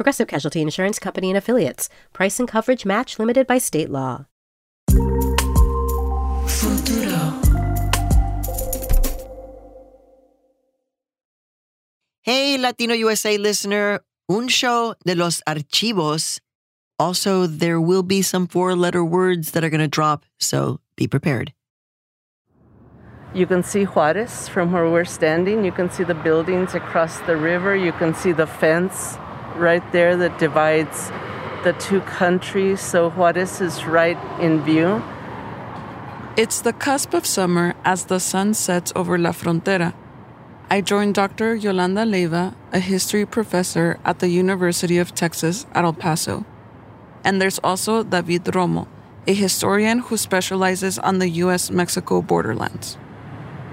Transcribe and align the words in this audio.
Progressive 0.00 0.28
Casualty 0.28 0.62
Insurance 0.62 0.98
Company 0.98 1.28
and 1.28 1.36
Affiliates. 1.36 1.90
Price 2.14 2.40
and 2.40 2.48
coverage 2.48 2.86
match 2.86 3.18
limited 3.18 3.46
by 3.46 3.58
state 3.58 3.90
law. 3.90 4.24
Hey, 12.22 12.56
Latino 12.56 12.94
USA 12.94 13.36
listener, 13.36 14.00
un 14.30 14.48
show 14.48 14.94
de 15.04 15.14
los 15.14 15.42
archivos. 15.46 16.40
Also, 16.98 17.46
there 17.46 17.78
will 17.78 18.02
be 18.02 18.22
some 18.22 18.46
four 18.46 18.74
letter 18.74 19.04
words 19.04 19.50
that 19.50 19.62
are 19.62 19.68
going 19.68 19.82
to 19.82 19.86
drop, 19.86 20.24
so 20.38 20.80
be 20.96 21.06
prepared. 21.06 21.52
You 23.34 23.46
can 23.46 23.62
see 23.62 23.84
Juarez 23.84 24.48
from 24.48 24.72
where 24.72 24.88
we're 24.88 25.04
standing. 25.04 25.62
You 25.62 25.72
can 25.72 25.90
see 25.90 26.04
the 26.04 26.14
buildings 26.14 26.74
across 26.74 27.18
the 27.26 27.36
river. 27.36 27.76
You 27.76 27.92
can 27.92 28.14
see 28.14 28.32
the 28.32 28.46
fence 28.46 29.18
right 29.60 29.84
there 29.92 30.16
that 30.16 30.38
divides 30.38 31.12
the 31.62 31.74
two 31.74 32.00
countries. 32.00 32.80
So 32.80 33.10
Juarez 33.10 33.60
is 33.60 33.84
right 33.84 34.18
in 34.40 34.62
view. 34.64 35.02
It's 36.36 36.62
the 36.62 36.72
cusp 36.72 37.12
of 37.12 37.26
summer 37.26 37.74
as 37.84 38.06
the 38.06 38.18
sun 38.18 38.54
sets 38.54 38.92
over 38.96 39.18
La 39.18 39.32
Frontera. 39.32 39.94
I 40.70 40.80
joined 40.80 41.14
Dr. 41.14 41.54
Yolanda 41.54 42.04
Leyva, 42.04 42.54
a 42.72 42.78
history 42.78 43.26
professor 43.26 43.98
at 44.04 44.20
the 44.20 44.28
University 44.28 44.98
of 44.98 45.14
Texas 45.14 45.66
at 45.74 45.84
El 45.84 45.92
Paso. 45.92 46.44
And 47.24 47.42
there's 47.42 47.58
also 47.58 48.04
David 48.04 48.44
Romo, 48.44 48.86
a 49.26 49.34
historian 49.34 49.98
who 49.98 50.16
specializes 50.16 50.98
on 50.98 51.18
the 51.18 51.28
US 51.44 51.70
Mexico 51.70 52.22
borderlands. 52.22 52.96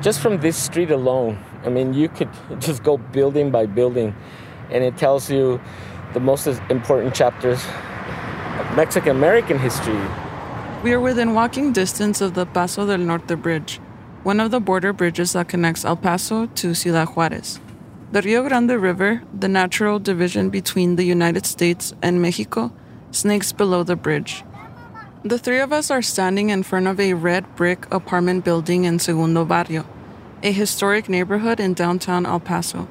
Just 0.01 0.19
from 0.19 0.41
this 0.41 0.57
street 0.57 0.91
alone, 0.91 1.37
I 1.63 1.69
mean, 1.69 1.93
you 1.93 2.09
could 2.09 2.29
just 2.59 2.83
go 2.83 2.97
building 2.97 3.51
by 3.51 3.65
building 3.67 4.15
and 4.71 4.83
it 4.83 4.97
tells 4.97 5.29
you 5.29 5.59
the 6.13 6.19
most 6.19 6.47
important 6.69 7.13
chapters 7.13 7.63
of 8.59 8.75
Mexican 8.75 9.15
American 9.15 9.59
history. 9.59 9.99
We 10.83 10.93
are 10.93 10.99
within 10.99 11.33
walking 11.33 11.73
distance 11.73 12.21
of 12.21 12.33
the 12.33 12.45
Paso 12.45 12.85
del 12.85 12.99
Norte 12.99 13.35
Bridge, 13.41 13.79
one 14.23 14.39
of 14.39 14.51
the 14.51 14.59
border 14.59 14.93
bridges 14.93 15.33
that 15.33 15.49
connects 15.49 15.85
El 15.85 15.95
Paso 15.95 16.45
to 16.45 16.73
Ciudad 16.73 17.09
Juarez. 17.09 17.59
The 18.11 18.21
Rio 18.21 18.47
Grande 18.47 18.79
River, 18.81 19.21
the 19.37 19.49
natural 19.49 19.99
division 19.99 20.49
between 20.49 20.95
the 20.95 21.03
United 21.03 21.45
States 21.45 21.93
and 22.01 22.21
Mexico, 22.21 22.71
snakes 23.11 23.51
below 23.51 23.83
the 23.83 23.95
bridge. 23.95 24.43
The 25.23 25.37
three 25.37 25.59
of 25.59 25.73
us 25.73 25.91
are 25.91 26.01
standing 26.01 26.49
in 26.49 26.63
front 26.63 26.87
of 26.87 26.99
a 26.99 27.13
red 27.13 27.43
brick 27.55 27.91
apartment 27.91 28.45
building 28.45 28.85
in 28.85 28.99
Segundo 28.99 29.43
Barrio, 29.43 29.85
a 30.41 30.51
historic 30.51 31.09
neighborhood 31.09 31.59
in 31.59 31.73
downtown 31.73 32.25
El 32.25 32.39
Paso. 32.39 32.87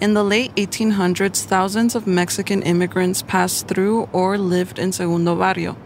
In 0.00 0.14
the 0.14 0.24
late 0.24 0.52
1800s, 0.56 1.44
thousands 1.44 1.94
of 1.94 2.06
Mexican 2.06 2.62
immigrants 2.62 3.22
passed 3.22 3.68
through 3.68 4.08
or 4.12 4.36
lived 4.36 4.78
in 4.78 4.90
Segundo 4.90 5.36
Barrio. 5.36 5.76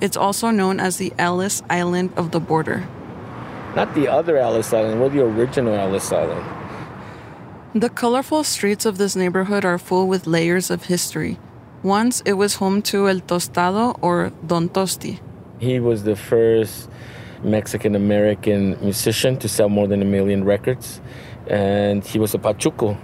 It's 0.00 0.16
also 0.16 0.50
known 0.50 0.80
as 0.80 0.96
the 0.96 1.12
Ellis 1.16 1.62
Island 1.70 2.10
of 2.16 2.32
the 2.32 2.40
border. 2.40 2.88
Not 3.76 3.94
the 3.94 4.08
other 4.08 4.36
Ellis 4.36 4.72
Island, 4.72 5.00
we're 5.00 5.10
the 5.10 5.22
original 5.22 5.74
Ellis 5.74 6.10
Island. 6.10 6.44
The 7.72 7.88
colorful 7.88 8.42
streets 8.42 8.84
of 8.84 8.98
this 8.98 9.14
neighborhood 9.14 9.64
are 9.64 9.78
full 9.78 10.08
with 10.08 10.26
layers 10.26 10.70
of 10.70 10.84
history. 10.84 11.38
Once 11.84 12.22
it 12.26 12.32
was 12.32 12.56
home 12.56 12.82
to 12.82 13.08
El 13.08 13.20
Tostado 13.20 13.96
or 14.02 14.32
Don 14.44 14.68
Tosti. 14.70 15.20
He 15.60 15.78
was 15.78 16.02
the 16.02 16.16
first 16.16 16.90
Mexican 17.44 17.94
American 17.94 18.76
musician 18.80 19.36
to 19.38 19.48
sell 19.48 19.68
more 19.68 19.86
than 19.86 20.02
a 20.02 20.04
million 20.04 20.42
records, 20.42 21.00
and 21.46 22.04
he 22.04 22.18
was 22.18 22.34
a 22.34 22.38
Pachuco. 22.38 22.98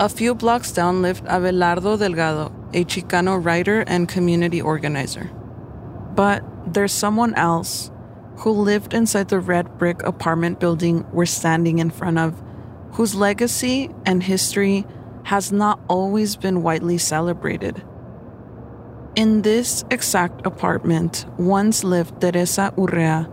A 0.00 0.08
few 0.08 0.34
blocks 0.34 0.72
down 0.72 1.02
lived 1.02 1.26
Abelardo 1.26 1.98
Delgado, 1.98 2.50
a 2.72 2.86
Chicano 2.86 3.36
writer 3.36 3.84
and 3.86 4.08
community 4.08 4.62
organizer. 4.62 5.30
But 6.14 6.42
there's 6.66 6.90
someone 6.90 7.34
else 7.34 7.90
who 8.38 8.50
lived 8.50 8.94
inside 8.94 9.28
the 9.28 9.38
red 9.38 9.76
brick 9.76 10.02
apartment 10.04 10.58
building 10.58 11.04
we're 11.12 11.26
standing 11.26 11.80
in 11.80 11.90
front 11.90 12.18
of, 12.18 12.42
whose 12.92 13.14
legacy 13.14 13.90
and 14.06 14.22
history 14.22 14.86
has 15.24 15.52
not 15.52 15.78
always 15.86 16.34
been 16.34 16.62
widely 16.62 16.96
celebrated. 16.96 17.84
In 19.16 19.42
this 19.42 19.84
exact 19.90 20.46
apartment 20.46 21.26
once 21.36 21.84
lived 21.84 22.22
Teresa 22.22 22.72
Urrea, 22.78 23.30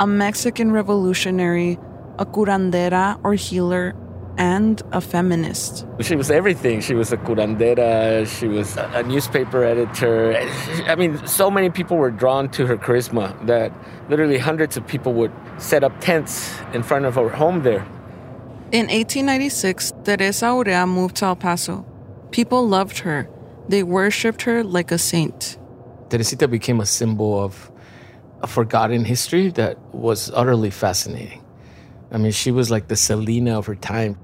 a 0.00 0.06
Mexican 0.08 0.72
revolutionary, 0.72 1.78
a 2.18 2.26
curandera 2.26 3.20
or 3.22 3.34
healer, 3.34 3.94
and 4.38 4.82
a 4.92 5.00
feminist. 5.00 5.84
She 6.00 6.16
was 6.16 6.30
everything. 6.30 6.80
She 6.80 6.94
was 6.94 7.12
a 7.12 7.16
curandera, 7.16 8.26
she 8.26 8.46
was 8.46 8.76
a 8.76 9.02
newspaper 9.02 9.64
editor. 9.64 10.36
I 10.86 10.94
mean, 10.94 11.24
so 11.26 11.50
many 11.50 11.70
people 11.70 11.96
were 11.96 12.10
drawn 12.10 12.48
to 12.50 12.66
her 12.66 12.76
charisma 12.76 13.34
that 13.46 13.72
literally 14.08 14.38
hundreds 14.38 14.76
of 14.76 14.86
people 14.86 15.12
would 15.14 15.32
set 15.58 15.84
up 15.84 15.92
tents 16.00 16.56
in 16.72 16.82
front 16.82 17.04
of 17.04 17.16
her 17.16 17.28
home 17.28 17.62
there. 17.62 17.84
In 18.70 18.86
1896, 18.86 19.92
Teresa 20.04 20.46
Urrea 20.46 20.86
moved 20.86 21.16
to 21.16 21.26
El 21.26 21.36
Paso. 21.36 21.84
People 22.30 22.68
loved 22.68 22.98
her. 22.98 23.28
They 23.68 23.82
worshipped 23.82 24.42
her 24.42 24.62
like 24.62 24.92
a 24.92 24.98
saint. 24.98 25.58
Teresita 26.10 26.48
became 26.48 26.80
a 26.80 26.86
symbol 26.86 27.42
of 27.42 27.70
a 28.40 28.46
forgotten 28.46 29.04
history 29.04 29.50
that 29.50 29.78
was 29.92 30.30
utterly 30.32 30.70
fascinating. 30.70 31.42
I 32.12 32.18
mean, 32.18 32.32
she 32.32 32.50
was 32.50 32.70
like 32.70 32.88
the 32.88 32.96
Selena 32.96 33.58
of 33.58 33.66
her 33.66 33.74
time. 33.74 34.18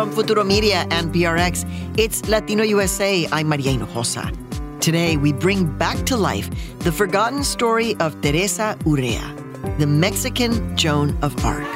From 0.00 0.12
Futuro 0.12 0.44
Media 0.44 0.86
and 0.90 1.12
PRX, 1.12 1.68
it's 1.98 2.26
Latino 2.26 2.64
USA. 2.64 3.28
I'm 3.32 3.48
Maria 3.50 3.72
Hinojosa. 3.72 4.32
Today, 4.80 5.18
we 5.18 5.30
bring 5.30 5.66
back 5.76 6.06
to 6.06 6.16
life 6.16 6.48
the 6.78 6.90
forgotten 6.90 7.44
story 7.44 7.94
of 8.00 8.18
Teresa 8.22 8.78
Urrea, 8.86 9.20
the 9.76 9.86
Mexican 9.86 10.74
Joan 10.74 11.14
of 11.20 11.36
Arc. 11.44 11.68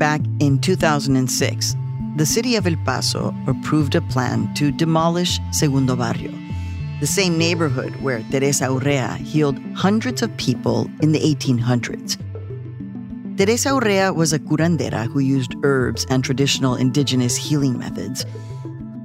Back 0.00 0.22
in 0.40 0.58
2006, 0.58 1.76
the 2.16 2.26
city 2.26 2.56
of 2.56 2.66
El 2.66 2.74
Paso 2.84 3.32
approved 3.46 3.94
a 3.94 4.00
plan 4.00 4.52
to 4.54 4.72
demolish 4.72 5.38
Segundo 5.52 5.94
Barrio 5.94 6.47
the 7.00 7.06
same 7.06 7.38
neighborhood 7.38 7.94
where 8.02 8.22
Teresa 8.30 8.64
Urrea 8.64 9.16
healed 9.18 9.58
hundreds 9.74 10.22
of 10.22 10.36
people 10.36 10.90
in 11.00 11.12
the 11.12 11.20
1800s. 11.20 12.16
Teresa 13.36 13.68
Urrea 13.68 14.14
was 14.14 14.32
a 14.32 14.38
curandera 14.40 15.06
who 15.06 15.20
used 15.20 15.54
herbs 15.62 16.04
and 16.10 16.24
traditional 16.24 16.74
indigenous 16.74 17.36
healing 17.36 17.78
methods. 17.78 18.26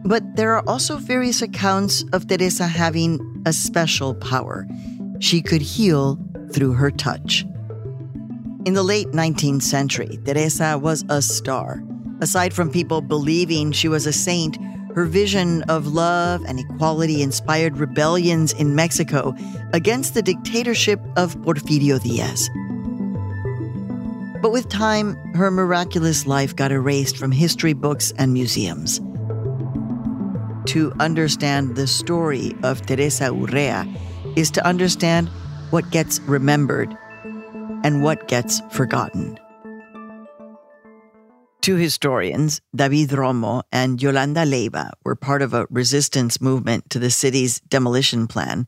But 0.06 0.24
there 0.36 0.54
are 0.56 0.68
also 0.68 0.98
various 0.98 1.42
accounts 1.44 2.04
of 2.14 2.28
Teresa 2.28 2.66
having 2.66 3.44
a 3.46 3.54
special 3.54 4.16
power. 4.16 4.68
She 5.20 5.42
could 5.42 5.62
heal 5.62 6.18
through 6.52 6.74
her 6.74 6.90
touch. 6.90 7.46
In 8.66 8.74
the 8.74 8.84
late 8.84 9.12
19th 9.12 9.62
century, 9.62 10.20
Teresa 10.26 10.80
was 10.80 11.06
a 11.10 11.22
star. 11.22 11.84
Aside 12.22 12.54
from 12.54 12.72
people 12.72 13.02
believing 13.02 13.72
she 13.72 13.88
was 13.88 14.08
a 14.08 14.14
saint, 14.14 14.58
her 14.96 15.06
vision 15.06 15.64
of 15.64 15.88
love 15.88 16.44
and 16.46 16.60
equality 16.60 17.22
inspired 17.22 17.78
rebellions 17.78 18.54
in 18.54 18.76
Mexico 18.76 19.36
against 19.74 20.14
the 20.14 20.22
dictatorship 20.22 21.00
of 21.16 21.36
Porfirio 21.38 22.02
Diaz. 22.02 22.50
But 24.42 24.52
with 24.52 24.70
time, 24.70 25.16
her 25.36 25.50
miraculous 25.50 26.28
life 26.28 26.56
got 26.56 26.72
erased 26.72 27.18
from 27.18 27.32
history 27.32 27.74
books 27.74 28.12
and 28.18 28.34
museums. 28.34 29.00
To 30.68 30.94
understand 31.00 31.76
the 31.76 31.88
story 31.88 32.56
of 32.64 32.86
Teresa 32.86 33.32
Urrea 33.32 33.88
is 34.38 34.52
to 34.52 34.66
understand 34.66 35.30
what 35.70 35.90
gets 35.92 36.20
remembered 36.22 36.96
and 37.84 38.04
what 38.04 38.28
gets 38.28 38.62
forgotten. 38.72 39.38
Two 41.64 41.78
historians, 41.78 42.60
David 42.76 43.12
Romo 43.12 43.64
and 43.72 44.02
Yolanda 44.02 44.42
Leyva, 44.42 44.92
were 45.06 45.16
part 45.16 45.42
of 45.42 45.54
a 45.54 45.66
resistance 45.70 46.42
movement 46.42 46.90
to 46.90 47.00
the 47.00 47.10
city's 47.10 47.62
demolition 47.62 48.28
plan. 48.28 48.68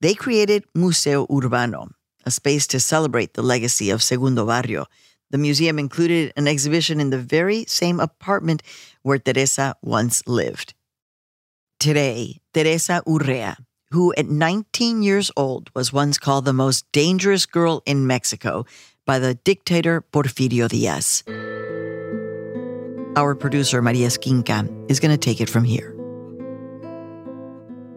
They 0.00 0.14
created 0.14 0.64
Museo 0.74 1.28
Urbano, 1.28 1.90
a 2.26 2.32
space 2.32 2.66
to 2.74 2.80
celebrate 2.80 3.34
the 3.34 3.42
legacy 3.42 3.88
of 3.90 4.02
Segundo 4.02 4.46
Barrio. 4.46 4.86
The 5.30 5.38
museum 5.38 5.78
included 5.78 6.32
an 6.36 6.48
exhibition 6.48 6.98
in 6.98 7.10
the 7.10 7.22
very 7.22 7.66
same 7.66 8.00
apartment 8.00 8.64
where 9.02 9.20
Teresa 9.20 9.76
once 9.80 10.26
lived. 10.26 10.74
Today, 11.78 12.40
Teresa 12.52 13.00
Urrea, 13.06 13.58
who 13.92 14.12
at 14.18 14.26
19 14.26 15.04
years 15.04 15.30
old 15.36 15.70
was 15.72 15.92
once 15.92 16.18
called 16.18 16.46
the 16.46 16.52
most 16.52 16.90
dangerous 16.90 17.46
girl 17.46 17.80
in 17.86 18.08
Mexico 18.08 18.66
by 19.06 19.20
the 19.20 19.34
dictator 19.34 20.02
Porfirio 20.12 20.68
Diaz. 20.68 21.22
Our 23.16 23.34
producer, 23.34 23.80
Maria 23.80 24.08
Esquinca, 24.08 24.68
is 24.90 24.98
going 24.98 25.12
to 25.12 25.18
take 25.18 25.40
it 25.40 25.48
from 25.48 25.64
here. 25.64 25.94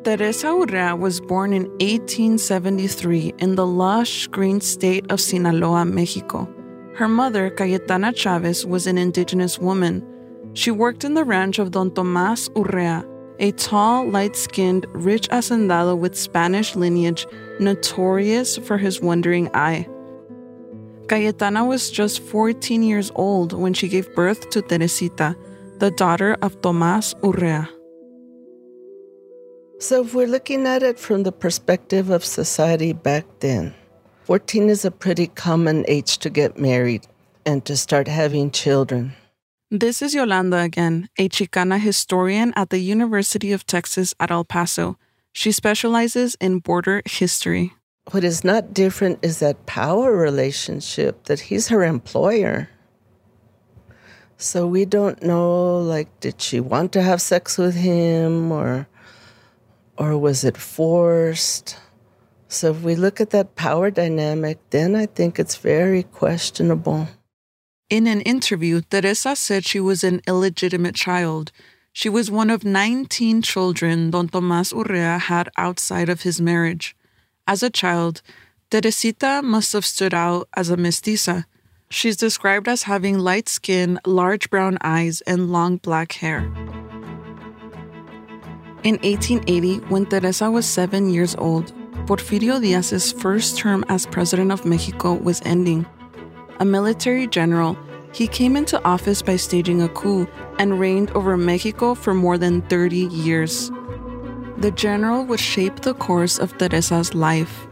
Teresa 0.04 0.48
Urrea 0.48 0.98
was 0.98 1.20
born 1.20 1.54
in 1.54 1.64
1873 1.82 3.34
in 3.40 3.56
the 3.56 3.66
lush 3.66 4.28
green 4.28 4.62
state 4.62 5.12
of 5.12 5.20
Sinaloa, 5.20 5.86
Mexico. 5.86 6.48
Her 6.96 7.08
mother, 7.08 7.50
Cayetana 7.50 8.16
Chavez, 8.16 8.66
was 8.66 8.88
an 8.88 8.98
indigenous 8.98 9.60
woman. 9.60 10.06
She 10.54 10.72
worked 10.72 11.04
in 11.04 11.14
the 11.14 11.24
ranch 11.24 11.60
of 11.60 11.72
Don 11.72 11.92
Tomas 11.92 12.48
Urrea, 12.50 13.06
a 13.40 13.52
tall, 13.52 14.10
light 14.10 14.36
skinned, 14.36 14.86
rich 14.92 15.28
hacendado 15.30 15.98
with 15.98 16.16
Spanish 16.16 16.76
lineage, 16.76 17.26
notorious 17.60 18.58
for 18.58 18.78
his 18.78 19.02
wandering 19.02 19.50
eye. 19.54 19.88
Cayetana 21.08 21.66
was 21.66 21.90
just 21.90 22.20
14 22.20 22.84
years 22.84 23.12
old 23.16 23.54
when 23.54 23.74
she 23.74 23.88
gave 23.88 24.14
birth 24.14 24.50
to 24.50 24.62
Teresita, 24.62 25.38
the 25.80 25.90
daughter 25.92 26.36
of 26.42 26.62
Tomas 26.62 27.14
Urrea. 27.24 27.70
So, 29.80 30.04
if 30.04 30.14
we're 30.14 30.28
looking 30.28 30.68
at 30.68 30.84
it 30.84 31.00
from 31.00 31.24
the 31.24 31.32
perspective 31.32 32.10
of 32.10 32.26
society 32.26 32.92
back 32.92 33.26
then, 33.40 33.74
14 34.24 34.70
is 34.70 34.84
a 34.84 34.92
pretty 34.92 35.28
common 35.28 35.86
age 35.88 36.18
to 36.18 36.30
get 36.30 36.60
married 36.60 37.08
and 37.46 37.64
to 37.64 37.78
start 37.78 38.10
having 38.10 38.52
children. 38.52 39.14
This 39.72 40.02
is 40.02 40.14
Yolanda 40.14 40.58
again, 40.60 41.08
a 41.18 41.30
Chicana 41.30 41.80
historian 41.80 42.52
at 42.58 42.70
the 42.70 42.80
University 42.80 43.54
of 43.54 43.66
Texas 43.66 44.14
at 44.20 44.32
El 44.32 44.44
Paso. 44.44 44.98
She 45.32 45.54
specializes 45.54 46.36
in 46.42 46.60
border 46.60 47.02
history. 47.06 47.77
What 48.12 48.24
is 48.24 48.44
not 48.44 48.74
different 48.74 49.20
is 49.22 49.40
that 49.40 49.66
power 49.66 50.16
relationship 50.16 51.26
that 51.26 51.42
he's 51.42 51.68
her 51.68 51.84
employer. 51.84 52.70
So 54.38 54.66
we 54.66 54.86
don't 54.86 55.22
know 55.22 55.78
like 55.80 56.08
did 56.20 56.42
she 56.42 56.60
want 56.60 56.92
to 56.94 57.02
have 57.02 57.22
sex 57.22 57.58
with 57.58 57.76
him 57.76 58.52
or 58.52 58.88
or 59.98 60.18
was 60.18 60.44
it 60.44 60.56
forced? 60.56 61.78
So 62.48 62.72
if 62.72 62.82
we 62.82 62.96
look 62.96 63.20
at 63.20 63.32
that 63.32 63.56
power 63.56 63.92
dynamic, 63.92 64.60
then 64.70 64.96
I 64.96 65.08
think 65.08 65.38
it's 65.38 65.58
very 65.58 66.04
questionable. 66.04 67.08
In 67.90 68.08
an 68.08 68.22
interview, 68.22 68.82
Teresa 68.82 69.36
said 69.36 69.66
she 69.66 69.80
was 69.80 70.04
an 70.04 70.22
illegitimate 70.28 70.96
child. 70.96 71.52
She 71.92 72.10
was 72.10 72.30
one 72.30 72.50
of 72.50 72.64
19 72.64 73.42
children 73.42 74.12
Don 74.12 74.30
Tomas 74.30 74.72
Urrea 74.72 75.20
had 75.20 75.50
outside 75.58 76.10
of 76.10 76.22
his 76.22 76.40
marriage. 76.40 76.97
As 77.48 77.64
a 77.64 77.70
child, 77.70 78.22
Teresita 78.70 79.42
must 79.42 79.72
have 79.72 79.86
stood 79.86 80.14
out 80.14 80.50
as 80.58 80.70
a 80.70 80.76
mestiza. 80.76 81.46
She's 81.90 82.18
described 82.18 82.68
as 82.68 82.84
having 82.84 83.18
light 83.18 83.48
skin, 83.48 83.98
large 84.06 84.50
brown 84.50 84.78
eyes, 84.82 85.22
and 85.22 85.50
long 85.50 85.78
black 85.78 86.12
hair. 86.12 86.40
In 88.84 88.96
1880, 89.00 89.78
when 89.88 90.06
Teresa 90.06 90.52
was 90.52 90.66
seven 90.66 91.10
years 91.10 91.38
old, 91.38 91.72
Porfirio 92.06 92.62
Diaz's 92.62 93.14
first 93.14 93.58
term 93.58 93.86
as 93.88 94.06
president 94.06 94.52
of 94.52 94.66
Mexico 94.66 95.14
was 95.14 95.42
ending. 95.46 95.86
A 96.60 96.66
military 96.66 97.28
general, 97.28 97.78
he 98.12 98.28
came 98.28 98.58
into 98.58 98.84
office 98.84 99.22
by 99.22 99.38
staging 99.38 99.82
a 99.82 99.88
coup 99.88 100.28
and 100.60 100.82
reigned 100.82 101.12
over 101.12 101.38
Mexico 101.38 101.94
for 101.96 102.14
more 102.14 102.38
than 102.38 102.62
30 102.64 102.98
years. 102.98 103.72
The 104.58 104.72
general 104.72 105.24
would 105.26 105.40
shape 105.40 105.82
the 105.82 105.94
course 105.94 106.40
of 106.40 106.58
Teresa's 106.58 107.14
life. 107.14 107.68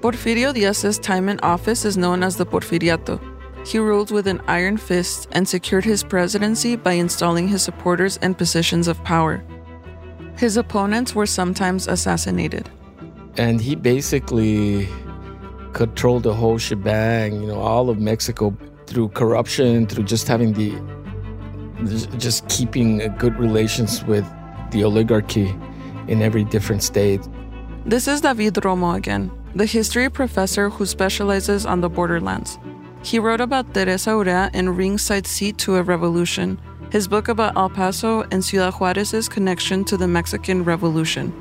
Porfirio 0.00 0.54
Diaz's 0.54 0.98
time 0.98 1.28
in 1.28 1.38
office 1.40 1.84
is 1.84 1.98
known 1.98 2.22
as 2.22 2.36
the 2.36 2.46
Porfiriato. 2.46 3.20
He 3.66 3.78
ruled 3.78 4.10
with 4.10 4.26
an 4.26 4.40
iron 4.48 4.78
fist 4.78 5.28
and 5.32 5.46
secured 5.46 5.84
his 5.84 6.02
presidency 6.02 6.76
by 6.76 6.92
installing 6.92 7.48
his 7.48 7.62
supporters 7.62 8.16
in 8.22 8.34
positions 8.34 8.88
of 8.88 9.02
power. 9.04 9.44
His 10.38 10.56
opponents 10.56 11.14
were 11.14 11.26
sometimes 11.26 11.86
assassinated. 11.86 12.70
And 13.36 13.60
he 13.60 13.74
basically 13.74 14.88
controlled 15.74 16.22
the 16.22 16.32
whole 16.32 16.56
shebang, 16.56 17.42
you 17.42 17.46
know, 17.46 17.60
all 17.60 17.90
of 17.90 17.98
Mexico 17.98 18.56
through 18.86 19.08
corruption, 19.10 19.86
through 19.86 20.04
just 20.04 20.28
having 20.28 20.54
the, 20.54 20.70
just 22.16 22.48
keeping 22.48 22.98
good 23.18 23.38
relations 23.38 24.02
with 24.04 24.24
the 24.70 24.82
oligarchy 24.82 25.54
in 26.08 26.22
every 26.22 26.44
different 26.44 26.82
state. 26.82 27.20
This 27.86 28.08
is 28.08 28.20
David 28.20 28.54
Romo 28.54 28.96
again, 28.96 29.30
the 29.54 29.66
history 29.66 30.08
professor 30.08 30.70
who 30.70 30.86
specializes 30.86 31.66
on 31.66 31.80
the 31.80 31.88
borderlands. 31.88 32.58
He 33.02 33.18
wrote 33.18 33.40
about 33.40 33.74
Teresa 33.74 34.10
Urrea 34.10 34.54
in 34.54 34.74
Ringside 34.74 35.26
Seat 35.26 35.58
to 35.58 35.76
a 35.76 35.82
Revolution, 35.82 36.58
his 36.90 37.06
book 37.06 37.28
about 37.28 37.56
El 37.56 37.68
Paso 37.68 38.22
and 38.30 38.42
Ciudad 38.42 38.72
Juarez's 38.74 39.28
connection 39.28 39.84
to 39.84 39.96
the 39.96 40.08
Mexican 40.08 40.64
Revolution. 40.64 41.32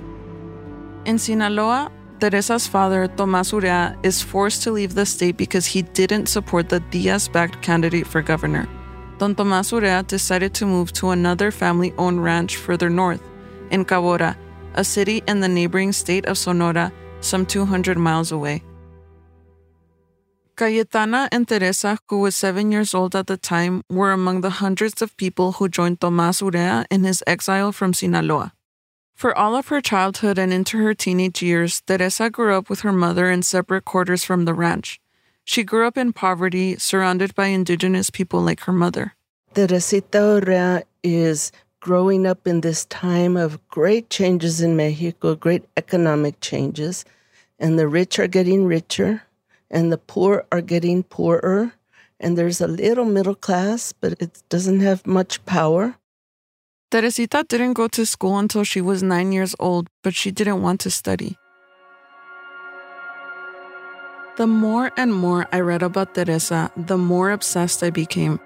In 1.06 1.18
Sinaloa, 1.18 1.92
Teresa's 2.20 2.68
father, 2.68 3.08
Tomas 3.08 3.52
Urrea, 3.52 3.98
is 4.04 4.22
forced 4.22 4.64
to 4.64 4.72
leave 4.72 4.96
the 4.96 5.06
state 5.06 5.38
because 5.38 5.66
he 5.66 5.82
didn't 5.82 6.28
support 6.28 6.70
the 6.70 6.80
Diaz 6.80 7.28
backed 7.28 7.62
candidate 7.62 8.08
for 8.08 8.22
governor. 8.22 8.68
Don 9.18 9.36
Tomas 9.36 9.72
Urrea 9.72 10.06
decided 10.08 10.54
to 10.56 10.66
move 10.66 10.92
to 10.94 11.12
another 11.12 11.52
family 11.52 11.94
owned 11.98 12.24
ranch 12.24 12.58
further 12.58 12.90
north, 12.90 13.22
in 13.72 13.86
Cabora, 13.86 14.36
a 14.76 14.84
city 14.84 15.24
in 15.28 15.40
the 15.40 15.48
neighboring 15.48 15.92
state 15.92 16.26
of 16.26 16.38
Sonora, 16.38 16.92
some 17.22 17.46
200 17.46 17.98
miles 17.98 18.32
away. 18.32 18.64
Cayetana 20.56 21.30
and 21.32 21.48
Teresa, 21.48 21.98
who 22.08 22.20
was 22.20 22.36
seven 22.36 22.72
years 22.72 22.94
old 22.94 23.16
at 23.16 23.26
the 23.26 23.38
time, 23.38 23.82
were 23.90 24.12
among 24.12 24.42
the 24.42 24.62
hundreds 24.62 25.02
of 25.02 25.18
people 25.18 25.54
who 25.54 25.68
joined 25.68 26.00
Tomas 26.00 26.42
Urrea 26.42 26.86
in 26.92 27.04
his 27.04 27.24
exile 27.26 27.72
from 27.72 27.94
Sinaloa. 27.94 28.54
For 29.16 29.36
all 29.36 29.56
of 29.56 29.70
her 29.70 29.82
childhood 29.82 30.38
and 30.38 30.54
into 30.54 30.78
her 30.78 30.94
teenage 30.94 31.42
years, 31.42 31.82
Teresa 31.82 32.30
grew 32.30 32.56
up 32.56 32.70
with 32.70 32.82
her 32.82 32.94
mother 32.94 33.32
in 33.32 33.42
separate 33.42 33.86
quarters 33.86 34.24
from 34.24 34.46
the 34.46 34.54
ranch. 34.54 35.00
She 35.44 35.64
grew 35.64 35.88
up 35.88 35.98
in 35.98 36.14
poverty, 36.14 36.78
surrounded 36.78 37.34
by 37.34 37.48
indigenous 37.48 38.10
people 38.10 38.42
like 38.42 38.62
her 38.62 38.74
mother. 38.74 39.16
Teresita 39.54 40.18
Urrea 40.18 40.84
is 41.04 41.52
growing 41.84 42.26
up 42.26 42.48
in 42.48 42.62
this 42.62 42.86
time 42.86 43.36
of 43.36 43.60
great 43.68 44.10
changes 44.10 44.62
in 44.62 44.78
Mexico, 44.78 45.36
great 45.36 45.66
economic 45.76 46.40
changes, 46.40 47.04
and 47.60 47.78
the 47.78 47.90
rich 47.90 48.18
are 48.20 48.28
getting 48.28 48.66
richer 48.66 49.22
and 49.70 49.92
the 49.92 49.98
poor 49.98 50.46
are 50.50 50.62
getting 50.62 51.04
poorer. 51.04 51.74
And 52.22 52.38
there's 52.38 52.62
a 52.62 52.68
little 52.68 53.04
middle 53.04 53.36
class, 53.36 53.92
but 53.92 54.14
it 54.22 54.42
doesn't 54.48 54.80
have 54.80 55.06
much 55.06 55.44
power. 55.46 55.96
Teresita 56.90 57.44
didn't 57.50 57.74
go 57.74 57.90
to 57.90 58.06
school 58.06 58.38
until 58.38 58.64
she 58.64 58.80
was 58.80 59.04
nine 59.04 59.34
years 59.34 59.54
old, 59.60 59.90
but 60.04 60.16
she 60.16 60.32
didn't 60.32 60.62
want 60.62 60.80
to 60.82 60.90
study. 60.90 61.36
The 64.38 64.48
more 64.48 64.92
and 64.96 65.14
more 65.14 65.48
I 65.52 65.60
read 65.60 65.84
about 65.84 66.16
Teresa, 66.16 66.72
the 66.78 66.98
more 66.98 67.32
obsessed 67.32 67.84
I 67.84 67.90
became. 67.90 68.40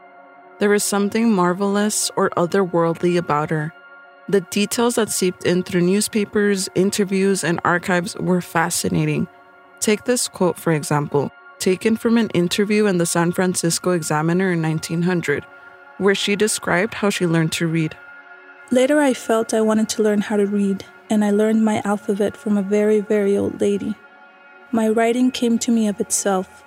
There 0.60 0.70
was 0.70 0.84
something 0.84 1.32
marvelous 1.32 2.10
or 2.16 2.32
otherworldly 2.32 3.18
about 3.18 3.52
her. 3.52 3.74
The 4.28 4.42
details 4.42 4.96
that 4.96 5.10
seeped 5.10 5.46
in 5.46 5.64
through 5.64 5.82
newspapers, 5.82 6.68
interviews, 6.74 7.44
and 7.44 7.60
archives 7.64 8.16
were 8.16 8.42
fascinating. 8.42 9.28
Take 9.80 10.06
this 10.06 10.28
quote, 10.28 10.58
for 10.58 10.74
example, 10.74 11.32
taken 11.60 11.96
from 11.96 12.18
an 12.18 12.30
interview 12.32 12.88
in 12.88 12.98
the 12.98 13.06
San 13.06 13.32
Francisco 13.32 13.92
Examiner 13.92 14.52
in 14.52 14.62
1900, 14.62 15.46
where 16.00 16.16
she 16.16 16.36
described 16.36 16.96
how 16.96 17.10
she 17.10 17.28
learned 17.28 17.52
to 17.54 17.68
read. 17.68 17.96
Later, 18.72 19.00
I 19.00 19.14
felt 19.14 19.54
I 19.54 19.62
wanted 19.62 19.88
to 19.90 20.04
learn 20.04 20.22
how 20.22 20.38
to 20.38 20.46
read, 20.46 20.84
and 21.10 21.24
I 21.24 21.32
learned 21.32 21.64
my 21.64 21.82
alphabet 21.86 22.36
from 22.36 22.58
a 22.58 22.62
very, 22.64 23.00
very 23.00 23.38
old 23.38 23.62
lady. 23.62 23.96
My 24.72 24.90
writing 24.90 25.32
came 25.32 25.58
to 25.60 25.72
me 25.72 25.88
of 25.88 26.02
itself. 26.02 26.66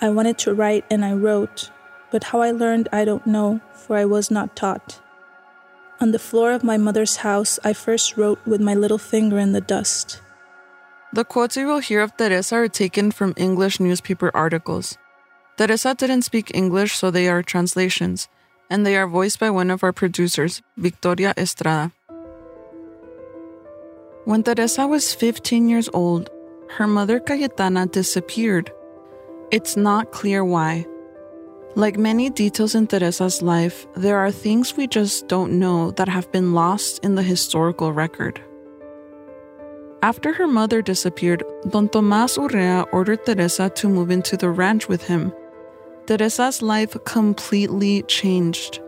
I 0.00 0.08
wanted 0.08 0.38
to 0.38 0.54
write 0.54 0.86
and 0.90 1.04
I 1.04 1.12
wrote, 1.12 1.70
but 2.10 2.24
how 2.24 2.40
I 2.40 2.50
learned 2.50 2.88
I 2.92 3.04
don't 3.04 3.26
know, 3.26 3.60
for 3.72 3.96
I 3.96 4.04
was 4.04 4.30
not 4.30 4.56
taught. 4.56 5.00
On 6.00 6.12
the 6.12 6.18
floor 6.18 6.52
of 6.52 6.62
my 6.62 6.76
mother's 6.76 7.16
house, 7.16 7.58
I 7.64 7.72
first 7.72 8.16
wrote 8.16 8.38
with 8.46 8.60
my 8.60 8.74
little 8.74 8.98
finger 8.98 9.38
in 9.38 9.52
the 9.52 9.60
dust. 9.60 10.20
The 11.12 11.24
quotes 11.24 11.56
you 11.56 11.66
will 11.66 11.80
hear 11.80 12.02
of 12.02 12.16
Teresa 12.16 12.56
are 12.56 12.68
taken 12.68 13.10
from 13.10 13.34
English 13.36 13.80
newspaper 13.80 14.30
articles. 14.34 14.96
Teresa 15.56 15.94
didn't 15.94 16.22
speak 16.22 16.54
English, 16.54 16.96
so 16.96 17.10
they 17.10 17.28
are 17.28 17.42
translations, 17.42 18.28
and 18.70 18.86
they 18.86 18.96
are 18.96 19.08
voiced 19.08 19.40
by 19.40 19.50
one 19.50 19.70
of 19.70 19.82
our 19.82 19.92
producers, 19.92 20.62
Victoria 20.76 21.34
Estrada. 21.36 21.90
When 24.24 24.44
Teresa 24.44 24.86
was 24.86 25.14
15 25.14 25.68
years 25.68 25.88
old, 25.92 26.30
her 26.76 26.86
mother 26.86 27.18
Cayetana 27.18 27.90
disappeared. 27.90 28.70
It's 29.50 29.76
not 29.76 30.12
clear 30.12 30.44
why. 30.44 30.86
Like 31.78 31.96
many 31.96 32.28
details 32.28 32.74
in 32.74 32.88
Teresa's 32.88 33.40
life, 33.40 33.86
there 33.94 34.18
are 34.18 34.32
things 34.32 34.76
we 34.76 34.88
just 34.88 35.28
don't 35.28 35.60
know 35.60 35.92
that 35.92 36.08
have 36.08 36.28
been 36.32 36.52
lost 36.52 37.04
in 37.04 37.14
the 37.14 37.22
historical 37.22 37.92
record. 37.92 38.42
After 40.02 40.32
her 40.32 40.48
mother 40.48 40.82
disappeared, 40.82 41.44
Don 41.68 41.88
Tomas 41.88 42.36
Urrea 42.36 42.84
ordered 42.92 43.24
Teresa 43.24 43.70
to 43.76 43.88
move 43.88 44.10
into 44.10 44.36
the 44.36 44.50
ranch 44.50 44.88
with 44.88 45.04
him. 45.04 45.32
Teresa's 46.06 46.62
life 46.62 46.96
completely 47.04 48.02
changed. 48.08 48.80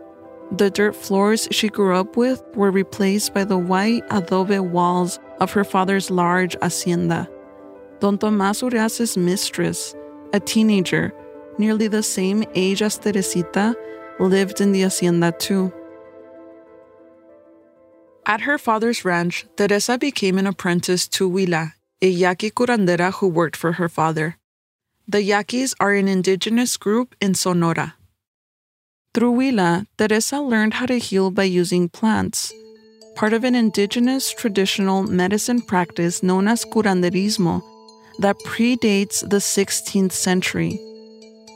The 0.51 0.69
dirt 0.69 0.93
floors 0.93 1.47
she 1.49 1.69
grew 1.69 1.95
up 1.95 2.17
with 2.17 2.43
were 2.55 2.71
replaced 2.71 3.33
by 3.33 3.45
the 3.45 3.57
white 3.57 4.03
adobe 4.09 4.59
walls 4.59 5.17
of 5.39 5.53
her 5.53 5.63
father's 5.63 6.11
large 6.11 6.57
hacienda. 6.61 7.29
Don 8.01 8.17
Tomas 8.17 8.61
Urrea's 8.61 9.15
mistress, 9.15 9.95
a 10.33 10.41
teenager, 10.41 11.13
nearly 11.57 11.87
the 11.87 12.03
same 12.03 12.43
age 12.55 12.81
as 12.81 12.97
Teresita, 12.97 13.75
lived 14.19 14.61
in 14.61 14.71
the 14.71 14.81
hacienda 14.81 15.31
too. 15.31 15.73
At 18.25 18.41
her 18.41 18.57
father's 18.57 19.03
ranch, 19.03 19.45
Teresa 19.57 19.97
became 19.97 20.37
an 20.37 20.47
apprentice 20.47 21.07
to 21.09 21.29
Huila, 21.29 21.73
a 22.01 22.07
Yaqui 22.07 22.51
curandera 22.51 23.13
who 23.13 23.27
worked 23.27 23.55
for 23.55 23.73
her 23.73 23.89
father. 23.89 24.37
The 25.07 25.23
Yaquis 25.23 25.73
are 25.79 25.93
an 25.93 26.07
indigenous 26.07 26.77
group 26.77 27.15
in 27.19 27.33
Sonora. 27.33 27.95
Through 29.13 29.33
Huila, 29.33 29.87
Teresa 29.97 30.39
learned 30.39 30.75
how 30.75 30.85
to 30.85 30.99
heal 30.99 31.31
by 31.31 31.43
using 31.43 31.89
plants, 31.89 32.53
part 33.15 33.33
of 33.33 33.43
an 33.43 33.55
indigenous 33.55 34.31
traditional 34.31 35.03
medicine 35.03 35.61
practice 35.61 36.23
known 36.23 36.47
as 36.47 36.63
curanderismo 36.63 37.61
that 38.19 38.37
predates 38.45 39.27
the 39.27 39.37
16th 39.37 40.13
century. 40.13 40.79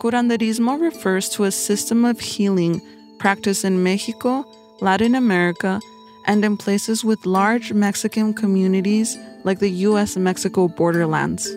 Curanderismo 0.06 0.80
refers 0.80 1.28
to 1.30 1.46
a 1.46 1.52
system 1.52 2.06
of 2.06 2.20
healing 2.20 2.80
practiced 3.18 3.66
in 3.66 3.82
Mexico, 3.82 4.46
Latin 4.80 5.16
America, 5.16 5.82
and 6.28 6.46
in 6.46 6.58
places 6.58 7.04
with 7.04 7.26
large 7.26 7.74
Mexican 7.74 8.32
communities 8.32 9.18
like 9.44 9.58
the 9.58 9.72
US 9.90 10.16
Mexico 10.16 10.68
borderlands. 10.68 11.50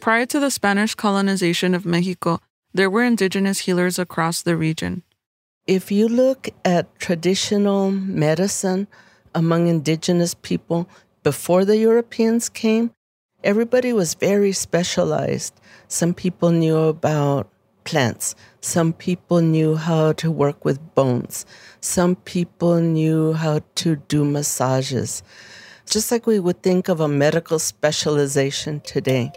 Prior 0.00 0.24
to 0.24 0.40
the 0.40 0.50
Spanish 0.50 0.94
colonization 0.94 1.74
of 1.74 1.84
Mexico, 1.84 2.40
there 2.72 2.88
were 2.88 3.04
indigenous 3.04 3.58
healers 3.58 3.98
across 3.98 4.40
the 4.40 4.56
region. 4.56 5.02
If 5.66 5.92
you 5.92 6.08
look 6.08 6.48
at 6.64 6.98
traditional 6.98 7.90
medicine 7.90 8.86
among 9.34 9.66
indigenous 9.66 10.32
people 10.32 10.88
before 11.22 11.66
the 11.66 11.76
Europeans 11.76 12.48
came, 12.48 12.92
everybody 13.44 13.92
was 13.92 14.14
very 14.14 14.52
specialized. 14.52 15.54
Some 15.88 16.14
people 16.14 16.50
knew 16.50 16.76
about 16.76 17.48
plants, 17.84 18.34
some 18.60 18.92
people 18.92 19.40
knew 19.40 19.76
how 19.76 20.12
to 20.12 20.30
work 20.30 20.64
with 20.64 20.94
bones, 20.94 21.46
some 21.80 22.16
people 22.16 22.80
knew 22.80 23.32
how 23.32 23.60
to 23.76 23.96
do 24.08 24.24
massages, 24.24 25.22
just 25.88 26.10
like 26.10 26.26
we 26.26 26.38
would 26.38 26.62
think 26.62 26.88
of 26.88 27.00
a 27.00 27.08
medical 27.08 27.58
specialization 27.58 28.80
today. 28.80 29.32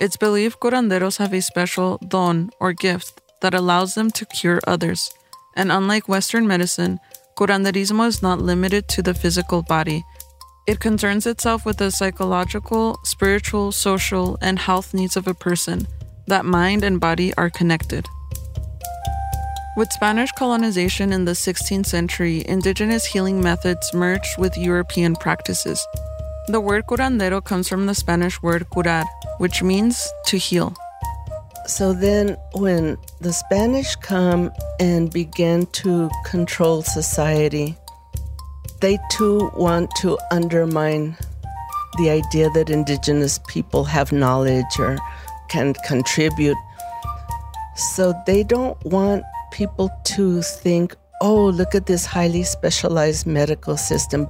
It's 0.00 0.16
believed 0.16 0.60
curanderos 0.60 1.18
have 1.18 1.34
a 1.34 1.42
special 1.42 1.98
don 2.06 2.50
or 2.60 2.72
gift 2.72 3.20
that 3.42 3.54
allows 3.54 3.94
them 3.94 4.10
to 4.12 4.24
cure 4.26 4.60
others. 4.66 5.10
And 5.56 5.72
unlike 5.72 6.08
Western 6.08 6.46
medicine, 6.46 7.00
curanderismo 7.36 8.06
is 8.06 8.22
not 8.22 8.40
limited 8.40 8.88
to 8.88 9.02
the 9.02 9.14
physical 9.14 9.62
body. 9.62 10.04
It 10.70 10.78
concerns 10.78 11.26
itself 11.26 11.66
with 11.66 11.78
the 11.78 11.90
psychological, 11.90 13.00
spiritual, 13.02 13.72
social, 13.72 14.38
and 14.40 14.56
health 14.56 14.94
needs 14.94 15.16
of 15.16 15.26
a 15.26 15.34
person, 15.34 15.88
that 16.28 16.44
mind 16.44 16.84
and 16.84 17.00
body 17.00 17.34
are 17.34 17.50
connected. 17.50 18.06
With 19.76 19.90
Spanish 19.90 20.30
colonization 20.38 21.12
in 21.12 21.24
the 21.24 21.32
16th 21.32 21.86
century, 21.86 22.44
indigenous 22.46 23.04
healing 23.04 23.40
methods 23.40 23.92
merged 23.92 24.38
with 24.38 24.56
European 24.56 25.16
practices. 25.16 25.84
The 26.46 26.60
word 26.60 26.86
curandero 26.86 27.42
comes 27.42 27.68
from 27.68 27.86
the 27.86 27.94
Spanish 27.96 28.40
word 28.40 28.70
curar, 28.72 29.06
which 29.38 29.64
means 29.64 30.08
to 30.26 30.38
heal. 30.38 30.72
So 31.66 31.92
then, 31.92 32.36
when 32.54 32.96
the 33.20 33.32
Spanish 33.32 33.96
come 33.96 34.52
and 34.78 35.12
begin 35.12 35.66
to 35.82 36.08
control 36.24 36.82
society, 36.82 37.76
they 38.80 38.98
too 39.10 39.50
want 39.54 39.90
to 39.96 40.18
undermine 40.30 41.16
the 41.98 42.10
idea 42.10 42.48
that 42.50 42.70
indigenous 42.70 43.40
people 43.48 43.84
have 43.84 44.12
knowledge 44.12 44.78
or 44.78 44.98
can 45.48 45.74
contribute. 45.86 46.56
So 47.76 48.14
they 48.26 48.42
don't 48.42 48.82
want 48.84 49.24
people 49.52 49.90
to 50.04 50.42
think, 50.42 50.96
oh, 51.20 51.46
look 51.46 51.74
at 51.74 51.86
this 51.86 52.06
highly 52.06 52.42
specialized 52.42 53.26
medical 53.26 53.76
system. 53.76 54.28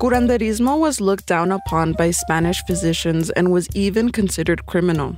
Curanderismo 0.00 0.80
was 0.80 1.00
looked 1.00 1.26
down 1.26 1.52
upon 1.52 1.92
by 1.92 2.10
Spanish 2.10 2.60
physicians 2.66 3.30
and 3.30 3.52
was 3.52 3.68
even 3.74 4.10
considered 4.10 4.66
criminal. 4.66 5.16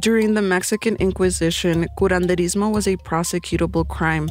During 0.00 0.34
the 0.34 0.42
Mexican 0.42 0.96
Inquisition, 0.96 1.86
curanderismo 1.96 2.72
was 2.72 2.88
a 2.88 2.96
prosecutable 2.96 3.86
crime. 3.86 4.28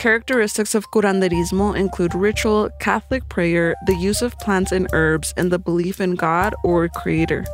Characteristics 0.00 0.74
of 0.74 0.90
curanderismo 0.92 1.76
include 1.76 2.14
ritual, 2.14 2.70
Catholic 2.80 3.28
prayer, 3.28 3.74
the 3.84 3.94
use 3.94 4.22
of 4.22 4.32
plants 4.38 4.72
and 4.72 4.88
herbs, 4.94 5.34
and 5.36 5.52
the 5.52 5.58
belief 5.58 6.00
in 6.00 6.14
God 6.14 6.54
or 6.64 6.88
Creator. 6.88 7.44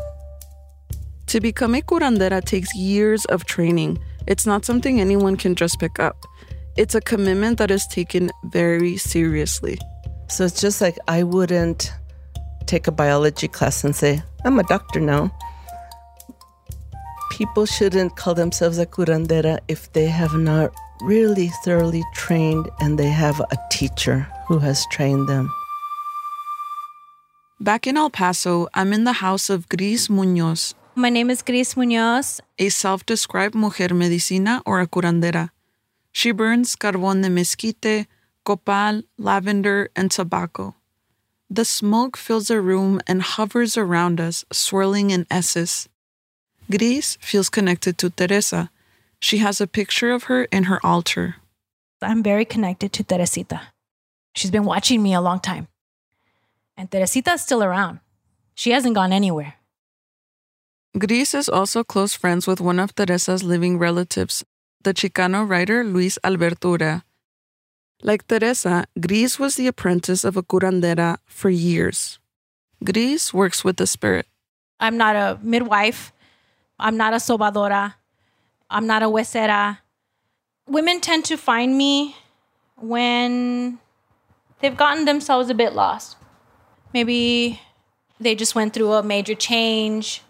To 1.27 1.41
become 1.41 1.75
a 1.75 1.81
curandera 1.81 2.41
takes 2.45 2.73
years 2.77 3.25
of 3.25 3.47
training. 3.47 3.99
It's 4.29 4.47
not 4.47 4.65
something 4.65 5.01
anyone 5.01 5.35
can 5.35 5.57
just 5.57 5.81
pick 5.81 5.99
up. 5.99 6.25
It's 6.77 6.95
a 6.95 7.01
commitment 7.01 7.59
that 7.59 7.73
is 7.73 7.85
taken 7.89 8.31
very 8.45 8.97
seriously. 8.97 9.77
So 10.29 10.45
it's 10.45 10.61
just 10.61 10.81
like 10.81 10.97
I 11.09 11.25
wouldn't 11.25 11.93
take 12.67 12.87
a 12.87 12.93
biology 12.93 13.49
class 13.49 13.83
and 13.83 13.97
say, 13.97 14.23
I'm 14.45 14.61
a 14.61 14.63
doctor 14.63 15.01
now. 15.01 15.37
People 17.33 17.67
shouldn't 17.67 18.15
call 18.15 18.35
themselves 18.35 18.79
a 18.79 18.87
curandera 18.87 19.59
if 19.67 19.93
they 19.95 20.07
have 20.07 20.35
not 20.35 20.73
really 21.01 21.49
thoroughly 21.65 22.05
trained 22.15 22.69
and 22.81 22.99
they 22.99 23.09
have 23.09 23.41
a 23.41 23.59
teacher 23.71 24.27
who 24.47 24.59
has 24.59 24.87
trained 24.91 25.29
them. 25.29 25.53
Back 27.61 27.87
in 27.87 27.97
El 27.97 28.11
Paso, 28.11 28.69
I'm 28.75 28.93
in 28.93 29.05
the 29.05 29.15
house 29.25 29.49
of 29.49 29.69
Gris 29.69 30.11
Munoz. 30.11 30.75
My 30.95 31.11
name 31.11 31.31
is 31.31 31.43
Gris 31.43 31.77
Munoz, 31.77 32.41
a 32.59 32.69
self 32.69 33.05
described 33.07 33.55
mujer 33.55 33.95
medicina 33.95 34.63
or 34.67 34.81
a 34.81 34.87
curandera. 34.87 35.51
She 36.13 36.33
burns 36.33 36.77
carbón 36.77 37.23
de 37.23 37.29
mezquite, 37.29 38.07
copal, 38.45 39.03
lavender, 39.19 39.91
and 39.95 40.11
tobacco. 40.11 40.75
The 41.51 41.65
smoke 41.65 42.17
fills 42.17 42.49
the 42.49 42.61
room 42.61 43.01
and 43.07 43.23
hovers 43.23 43.77
around 43.77 44.21
us, 44.21 44.45
swirling 44.53 45.11
in 45.11 45.27
S's. 45.31 45.89
Gris 46.71 47.17
feels 47.21 47.49
connected 47.49 47.99
to 47.99 48.11
Teresa. 48.11 48.71
She 49.21 49.39
has 49.39 49.61
a 49.61 49.67
picture 49.67 50.13
of 50.13 50.25
her 50.25 50.45
in 50.45 50.65
her 50.65 50.85
altar. 50.85 51.37
I'm 52.03 52.23
very 52.23 52.45
connected 52.45 52.93
to 52.93 53.05
Teresita. 53.05 53.61
She's 54.35 54.51
been 54.51 54.65
watching 54.65 55.03
me 55.03 55.15
a 55.15 55.21
long 55.21 55.41
time. 55.41 55.69
And 56.77 56.91
Teresita 56.91 57.33
is 57.33 57.43
still 57.43 57.65
around. 57.65 58.01
She 58.55 58.71
hasn't 58.71 58.95
gone 58.95 59.13
anywhere. 59.13 59.55
Gris 60.99 61.35
is 61.35 61.49
also 61.49 61.85
close 61.85 62.15
friends 62.15 62.47
with 62.47 62.61
one 62.61 62.79
of 62.79 62.95
Teresa's 62.95 63.43
living 63.43 63.79
relatives, 63.79 64.45
the 64.83 64.95
Chicano 64.95 65.49
writer 65.49 65.85
Luis 65.85 66.19
Alberto 66.25 66.77
Urrea. 66.77 67.03
Like 68.03 68.27
Teresa, 68.29 68.85
Gris 69.01 69.39
was 69.39 69.57
the 69.57 69.67
apprentice 69.67 70.25
of 70.25 70.37
a 70.37 70.43
curandera 70.43 71.19
for 71.27 71.51
years. 71.51 72.19
Gris 72.85 73.33
works 73.33 73.65
with 73.65 73.77
the 73.77 73.87
spirit. 73.87 74.27
I'm 74.79 74.97
not 74.97 75.17
a 75.17 75.39
midwife. 75.43 76.13
I'm 76.79 76.97
not 76.97 77.15
a 77.15 77.17
sobadora. 77.17 77.95
I'm 78.71 78.87
not 78.87 79.03
a 79.03 79.07
huesera. 79.07 79.79
Women 80.69 81.01
tend 81.01 81.25
to 81.27 81.37
find 81.37 81.77
me 81.77 82.17
when 82.77 83.79
they've 84.61 84.77
gotten 84.77 85.05
themselves 85.05 85.49
a 85.51 85.55
bit 85.55 85.73
lost. 85.73 86.17
Maybe 86.93 87.61
they 88.19 88.35
just 88.35 88.55
went 88.55 88.73
through 88.75 88.93
a 88.93 89.03
major 89.03 89.35
change. 89.35 90.23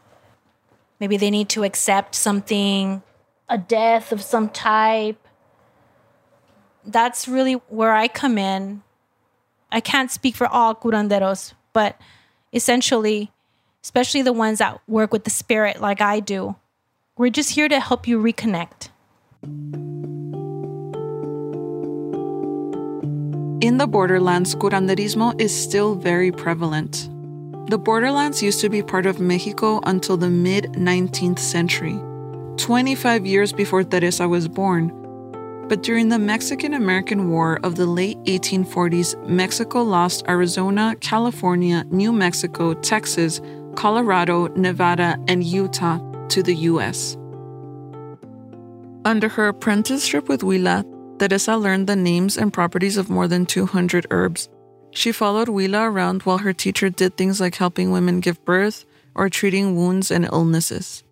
Maybe 1.01 1.17
they 1.17 1.31
need 1.31 1.49
to 1.51 1.65
accept 1.65 2.15
something, 2.15 3.03
a 3.49 3.59
death 3.59 4.13
of 4.13 4.23
some 4.23 4.49
type 4.49 5.27
that's 6.87 7.27
really 7.29 7.55
where 7.69 7.93
I 7.93 8.09
come 8.09 8.39
in. 8.39 8.83
I 9.71 9.81
can't 9.81 10.11
speak 10.11 10.37
for 10.37 10.47
all 10.47 10.75
curanderos, 10.75 11.53
but 11.73 12.01
essentially, 12.53 13.33
especially 13.83 14.23
the 14.23 14.33
ones 14.33 14.61
that 14.61 14.81
work 14.87 15.13
with 15.13 15.25
the 15.25 15.31
spirit 15.31 15.81
like 15.81 16.01
I 16.01 16.21
do, 16.21 16.57
we're 17.17 17.31
just 17.31 17.51
here 17.51 17.69
to 17.69 17.81
help 17.81 18.07
you 18.07 18.21
reconnect. 18.23 18.91
In 23.63 23.79
the 23.79 23.87
borderlands, 23.87 24.55
curanderismo 24.55 25.41
is 25.41 25.55
still 25.55 25.95
very 25.95 26.31
prevalent. 26.31 27.09
The 27.71 27.79
borderlands 27.79 28.43
used 28.43 28.61
to 28.61 28.69
be 28.69 28.83
part 28.83 29.07
of 29.07 29.19
Mexico 29.19 29.81
until 29.85 30.17
the 30.17 30.29
mid 30.29 30.75
19th 30.75 31.39
century, 31.39 31.99
25 32.59 33.27
years 33.27 33.53
before 33.53 33.83
Teresa 33.83 34.29
was 34.29 34.47
born. 34.47 34.93
But 35.69 35.83
during 35.83 36.11
the 36.11 36.19
Mexican 36.19 36.75
American 36.75 37.31
War 37.31 37.59
of 37.65 37.75
the 37.75 37.87
late 37.87 38.19
1840s, 38.25 39.27
Mexico 39.27 39.83
lost 39.83 40.23
Arizona, 40.29 40.95
California, 41.01 41.85
New 41.91 42.13
Mexico, 42.13 42.75
Texas, 42.75 43.41
Colorado, 43.75 44.49
Nevada, 44.49 45.19
and 45.27 45.43
Utah 45.43 45.99
to 46.31 46.43
the 46.43 46.55
US. 46.71 47.17
Under 49.05 49.29
her 49.29 49.49
apprenticeship 49.49 50.29
with 50.29 50.41
Huila, 50.41 50.85
Teresa 51.19 51.57
learned 51.57 51.87
the 51.87 51.97
names 51.97 52.37
and 52.37 52.53
properties 52.53 52.97
of 52.97 53.09
more 53.09 53.29
than 53.29 53.47
200 53.47 54.07
herbs. 54.11 54.49
She 54.91 55.13
followed 55.13 55.49
Huila 55.49 55.89
around 55.89 56.23
while 56.23 56.39
her 56.39 56.53
teacher 56.53 56.91
did 56.91 57.17
things 57.17 57.41
like 57.41 57.55
helping 57.55 57.91
women 57.91 58.21
give 58.21 58.45
birth 58.45 58.85
or 59.15 59.29
treating 59.29 59.77
wounds 59.77 60.11
and 60.11 60.25
illnesses. 60.25 61.05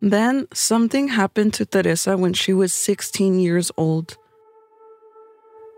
Then 0.00 0.48
something 0.54 1.08
happened 1.08 1.52
to 1.54 1.66
Teresa 1.66 2.16
when 2.16 2.32
she 2.32 2.52
was 2.52 2.72
16 2.72 3.38
years 3.38 3.70
old. 3.76 4.16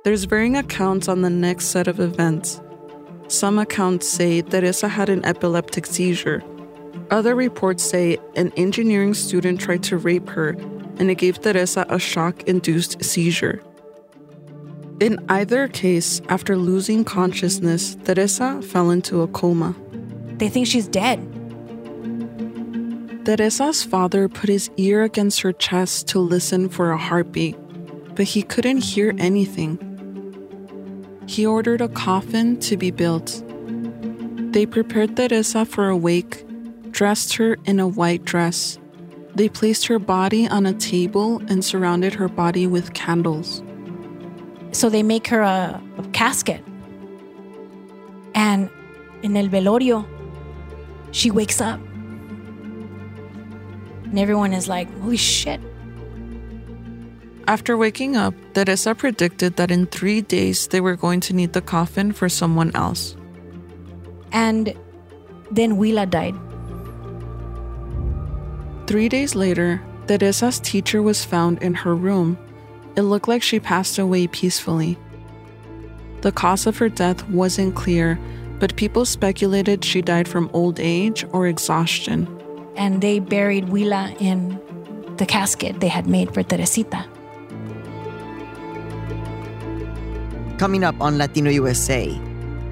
There's 0.05 0.25
varying 0.25 0.57
accounts 0.57 1.09
on 1.09 1.23
the 1.23 1.31
next 1.31 1.67
set 1.67 1.89
of 1.89 1.99
events. 2.01 2.61
Some 3.29 3.59
accounts 3.59 4.07
say 4.07 4.43
Teresa 4.43 4.89
had 4.89 5.09
an 5.09 5.25
epileptic 5.25 5.87
seizure. 5.87 6.43
Other 7.11 7.35
reports 7.35 7.83
say 7.83 8.19
an 8.37 8.53
engineering 8.57 9.15
student 9.15 9.61
tried 9.61 9.83
to 9.85 9.99
rape 9.99 10.29
her 10.31 10.57
and 10.99 11.11
it 11.11 11.17
gave 11.17 11.41
Teresa 11.41 11.87
a 11.89 11.99
shock 11.99 12.43
induced 12.45 13.03
seizure. 13.05 13.63
In 15.01 15.19
either 15.29 15.69
case, 15.69 16.21
after 16.29 16.57
losing 16.57 17.05
consciousness, 17.05 17.97
Teresa 18.05 18.63
fell 18.63 18.91
into 18.91 19.23
a 19.23 19.27
coma. 19.29 19.75
They 20.39 20.49
think 20.49 20.67
she's 20.67 20.87
dead. 20.87 21.19
Teresa's 23.25 23.83
father 23.83 24.29
put 24.29 24.49
his 24.49 24.71
ear 24.77 25.03
against 25.03 25.41
her 25.43 25.53
chest 25.53 26.09
to 26.09 26.19
listen 26.19 26.69
for 26.69 26.93
a 26.93 26.97
heartbeat, 26.97 27.57
but 28.15 28.27
he 28.27 28.43
couldn't 28.43 28.79
hear 28.79 29.15
anything. 29.19 29.79
He 31.27 31.47
ordered 31.47 31.81
a 31.81 31.89
coffin 31.89 32.59
to 32.61 32.77
be 32.77 32.91
built. 32.91 33.43
They 34.53 34.67
prepared 34.67 35.17
Teresa 35.17 35.65
for 35.65 35.89
a 35.89 35.97
wake, 35.97 36.45
dressed 37.03 37.35
her 37.35 37.57
in 37.65 37.81
a 37.81 37.89
white 37.89 38.25
dress, 38.25 38.79
they 39.35 39.49
placed 39.49 39.89
her 39.89 39.99
body 39.99 40.47
on 40.47 40.65
a 40.67 40.73
table 40.73 41.43
and 41.49 41.65
surrounded 41.65 42.15
her 42.15 42.29
body 42.29 42.65
with 42.65 42.95
candles. 42.95 43.61
So 44.71 44.89
they 44.89 45.03
make 45.03 45.27
her 45.27 45.41
a, 45.41 45.83
a 45.99 46.05
casket. 46.13 46.63
And 48.37 48.71
in 49.25 49.37
el 49.37 49.49
velorio, 49.49 50.07
she 51.11 51.29
wakes 51.33 51.61
up. 51.61 51.81
And 54.05 54.17
everyone 54.17 54.53
is 54.53 54.69
like, 54.69 54.87
holy 55.01 55.17
shit. 55.17 55.61
After 57.49 57.77
waking 57.77 58.15
up, 58.15 58.33
Teresa 58.55 58.95
predicted 58.95 59.57
that 59.57 59.73
in 59.73 59.87
three 59.87 60.21
days 60.21 60.69
they 60.69 60.81
were 60.81 60.95
going 60.95 61.19
to 61.23 61.35
need 61.35 61.53
the 61.53 61.63
coffin 61.63 62.13
for 62.13 62.29
someone 62.29 62.71
else. 62.77 63.17
And 64.31 64.73
then 65.51 65.75
Huila 65.79 66.09
died. 66.09 66.37
Three 68.93 69.09
days 69.09 69.35
later, 69.35 69.81
Teresa's 70.07 70.61
teacher 70.61 71.01
was 71.01 71.25
found 71.25 71.63
in 71.63 71.73
her 71.73 71.95
room. 71.97 72.37
It 72.95 73.09
looked 73.09 73.27
like 73.27 73.43
she 73.43 73.59
passed 73.59 73.99
away 73.99 74.27
peacefully. 74.27 74.99
The 76.21 76.31
cause 76.31 76.67
of 76.67 76.77
her 76.77 76.91
death 76.91 77.27
wasn't 77.31 77.75
clear, 77.75 78.21
but 78.61 78.77
people 78.77 79.07
speculated 79.07 79.83
she 79.83 80.03
died 80.03 80.29
from 80.29 80.51
old 80.53 80.79
age 80.79 81.25
or 81.33 81.47
exhaustion. 81.47 82.29
And 82.77 83.01
they 83.01 83.19
buried 83.19 83.65
Huila 83.69 84.15
in 84.21 84.61
the 85.17 85.25
casket 85.25 85.81
they 85.81 85.89
had 85.89 86.07
made 86.07 86.35
for 86.35 86.43
Teresita. 86.43 87.07
Coming 90.59 90.85
up 90.85 91.01
on 91.01 91.17
Latino 91.17 91.49
USA, 91.49 92.13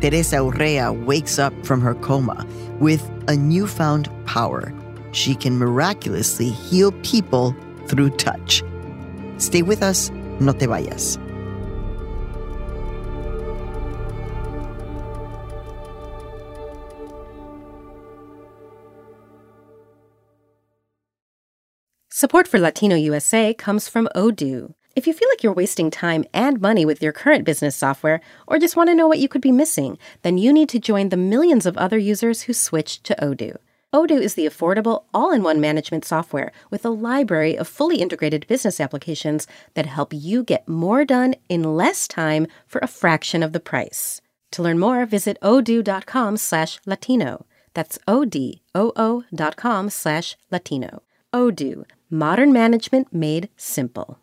Teresa 0.02 0.36
Urrea 0.36 0.92
wakes 0.92 1.38
up 1.38 1.54
from 1.64 1.80
her 1.80 1.94
coma 1.94 2.46
with 2.78 3.00
a 3.26 3.38
newfound 3.38 4.10
power 4.26 4.70
she 5.12 5.34
can 5.34 5.58
miraculously 5.58 6.50
heal 6.50 6.92
people 7.02 7.54
through 7.86 8.10
touch. 8.10 8.62
Stay 9.38 9.62
with 9.62 9.82
us, 9.82 10.10
no 10.40 10.52
te 10.52 10.66
vayas. 10.66 11.18
Support 22.20 22.46
for 22.46 22.58
Latino 22.58 22.96
USA 22.96 23.54
comes 23.54 23.88
from 23.88 24.06
Odoo. 24.14 24.74
If 24.94 25.06
you 25.06 25.14
feel 25.14 25.28
like 25.30 25.42
you're 25.42 25.54
wasting 25.54 25.90
time 25.90 26.26
and 26.34 26.60
money 26.60 26.84
with 26.84 27.02
your 27.02 27.12
current 27.12 27.46
business 27.46 27.74
software, 27.74 28.20
or 28.46 28.58
just 28.58 28.76
want 28.76 28.90
to 28.90 28.94
know 28.94 29.08
what 29.08 29.20
you 29.20 29.26
could 29.26 29.40
be 29.40 29.52
missing, 29.52 29.96
then 30.20 30.36
you 30.36 30.52
need 30.52 30.68
to 30.68 30.78
join 30.78 31.08
the 31.08 31.16
millions 31.16 31.64
of 31.64 31.78
other 31.78 31.96
users 31.96 32.42
who 32.42 32.52
switched 32.52 33.04
to 33.04 33.16
Odoo. 33.22 33.56
Odoo 33.92 34.20
is 34.20 34.34
the 34.34 34.46
affordable, 34.46 35.04
all 35.12 35.32
in 35.32 35.42
one 35.42 35.60
management 35.60 36.04
software 36.04 36.52
with 36.70 36.84
a 36.84 36.90
library 36.90 37.58
of 37.58 37.66
fully 37.66 37.96
integrated 37.96 38.46
business 38.46 38.78
applications 38.78 39.48
that 39.74 39.86
help 39.86 40.12
you 40.12 40.44
get 40.44 40.68
more 40.68 41.04
done 41.04 41.34
in 41.48 41.76
less 41.76 42.06
time 42.06 42.46
for 42.68 42.78
a 42.82 42.86
fraction 42.86 43.42
of 43.42 43.52
the 43.52 43.58
price. 43.58 44.20
To 44.52 44.62
learn 44.62 44.78
more, 44.78 45.04
visit 45.06 45.38
odoo.com 45.42 46.36
slash 46.36 46.78
Latino. 46.86 47.46
That's 47.74 47.98
O-D-O-O 48.06 49.24
dot 49.34 49.56
com 49.56 49.90
slash 49.90 50.36
Latino. 50.52 51.02
Odoo, 51.32 51.84
modern 52.08 52.52
management 52.52 53.12
made 53.12 53.48
simple. 53.56 54.18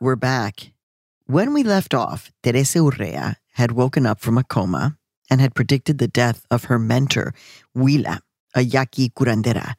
We're 0.00 0.16
back. 0.16 0.72
When 1.26 1.52
we 1.52 1.62
left 1.62 1.92
off, 1.92 2.32
Teresa 2.42 2.78
Urrea 2.78 3.36
had 3.52 3.72
woken 3.72 4.06
up 4.06 4.18
from 4.18 4.38
a 4.38 4.44
coma 4.44 4.96
and 5.28 5.40
had 5.40 5.54
predicted 5.54 5.98
the 5.98 6.08
death 6.08 6.46
of 6.50 6.64
her 6.64 6.78
mentor, 6.78 7.34
Huila, 7.76 8.20
a 8.54 8.62
Yaqui 8.62 9.10
curandera. 9.10 9.74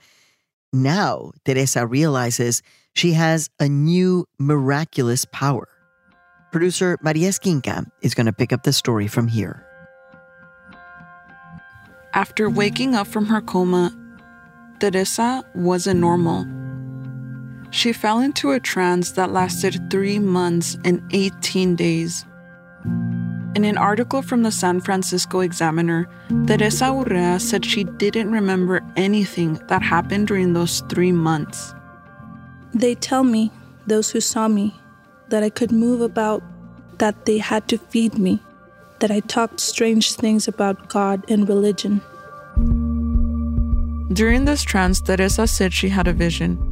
Now, 0.71 1.31
Teresa 1.43 1.87
realizes 1.87 2.61
she 2.93 3.13
has 3.13 3.49
a 3.59 3.67
new 3.67 4.27
miraculous 4.37 5.25
power. 5.25 5.67
Producer 6.51 6.97
Maria 7.01 7.29
Esquinca 7.29 7.87
is 8.03 8.13
going 8.13 8.27
to 8.27 8.33
pick 8.33 8.53
up 8.53 8.63
the 8.63 8.73
story 8.73 9.07
from 9.07 9.27
here. 9.27 9.65
After 12.13 12.49
waking 12.49 12.93
up 12.93 13.07
from 13.07 13.25
her 13.25 13.41
coma, 13.41 13.91
Teresa 14.79 15.43
wasn't 15.55 15.99
normal. 15.99 16.60
She 17.71 17.93
fell 17.93 18.19
into 18.19 18.51
a 18.51 18.59
trance 18.59 19.13
that 19.13 19.31
lasted 19.31 19.89
three 19.89 20.19
months 20.19 20.77
and 20.83 21.01
18 21.11 21.75
days. 21.75 22.25
In 23.55 23.63
an 23.63 23.77
article 23.77 24.21
from 24.21 24.43
the 24.43 24.51
San 24.51 24.81
Francisco 24.81 25.39
Examiner, 25.39 26.09
Teresa 26.47 26.85
Urrea 26.85 27.39
said 27.39 27.65
she 27.65 27.85
didn't 27.85 28.31
remember 28.31 28.81
anything 28.97 29.53
that 29.67 29.81
happened 29.81 30.27
during 30.27 30.51
those 30.51 30.81
three 30.89 31.13
months. 31.13 31.73
They 32.73 32.95
tell 32.95 33.23
me, 33.23 33.51
those 33.87 34.11
who 34.11 34.19
saw 34.19 34.47
me, 34.47 34.79
that 35.29 35.43
I 35.43 35.49
could 35.49 35.71
move 35.71 36.01
about, 36.01 36.43
that 36.97 37.25
they 37.25 37.39
had 37.39 37.67
to 37.69 37.77
feed 37.77 38.17
me, 38.17 38.41
that 38.99 39.11
I 39.11 39.21
talked 39.21 39.59
strange 39.59 40.13
things 40.13 40.47
about 40.47 40.89
God 40.89 41.23
and 41.29 41.47
religion. 41.47 42.01
During 44.13 44.45
this 44.45 44.63
trance, 44.63 45.01
Teresa 45.01 45.47
said 45.47 45.73
she 45.73 45.89
had 45.89 46.07
a 46.07 46.13
vision. 46.13 46.70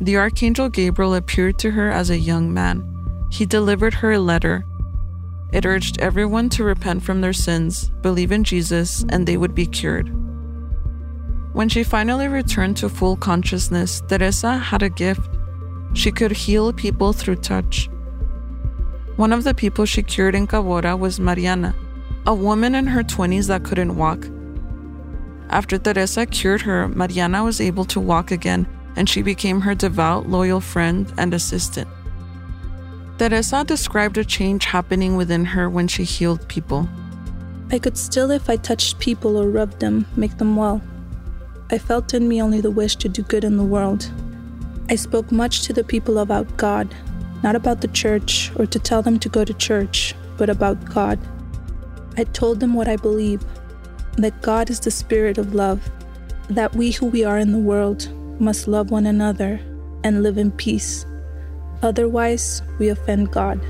The 0.00 0.16
archangel 0.16 0.68
Gabriel 0.68 1.16
appeared 1.16 1.58
to 1.58 1.72
her 1.72 1.90
as 1.90 2.08
a 2.08 2.18
young 2.18 2.54
man. 2.54 2.86
He 3.30 3.44
delivered 3.44 3.94
her 3.94 4.12
a 4.12 4.20
letter. 4.20 4.64
It 5.52 5.66
urged 5.66 5.98
everyone 6.00 6.50
to 6.50 6.62
repent 6.62 7.02
from 7.02 7.20
their 7.20 7.32
sins, 7.32 7.88
believe 8.00 8.30
in 8.30 8.44
Jesus, 8.44 9.04
and 9.08 9.26
they 9.26 9.36
would 9.36 9.56
be 9.56 9.66
cured. 9.66 10.14
When 11.52 11.68
she 11.68 11.82
finally 11.82 12.28
returned 12.28 12.76
to 12.76 12.88
full 12.88 13.16
consciousness, 13.16 14.00
Teresa 14.06 14.56
had 14.56 14.84
a 14.84 14.88
gift. 14.88 15.28
She 15.94 16.12
could 16.12 16.30
heal 16.30 16.72
people 16.72 17.12
through 17.12 17.36
touch. 17.36 17.90
One 19.16 19.32
of 19.32 19.42
the 19.42 19.54
people 19.54 19.84
she 19.84 20.04
cured 20.04 20.36
in 20.36 20.46
Cabora 20.46 20.96
was 20.96 21.18
Mariana, 21.18 21.74
a 22.24 22.34
woman 22.34 22.76
in 22.76 22.86
her 22.86 23.02
20s 23.02 23.48
that 23.48 23.64
couldn't 23.64 23.96
walk. 23.96 24.28
After 25.50 25.76
Teresa 25.76 26.24
cured 26.24 26.62
her, 26.62 26.86
Mariana 26.86 27.42
was 27.42 27.60
able 27.60 27.86
to 27.86 27.98
walk 27.98 28.30
again 28.30 28.68
and 28.98 29.08
she 29.08 29.22
became 29.22 29.60
her 29.60 29.76
devout, 29.76 30.28
loyal 30.28 30.60
friend 30.60 31.14
and 31.16 31.32
assistant. 31.32 31.88
Teresa 33.16 33.62
described 33.62 34.18
a 34.18 34.24
change 34.24 34.64
happening 34.64 35.14
within 35.14 35.44
her 35.44 35.70
when 35.70 35.86
she 35.86 36.02
healed 36.02 36.48
people. 36.48 36.88
I 37.70 37.78
could 37.78 37.96
still, 37.96 38.32
if 38.32 38.50
I 38.50 38.56
touched 38.56 38.98
people 38.98 39.36
or 39.36 39.48
rubbed 39.50 39.78
them, 39.78 40.04
make 40.16 40.36
them 40.38 40.56
well. 40.56 40.82
I 41.70 41.78
felt 41.78 42.12
in 42.12 42.26
me 42.26 42.42
only 42.42 42.60
the 42.60 42.72
wish 42.72 42.96
to 42.96 43.08
do 43.08 43.22
good 43.22 43.44
in 43.44 43.56
the 43.56 43.62
world. 43.62 44.10
I 44.90 44.96
spoke 44.96 45.30
much 45.30 45.62
to 45.62 45.72
the 45.72 45.84
people 45.84 46.18
about 46.18 46.56
God, 46.56 46.92
not 47.44 47.54
about 47.54 47.80
the 47.80 47.88
church 47.88 48.50
or 48.56 48.66
to 48.66 48.80
tell 48.80 49.02
them 49.02 49.20
to 49.20 49.28
go 49.28 49.44
to 49.44 49.54
church, 49.54 50.16
but 50.36 50.50
about 50.50 50.84
God. 50.92 51.20
I 52.16 52.24
told 52.24 52.58
them 52.58 52.74
what 52.74 52.88
I 52.88 52.96
believe 52.96 53.44
that 54.16 54.42
God 54.42 54.70
is 54.70 54.80
the 54.80 54.90
spirit 54.90 55.38
of 55.38 55.54
love, 55.54 55.88
that 56.48 56.74
we 56.74 56.90
who 56.90 57.06
we 57.06 57.22
are 57.22 57.38
in 57.38 57.52
the 57.52 57.58
world 57.58 58.12
must 58.40 58.68
love 58.68 58.90
one 58.90 59.06
another 59.06 59.60
and 60.04 60.22
live 60.22 60.38
in 60.38 60.50
peace. 60.50 61.06
Otherwise, 61.82 62.62
we 62.78 62.88
offend 62.88 63.30
God. 63.30 63.60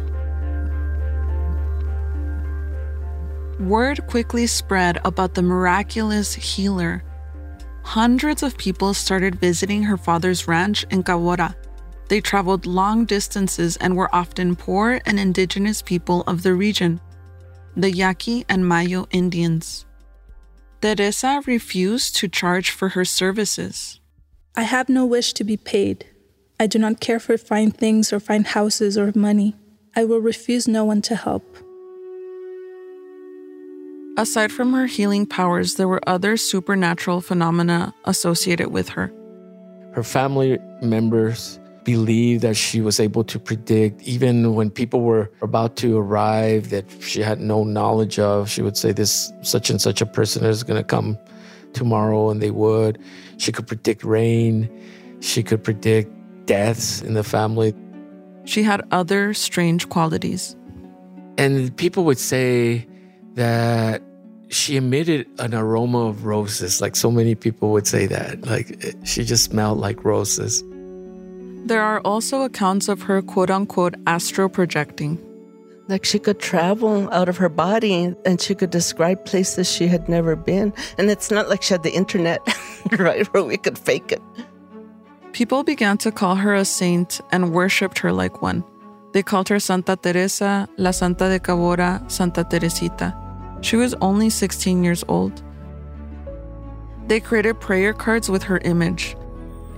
Word 3.60 4.06
quickly 4.06 4.46
spread 4.46 5.00
about 5.04 5.34
the 5.34 5.42
miraculous 5.42 6.34
healer. 6.34 7.02
Hundreds 7.82 8.42
of 8.42 8.56
people 8.56 8.94
started 8.94 9.40
visiting 9.40 9.82
her 9.82 9.96
father's 9.96 10.46
ranch 10.46 10.84
in 10.90 11.02
Cabora. 11.02 11.54
They 12.08 12.20
traveled 12.20 12.66
long 12.66 13.04
distances 13.04 13.76
and 13.78 13.96
were 13.96 14.14
often 14.14 14.56
poor 14.56 15.00
and 15.04 15.18
indigenous 15.18 15.82
people 15.82 16.22
of 16.26 16.42
the 16.42 16.54
region, 16.54 17.00
the 17.76 17.90
Yaqui 17.90 18.44
and 18.48 18.66
Mayo 18.66 19.06
Indians. 19.10 19.84
Teresa 20.80 21.42
refused 21.46 22.16
to 22.16 22.28
charge 22.28 22.70
for 22.70 22.90
her 22.90 23.04
services. 23.04 23.97
I 24.58 24.62
have 24.62 24.88
no 24.88 25.06
wish 25.06 25.34
to 25.34 25.44
be 25.44 25.56
paid. 25.56 26.04
I 26.58 26.66
do 26.66 26.80
not 26.80 26.98
care 26.98 27.20
for 27.20 27.38
fine 27.38 27.70
things 27.70 28.12
or 28.12 28.18
fine 28.18 28.42
houses 28.42 28.98
or 28.98 29.12
money. 29.14 29.54
I 29.94 30.02
will 30.04 30.18
refuse 30.18 30.66
no 30.66 30.84
one 30.84 31.00
to 31.02 31.14
help. 31.14 31.44
Aside 34.16 34.50
from 34.50 34.72
her 34.72 34.86
healing 34.86 35.26
powers, 35.26 35.74
there 35.74 35.86
were 35.86 36.00
other 36.08 36.36
supernatural 36.36 37.20
phenomena 37.20 37.94
associated 38.04 38.72
with 38.72 38.88
her. 38.88 39.12
Her 39.92 40.02
family 40.02 40.58
members 40.82 41.60
believed 41.84 42.42
that 42.42 42.56
she 42.56 42.80
was 42.80 42.98
able 42.98 43.22
to 43.22 43.38
predict, 43.38 44.02
even 44.02 44.56
when 44.56 44.70
people 44.70 45.02
were 45.02 45.30
about 45.40 45.76
to 45.76 45.98
arrive 45.98 46.70
that 46.70 46.84
she 47.00 47.22
had 47.22 47.38
no 47.38 47.62
knowledge 47.62 48.18
of. 48.18 48.50
She 48.50 48.62
would 48.62 48.76
say, 48.76 48.90
This 48.90 49.32
such 49.42 49.70
and 49.70 49.80
such 49.80 50.00
a 50.00 50.06
person 50.06 50.44
is 50.44 50.64
going 50.64 50.80
to 50.80 50.84
come 50.84 51.16
tomorrow, 51.74 52.30
and 52.30 52.42
they 52.42 52.50
would. 52.50 52.98
She 53.38 53.50
could 53.50 53.66
predict 53.66 54.04
rain, 54.04 54.68
she 55.20 55.42
could 55.42 55.64
predict 55.64 56.12
deaths 56.46 57.02
in 57.02 57.14
the 57.14 57.24
family. 57.24 57.74
She 58.44 58.62
had 58.62 58.82
other 58.90 59.34
strange 59.34 59.88
qualities. 59.88 60.56
And 61.36 61.76
people 61.76 62.04
would 62.04 62.18
say 62.18 62.86
that 63.34 64.02
she 64.48 64.76
emitted 64.76 65.26
an 65.38 65.54
aroma 65.54 66.06
of 66.06 66.24
roses. 66.24 66.80
Like 66.80 66.96
so 66.96 67.10
many 67.10 67.34
people 67.34 67.70
would 67.72 67.86
say 67.86 68.06
that. 68.06 68.46
Like 68.46 68.96
she 69.04 69.24
just 69.24 69.44
smelled 69.44 69.78
like 69.78 70.04
roses. 70.04 70.64
There 71.66 71.82
are 71.82 72.00
also 72.00 72.42
accounts 72.42 72.88
of 72.88 73.02
her 73.02 73.20
quote 73.20 73.50
unquote 73.50 73.94
astro 74.06 74.48
projecting. 74.48 75.18
Like 75.88 76.04
she 76.04 76.18
could 76.18 76.38
travel 76.38 77.10
out 77.10 77.30
of 77.30 77.38
her 77.38 77.48
body 77.48 78.14
and 78.26 78.40
she 78.40 78.54
could 78.54 78.70
describe 78.70 79.24
places 79.24 79.72
she 79.72 79.88
had 79.88 80.06
never 80.08 80.36
been. 80.36 80.74
And 80.98 81.10
it's 81.10 81.30
not 81.30 81.48
like 81.48 81.62
she 81.62 81.72
had 81.72 81.82
the 81.82 81.94
internet, 81.94 82.40
right, 82.98 83.26
where 83.28 83.42
we 83.42 83.56
could 83.56 83.78
fake 83.78 84.12
it. 84.12 84.22
People 85.32 85.64
began 85.64 85.96
to 85.98 86.12
call 86.12 86.34
her 86.34 86.54
a 86.54 86.64
saint 86.64 87.20
and 87.32 87.54
worshipped 87.54 87.98
her 88.00 88.12
like 88.12 88.42
one. 88.42 88.64
They 89.12 89.22
called 89.22 89.48
her 89.48 89.58
Santa 89.58 89.96
Teresa, 89.96 90.68
La 90.76 90.90
Santa 90.90 91.28
de 91.28 91.38
Cabora, 91.38 92.08
Santa 92.10 92.44
Teresita. 92.44 93.14
She 93.62 93.76
was 93.76 93.94
only 94.02 94.28
16 94.28 94.84
years 94.84 95.02
old. 95.08 95.42
They 97.06 97.20
created 97.20 97.60
prayer 97.60 97.94
cards 97.94 98.28
with 98.28 98.42
her 98.42 98.58
image. 98.58 99.16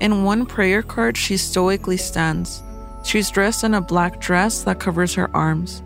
In 0.00 0.24
one 0.24 0.44
prayer 0.44 0.82
card, 0.82 1.16
she 1.16 1.36
stoically 1.36 1.96
stands. 1.96 2.62
She's 3.04 3.30
dressed 3.30 3.62
in 3.62 3.74
a 3.74 3.80
black 3.80 4.20
dress 4.20 4.64
that 4.64 4.80
covers 4.80 5.14
her 5.14 5.34
arms. 5.36 5.82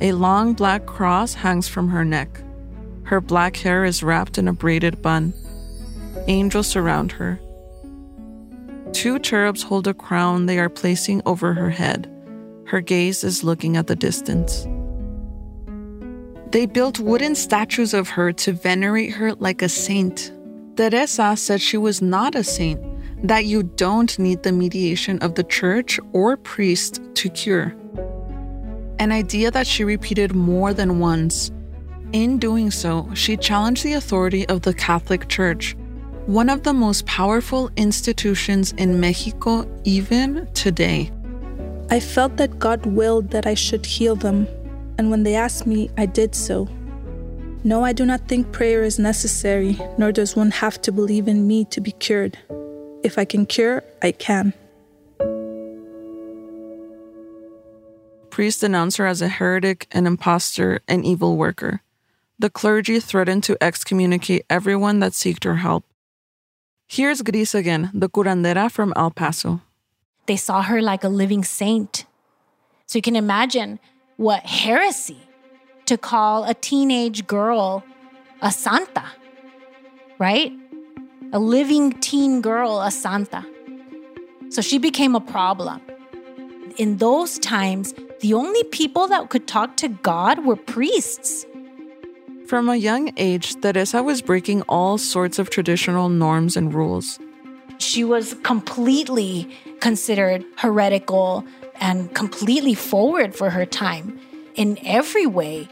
A 0.00 0.12
long 0.12 0.52
black 0.52 0.84
cross 0.84 1.32
hangs 1.32 1.68
from 1.68 1.88
her 1.88 2.04
neck. 2.04 2.42
Her 3.04 3.20
black 3.20 3.56
hair 3.56 3.84
is 3.84 4.02
wrapped 4.02 4.36
in 4.36 4.46
a 4.46 4.52
braided 4.52 5.00
bun. 5.00 5.32
Angels 6.26 6.66
surround 6.66 7.12
her. 7.12 7.40
Two 8.92 9.18
cherubs 9.18 9.62
hold 9.62 9.86
a 9.86 9.94
crown 9.94 10.46
they 10.46 10.58
are 10.58 10.68
placing 10.68 11.22
over 11.24 11.54
her 11.54 11.70
head. 11.70 12.10
Her 12.66 12.80
gaze 12.80 13.24
is 13.24 13.42
looking 13.42 13.76
at 13.76 13.86
the 13.86 13.96
distance. 13.96 14.66
They 16.50 16.66
built 16.66 17.00
wooden 17.00 17.34
statues 17.34 17.94
of 17.94 18.08
her 18.10 18.32
to 18.32 18.52
venerate 18.52 19.12
her 19.12 19.34
like 19.34 19.62
a 19.62 19.68
saint. 19.68 20.32
Teresa 20.76 21.36
said 21.36 21.60
she 21.60 21.78
was 21.78 22.02
not 22.02 22.34
a 22.34 22.44
saint, 22.44 22.80
that 23.26 23.46
you 23.46 23.62
don't 23.62 24.18
need 24.18 24.42
the 24.42 24.52
mediation 24.52 25.18
of 25.20 25.36
the 25.36 25.44
church 25.44 25.98
or 26.12 26.36
priest 26.36 27.00
to 27.14 27.30
cure. 27.30 27.74
An 28.98 29.12
idea 29.12 29.50
that 29.50 29.66
she 29.66 29.84
repeated 29.84 30.34
more 30.34 30.72
than 30.72 30.98
once. 30.98 31.50
In 32.12 32.38
doing 32.38 32.70
so, 32.70 33.08
she 33.14 33.36
challenged 33.36 33.84
the 33.84 33.92
authority 33.92 34.46
of 34.48 34.62
the 34.62 34.72
Catholic 34.72 35.28
Church, 35.28 35.76
one 36.26 36.48
of 36.48 36.62
the 36.62 36.72
most 36.72 37.04
powerful 37.04 37.70
institutions 37.76 38.72
in 38.72 38.98
Mexico 38.98 39.68
even 39.84 40.48
today. 40.54 41.10
I 41.90 42.00
felt 42.00 42.36
that 42.38 42.58
God 42.58 42.86
willed 42.86 43.30
that 43.30 43.46
I 43.46 43.54
should 43.54 43.84
heal 43.84 44.16
them, 44.16 44.48
and 44.98 45.10
when 45.10 45.24
they 45.24 45.34
asked 45.34 45.66
me, 45.66 45.90
I 45.98 46.06
did 46.06 46.34
so. 46.34 46.68
No, 47.64 47.84
I 47.84 47.92
do 47.92 48.06
not 48.06 48.28
think 48.28 48.52
prayer 48.52 48.82
is 48.82 48.98
necessary, 48.98 49.78
nor 49.98 50.10
does 50.10 50.34
one 50.36 50.52
have 50.52 50.80
to 50.82 50.92
believe 50.92 51.28
in 51.28 51.46
me 51.46 51.64
to 51.66 51.80
be 51.80 51.92
cured. 51.92 52.38
If 53.02 53.18
I 53.18 53.24
can 53.24 53.44
cure, 53.46 53.84
I 54.02 54.12
can. 54.12 54.54
Priests 58.36 58.60
denounced 58.60 58.98
her 58.98 59.06
as 59.06 59.22
a 59.22 59.28
heretic, 59.28 59.86
an 59.92 60.06
impostor, 60.06 60.80
an 60.88 61.06
evil 61.06 61.38
worker. 61.38 61.80
The 62.38 62.50
clergy 62.50 63.00
threatened 63.00 63.44
to 63.44 63.56
excommunicate 63.62 64.44
everyone 64.50 65.00
that 65.00 65.14
sought 65.14 65.44
her 65.44 65.56
help. 65.56 65.86
Here's 66.86 67.22
Gris 67.22 67.54
again, 67.54 67.90
the 67.94 68.10
curandera 68.10 68.70
from 68.70 68.92
El 68.94 69.10
Paso. 69.10 69.62
They 70.26 70.36
saw 70.36 70.60
her 70.60 70.82
like 70.82 71.02
a 71.02 71.08
living 71.08 71.44
saint. 71.44 72.04
So 72.84 72.98
you 72.98 73.02
can 73.02 73.16
imagine 73.16 73.80
what 74.18 74.44
heresy 74.44 75.22
to 75.86 75.96
call 75.96 76.44
a 76.44 76.52
teenage 76.52 77.26
girl 77.26 77.84
a 78.42 78.52
santa, 78.52 79.06
right? 80.18 80.52
A 81.32 81.38
living 81.38 81.94
teen 82.00 82.42
girl, 82.42 82.82
a 82.82 82.90
santa. 82.90 83.46
So 84.50 84.60
she 84.60 84.76
became 84.76 85.14
a 85.14 85.20
problem. 85.22 85.80
In 86.76 86.98
those 86.98 87.38
times, 87.38 87.94
the 88.20 88.34
only 88.34 88.64
people 88.64 89.08
that 89.08 89.28
could 89.28 89.46
talk 89.46 89.76
to 89.78 89.88
God 89.88 90.44
were 90.44 90.56
priests. 90.56 91.46
From 92.46 92.68
a 92.68 92.76
young 92.76 93.12
age, 93.16 93.60
Teresa 93.60 94.02
was 94.02 94.22
breaking 94.22 94.62
all 94.62 94.98
sorts 94.98 95.38
of 95.38 95.50
traditional 95.50 96.08
norms 96.08 96.56
and 96.56 96.72
rules. 96.72 97.18
She 97.78 98.04
was 98.04 98.34
completely 98.42 99.50
considered 99.80 100.44
heretical 100.56 101.44
and 101.80 102.14
completely 102.14 102.74
forward 102.74 103.34
for 103.34 103.50
her 103.50 103.66
time 103.66 104.18
in 104.54 104.78
every 104.84 105.26
way. 105.26 105.68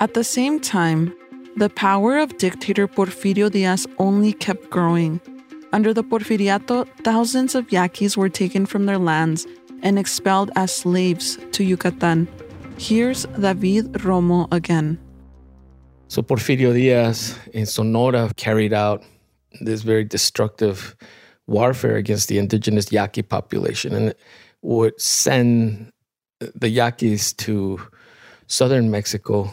At 0.00 0.14
the 0.14 0.24
same 0.24 0.58
time, 0.58 1.14
the 1.56 1.70
power 1.70 2.18
of 2.18 2.36
dictator 2.38 2.88
Porfirio 2.88 3.50
Diaz 3.50 3.86
only 3.98 4.32
kept 4.32 4.68
growing. 4.70 5.20
Under 5.72 5.94
the 5.94 6.02
Porfiriato, 6.02 6.88
thousands 7.04 7.54
of 7.54 7.70
Yaquis 7.70 8.16
were 8.16 8.28
taken 8.28 8.66
from 8.66 8.86
their 8.86 8.98
lands 8.98 9.46
and 9.82 9.98
expelled 9.98 10.50
as 10.56 10.72
slaves 10.72 11.38
to 11.52 11.64
Yucatan. 11.64 12.28
Here's 12.78 13.24
David 13.40 13.92
Romo 14.04 14.48
again. 14.52 14.98
So 16.08 16.22
Porfirio 16.22 16.72
Diaz 16.72 17.38
in 17.52 17.66
Sonora 17.66 18.30
carried 18.36 18.72
out 18.72 19.02
this 19.60 19.82
very 19.82 20.04
destructive 20.04 20.96
warfare 21.46 21.96
against 21.96 22.28
the 22.28 22.38
indigenous 22.38 22.92
Yaqui 22.92 23.22
population 23.22 23.94
and 23.94 24.14
would 24.62 25.00
send 25.00 25.90
the 26.54 26.68
Yaquis 26.68 27.32
to 27.32 27.80
southern 28.46 28.90
Mexico 28.90 29.52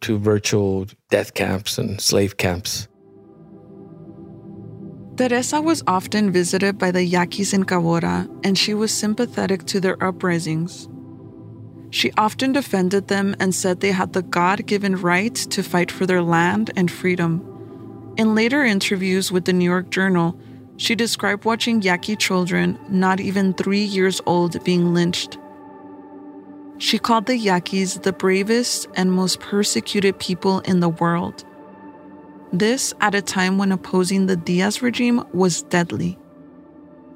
to 0.00 0.18
virtual 0.18 0.86
death 1.10 1.34
camps 1.34 1.78
and 1.78 2.00
slave 2.00 2.36
camps. 2.36 2.88
Teresa 5.16 5.60
was 5.60 5.82
often 5.86 6.32
visited 6.32 6.78
by 6.78 6.90
the 6.90 7.04
Yaquis 7.04 7.52
in 7.52 7.64
Cabora, 7.64 8.28
and 8.42 8.56
she 8.56 8.72
was 8.72 8.92
sympathetic 8.92 9.66
to 9.66 9.78
their 9.78 10.02
uprisings. 10.02 10.88
She 11.90 12.10
often 12.16 12.52
defended 12.52 13.08
them 13.08 13.36
and 13.38 13.54
said 13.54 13.80
they 13.80 13.92
had 13.92 14.14
the 14.14 14.22
God 14.22 14.64
given 14.66 14.96
right 14.96 15.34
to 15.34 15.62
fight 15.62 15.90
for 15.90 16.06
their 16.06 16.22
land 16.22 16.70
and 16.76 16.90
freedom. 16.90 17.44
In 18.16 18.34
later 18.34 18.64
interviews 18.64 19.30
with 19.30 19.44
the 19.44 19.52
New 19.52 19.66
York 19.66 19.90
Journal, 19.90 20.38
she 20.78 20.94
described 20.94 21.44
watching 21.44 21.82
Yaqui 21.82 22.16
children, 22.16 22.78
not 22.88 23.20
even 23.20 23.52
three 23.52 23.84
years 23.84 24.22
old, 24.24 24.64
being 24.64 24.94
lynched. 24.94 25.36
She 26.78 26.98
called 26.98 27.26
the 27.26 27.36
Yaquis 27.36 27.98
the 27.98 28.14
bravest 28.14 28.88
and 28.94 29.12
most 29.12 29.40
persecuted 29.40 30.18
people 30.18 30.60
in 30.60 30.80
the 30.80 30.88
world. 30.88 31.44
This 32.52 32.92
at 33.00 33.14
a 33.14 33.22
time 33.22 33.56
when 33.56 33.72
opposing 33.72 34.26
the 34.26 34.36
Diaz 34.36 34.82
regime 34.82 35.24
was 35.32 35.62
deadly. 35.62 36.18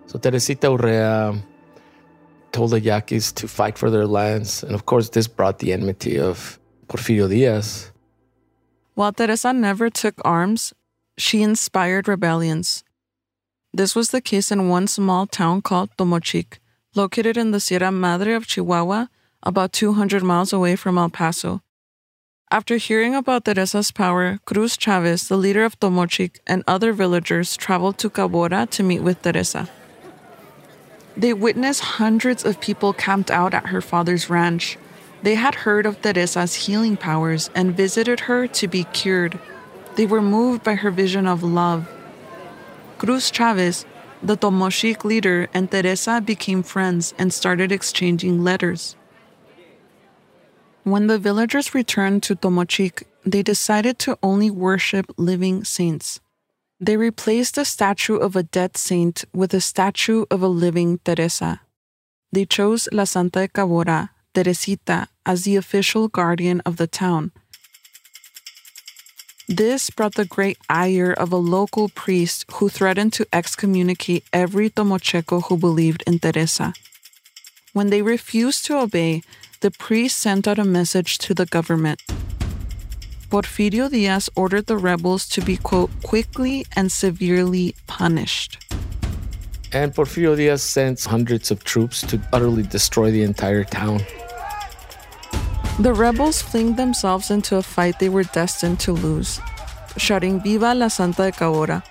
So 0.06 0.18
Teresita 0.18 0.68
Urrea 0.68 1.38
told 2.52 2.70
the 2.70 2.80
Yaquis 2.80 3.32
to 3.32 3.46
fight 3.46 3.76
for 3.76 3.90
their 3.90 4.06
lands. 4.06 4.62
And 4.62 4.74
of 4.74 4.86
course, 4.86 5.10
this 5.10 5.28
brought 5.28 5.58
the 5.58 5.72
enmity 5.72 6.18
of 6.18 6.58
Porfirio 6.88 7.28
Diaz. 7.28 7.92
While 8.94 9.12
Teresa 9.12 9.52
never 9.52 9.90
took 9.90 10.14
arms, 10.24 10.72
she 11.18 11.42
inspired 11.42 12.08
rebellions. 12.08 12.82
This 13.74 13.94
was 13.94 14.08
the 14.08 14.22
case 14.22 14.50
in 14.50 14.70
one 14.70 14.86
small 14.86 15.26
town 15.26 15.60
called 15.60 15.90
Tomochic, 15.98 16.60
located 16.94 17.36
in 17.36 17.50
the 17.50 17.60
Sierra 17.60 17.92
Madre 17.92 18.32
of 18.32 18.46
Chihuahua, 18.46 19.08
about 19.42 19.74
200 19.74 20.22
miles 20.22 20.52
away 20.54 20.76
from 20.76 20.96
El 20.96 21.10
Paso. 21.10 21.60
After 22.48 22.76
hearing 22.76 23.16
about 23.16 23.44
Teresa's 23.44 23.90
power, 23.90 24.38
Cruz 24.44 24.76
Chavez, 24.76 25.26
the 25.26 25.36
leader 25.36 25.64
of 25.64 25.80
Tomochic, 25.80 26.38
and 26.46 26.62
other 26.68 26.92
villagers 26.92 27.56
traveled 27.56 27.98
to 27.98 28.08
Cabora 28.08 28.70
to 28.70 28.84
meet 28.84 29.02
with 29.02 29.20
Teresa. 29.20 29.68
They 31.16 31.32
witnessed 31.32 31.98
hundreds 31.98 32.44
of 32.44 32.60
people 32.60 32.92
camped 32.92 33.32
out 33.32 33.52
at 33.52 33.66
her 33.74 33.80
father's 33.80 34.30
ranch. 34.30 34.78
They 35.24 35.34
had 35.34 35.66
heard 35.66 35.86
of 35.86 36.00
Teresa's 36.00 36.54
healing 36.66 36.96
powers 36.96 37.50
and 37.52 37.76
visited 37.76 38.20
her 38.20 38.46
to 38.46 38.68
be 38.68 38.84
cured. 38.84 39.40
They 39.96 40.06
were 40.06 40.22
moved 40.22 40.62
by 40.62 40.76
her 40.76 40.92
vision 40.92 41.26
of 41.26 41.42
love. 41.42 41.88
Cruz 42.98 43.28
Chavez, 43.28 43.84
the 44.22 44.36
Tomochic 44.36 45.04
leader, 45.04 45.48
and 45.52 45.68
Teresa 45.68 46.20
became 46.20 46.62
friends 46.62 47.12
and 47.18 47.34
started 47.34 47.72
exchanging 47.72 48.44
letters. 48.44 48.94
When 50.86 51.08
the 51.08 51.18
villagers 51.18 51.74
returned 51.74 52.22
to 52.22 52.36
Tomochic, 52.36 53.02
they 53.24 53.42
decided 53.42 53.98
to 53.98 54.16
only 54.22 54.52
worship 54.52 55.06
living 55.16 55.64
saints. 55.64 56.20
They 56.78 56.96
replaced 56.96 57.56
the 57.56 57.64
statue 57.64 58.14
of 58.14 58.36
a 58.36 58.44
dead 58.44 58.76
saint 58.76 59.24
with 59.34 59.52
a 59.52 59.60
statue 59.60 60.26
of 60.30 60.42
a 60.42 60.46
living 60.46 61.00
Teresa. 61.04 61.60
They 62.30 62.46
chose 62.46 62.88
La 62.92 63.02
Santa 63.02 63.40
de 63.40 63.48
Cabora, 63.48 64.10
Teresita, 64.32 65.08
as 65.26 65.42
the 65.42 65.56
official 65.56 66.06
guardian 66.06 66.60
of 66.60 66.76
the 66.76 66.86
town. 66.86 67.32
This 69.48 69.90
brought 69.90 70.14
the 70.14 70.24
great 70.24 70.58
ire 70.70 71.12
of 71.12 71.32
a 71.32 71.36
local 71.36 71.88
priest 71.88 72.44
who 72.52 72.68
threatened 72.68 73.12
to 73.14 73.26
excommunicate 73.32 74.22
every 74.32 74.70
Tomocheco 74.70 75.42
who 75.46 75.56
believed 75.56 76.04
in 76.06 76.20
Teresa. 76.20 76.74
When 77.72 77.90
they 77.90 78.02
refused 78.02 78.64
to 78.66 78.78
obey, 78.78 79.22
the 79.66 79.70
priest 79.72 80.18
sent 80.18 80.46
out 80.46 80.60
a 80.60 80.64
message 80.64 81.18
to 81.18 81.34
the 81.34 81.44
government. 81.46 82.00
Porfirio 83.30 83.90
Diaz 83.90 84.30
ordered 84.36 84.66
the 84.66 84.76
rebels 84.76 85.28
to 85.30 85.40
be, 85.40 85.56
quote, 85.56 85.90
quickly 86.04 86.64
and 86.76 86.92
severely 86.92 87.74
punished. 87.88 88.62
And 89.72 89.92
Porfirio 89.92 90.36
Diaz 90.36 90.62
sent 90.62 91.02
hundreds 91.02 91.50
of 91.50 91.64
troops 91.64 92.02
to 92.02 92.20
utterly 92.32 92.62
destroy 92.62 93.10
the 93.10 93.24
entire 93.24 93.64
town. 93.64 94.02
The 95.80 95.92
rebels 95.92 96.40
fling 96.40 96.76
themselves 96.76 97.32
into 97.32 97.56
a 97.56 97.62
fight 97.62 97.98
they 97.98 98.08
were 98.08 98.22
destined 98.22 98.78
to 98.86 98.92
lose, 98.92 99.40
shouting 99.96 100.40
Viva 100.40 100.74
la 100.76 100.86
Santa 100.86 101.24
de 101.24 101.32
Cabora. 101.32 101.82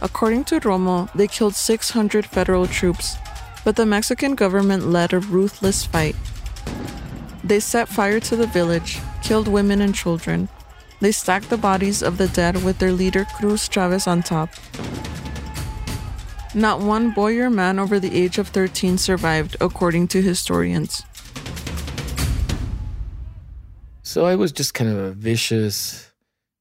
According 0.00 0.44
to 0.44 0.60
Romo, 0.60 1.12
they 1.12 1.28
killed 1.28 1.54
600 1.54 2.24
federal 2.24 2.66
troops, 2.66 3.18
but 3.62 3.76
the 3.76 3.84
Mexican 3.84 4.34
government 4.34 4.86
led 4.86 5.12
a 5.12 5.18
ruthless 5.18 5.84
fight. 5.84 6.16
They 7.44 7.60
set 7.60 7.88
fire 7.88 8.20
to 8.20 8.36
the 8.36 8.46
village, 8.46 8.98
killed 9.22 9.48
women 9.48 9.80
and 9.80 9.94
children. 9.94 10.48
They 11.00 11.12
stacked 11.12 11.50
the 11.50 11.56
bodies 11.56 12.02
of 12.02 12.16
the 12.16 12.28
dead 12.28 12.62
with 12.62 12.78
their 12.78 12.92
leader 12.92 13.24
Cruz 13.24 13.68
Chavez 13.68 14.06
on 14.06 14.22
top. 14.22 14.50
Not 16.54 16.80
one 16.80 17.10
boy 17.10 17.38
or 17.38 17.50
man 17.50 17.78
over 17.78 17.98
the 17.98 18.14
age 18.14 18.38
of 18.38 18.48
13 18.48 18.98
survived, 18.98 19.56
according 19.60 20.08
to 20.08 20.22
historians. 20.22 21.02
So 24.02 24.26
it 24.26 24.36
was 24.36 24.52
just 24.52 24.74
kind 24.74 24.90
of 24.90 24.98
a 24.98 25.12
vicious, 25.12 26.12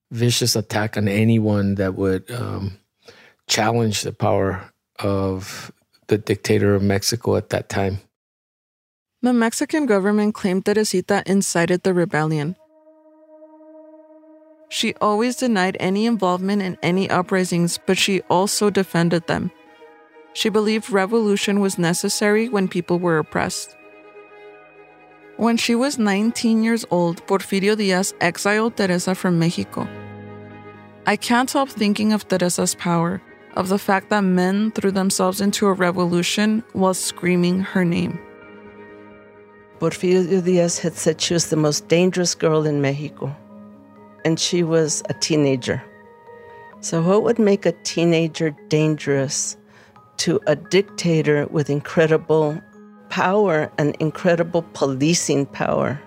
vicious 0.10 0.56
attack 0.56 0.96
on 0.96 1.08
anyone 1.08 1.76
that 1.76 1.96
would 1.96 2.32
um, 2.32 2.80
challenge 3.48 4.02
the 4.02 4.14
power 4.14 4.72
of 5.00 5.72
the 6.08 6.18
dictator 6.18 6.74
of 6.74 6.82
Mexico 6.82 7.36
at 7.36 7.50
that 7.50 7.68
time. 7.68 8.00
The 9.24 9.34
Mexican 9.34 9.86
government 9.86 10.34
claimed 10.34 10.66
Teresita 10.66 11.22
incited 11.28 11.84
the 11.84 11.94
rebellion. 11.94 12.56
She 14.70 14.96
always 14.96 15.36
denied 15.36 15.78
any 15.80 16.08
involvement 16.08 16.64
in 16.64 16.76
any 16.82 17.08
uprisings, 17.08 17.78
but 17.86 18.00
she 18.00 18.22
also 18.32 18.72
defended 18.72 19.28
them. 19.28 19.52
She 20.34 20.50
believed 20.50 20.90
revolution 20.90 21.60
was 21.60 21.78
necessary 21.78 22.50
when 22.50 22.68
people 22.68 22.98
were 22.98 23.20
oppressed. 23.20 23.76
When 25.38 25.56
she 25.56 25.76
was 25.76 26.00
19 26.00 26.64
years 26.64 26.84
old, 26.90 27.24
Porfirio 27.28 27.78
Diaz 27.78 28.16
exiled 28.22 28.76
Teresa 28.76 29.14
from 29.14 29.38
Mexico. 29.38 29.88
I 31.06 31.16
can't 31.16 31.52
help 31.52 31.70
thinking 31.70 32.12
of 32.12 32.28
Teresa's 32.28 32.74
power, 32.74 33.22
of 33.56 33.68
the 33.68 33.78
fact 33.78 34.10
that 34.10 34.22
men 34.22 34.72
threw 34.72 34.90
themselves 34.90 35.42
into 35.42 35.68
a 35.68 35.74
revolution 35.74 36.64
while 36.74 36.96
screaming 36.96 37.60
her 37.60 37.86
name. 37.86 38.18
Porfirio 39.82 40.44
Diaz 40.44 40.78
had 40.78 40.94
said 40.94 41.20
she 41.20 41.34
was 41.34 41.50
the 41.50 41.56
most 41.56 41.88
dangerous 41.88 42.36
girl 42.36 42.67
in 42.67 42.82
Mexico, 42.82 43.36
and 44.24 44.39
she 44.39 44.62
was 44.62 45.02
a 45.10 45.15
teenager. 45.15 45.82
So, 46.82 47.02
what 47.02 47.24
would 47.24 47.39
make 47.39 47.65
a 47.65 47.72
teenager 47.82 48.52
dangerous 48.70 49.58
to 50.17 50.39
a 50.46 50.56
dictator 50.56 51.48
with 51.48 51.72
incredible 51.72 52.62
power 53.10 53.72
and 53.80 53.96
incredible 54.00 54.62
policing 54.74 55.48
power? 55.48 56.00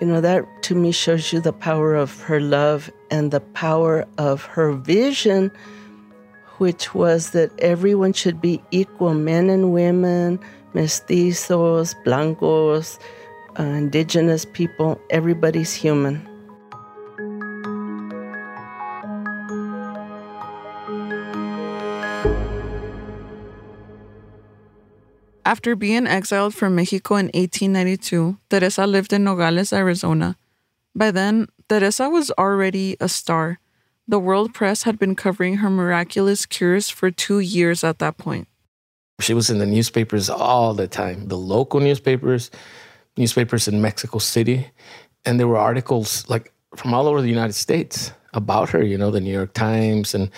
You 0.00 0.08
know, 0.08 0.20
that 0.20 0.44
to 0.62 0.74
me 0.74 0.90
shows 0.90 1.32
you 1.32 1.40
the 1.40 1.52
power 1.52 1.94
of 1.94 2.20
her 2.22 2.40
love 2.40 2.90
and 3.08 3.30
the 3.30 3.40
power 3.54 4.04
of 4.18 4.42
her 4.46 4.72
vision, 4.72 5.52
which 6.56 6.92
was 6.92 7.30
that 7.30 7.52
everyone 7.60 8.14
should 8.14 8.40
be 8.40 8.60
equal 8.72 9.14
men 9.14 9.48
and 9.48 9.72
women 9.72 10.40
mestizos, 10.74 11.94
blancos, 12.04 12.98
uh, 13.58 13.62
indigenous 13.62 14.44
people, 14.44 15.00
everybody's 15.10 15.74
human. 15.74 16.26
After 25.44 25.74
being 25.74 26.06
exiled 26.06 26.54
from 26.54 26.74
Mexico 26.74 27.16
in 27.16 27.26
1892, 27.32 28.36
Teresa 28.50 28.86
lived 28.86 29.14
in 29.14 29.24
Nogales, 29.24 29.72
Arizona. 29.72 30.36
By 30.94 31.10
then, 31.10 31.46
Teresa 31.68 32.10
was 32.10 32.30
already 32.32 32.96
a 33.00 33.08
star. 33.08 33.58
The 34.06 34.18
world 34.18 34.52
press 34.52 34.82
had 34.82 34.98
been 34.98 35.14
covering 35.14 35.58
her 35.58 35.70
miraculous 35.70 36.44
cures 36.44 36.88
for 36.90 37.10
two 37.10 37.40
years 37.40 37.84
at 37.84 37.98
that 37.98 38.18
point. 38.18 38.47
She 39.20 39.34
was 39.34 39.50
in 39.50 39.58
the 39.58 39.66
newspapers 39.66 40.30
all 40.30 40.74
the 40.74 40.86
time, 40.86 41.26
the 41.28 41.36
local 41.36 41.80
newspapers, 41.80 42.50
newspapers 43.16 43.66
in 43.66 43.82
Mexico 43.82 44.18
City. 44.18 44.70
And 45.24 45.40
there 45.40 45.48
were 45.48 45.58
articles 45.58 46.28
like 46.28 46.52
from 46.76 46.94
all 46.94 47.08
over 47.08 47.20
the 47.20 47.28
United 47.28 47.54
States 47.54 48.12
about 48.32 48.70
her, 48.70 48.82
you 48.82 48.96
know, 48.96 49.10
the 49.10 49.20
New 49.20 49.32
York 49.32 49.54
Times. 49.54 50.14
And 50.14 50.30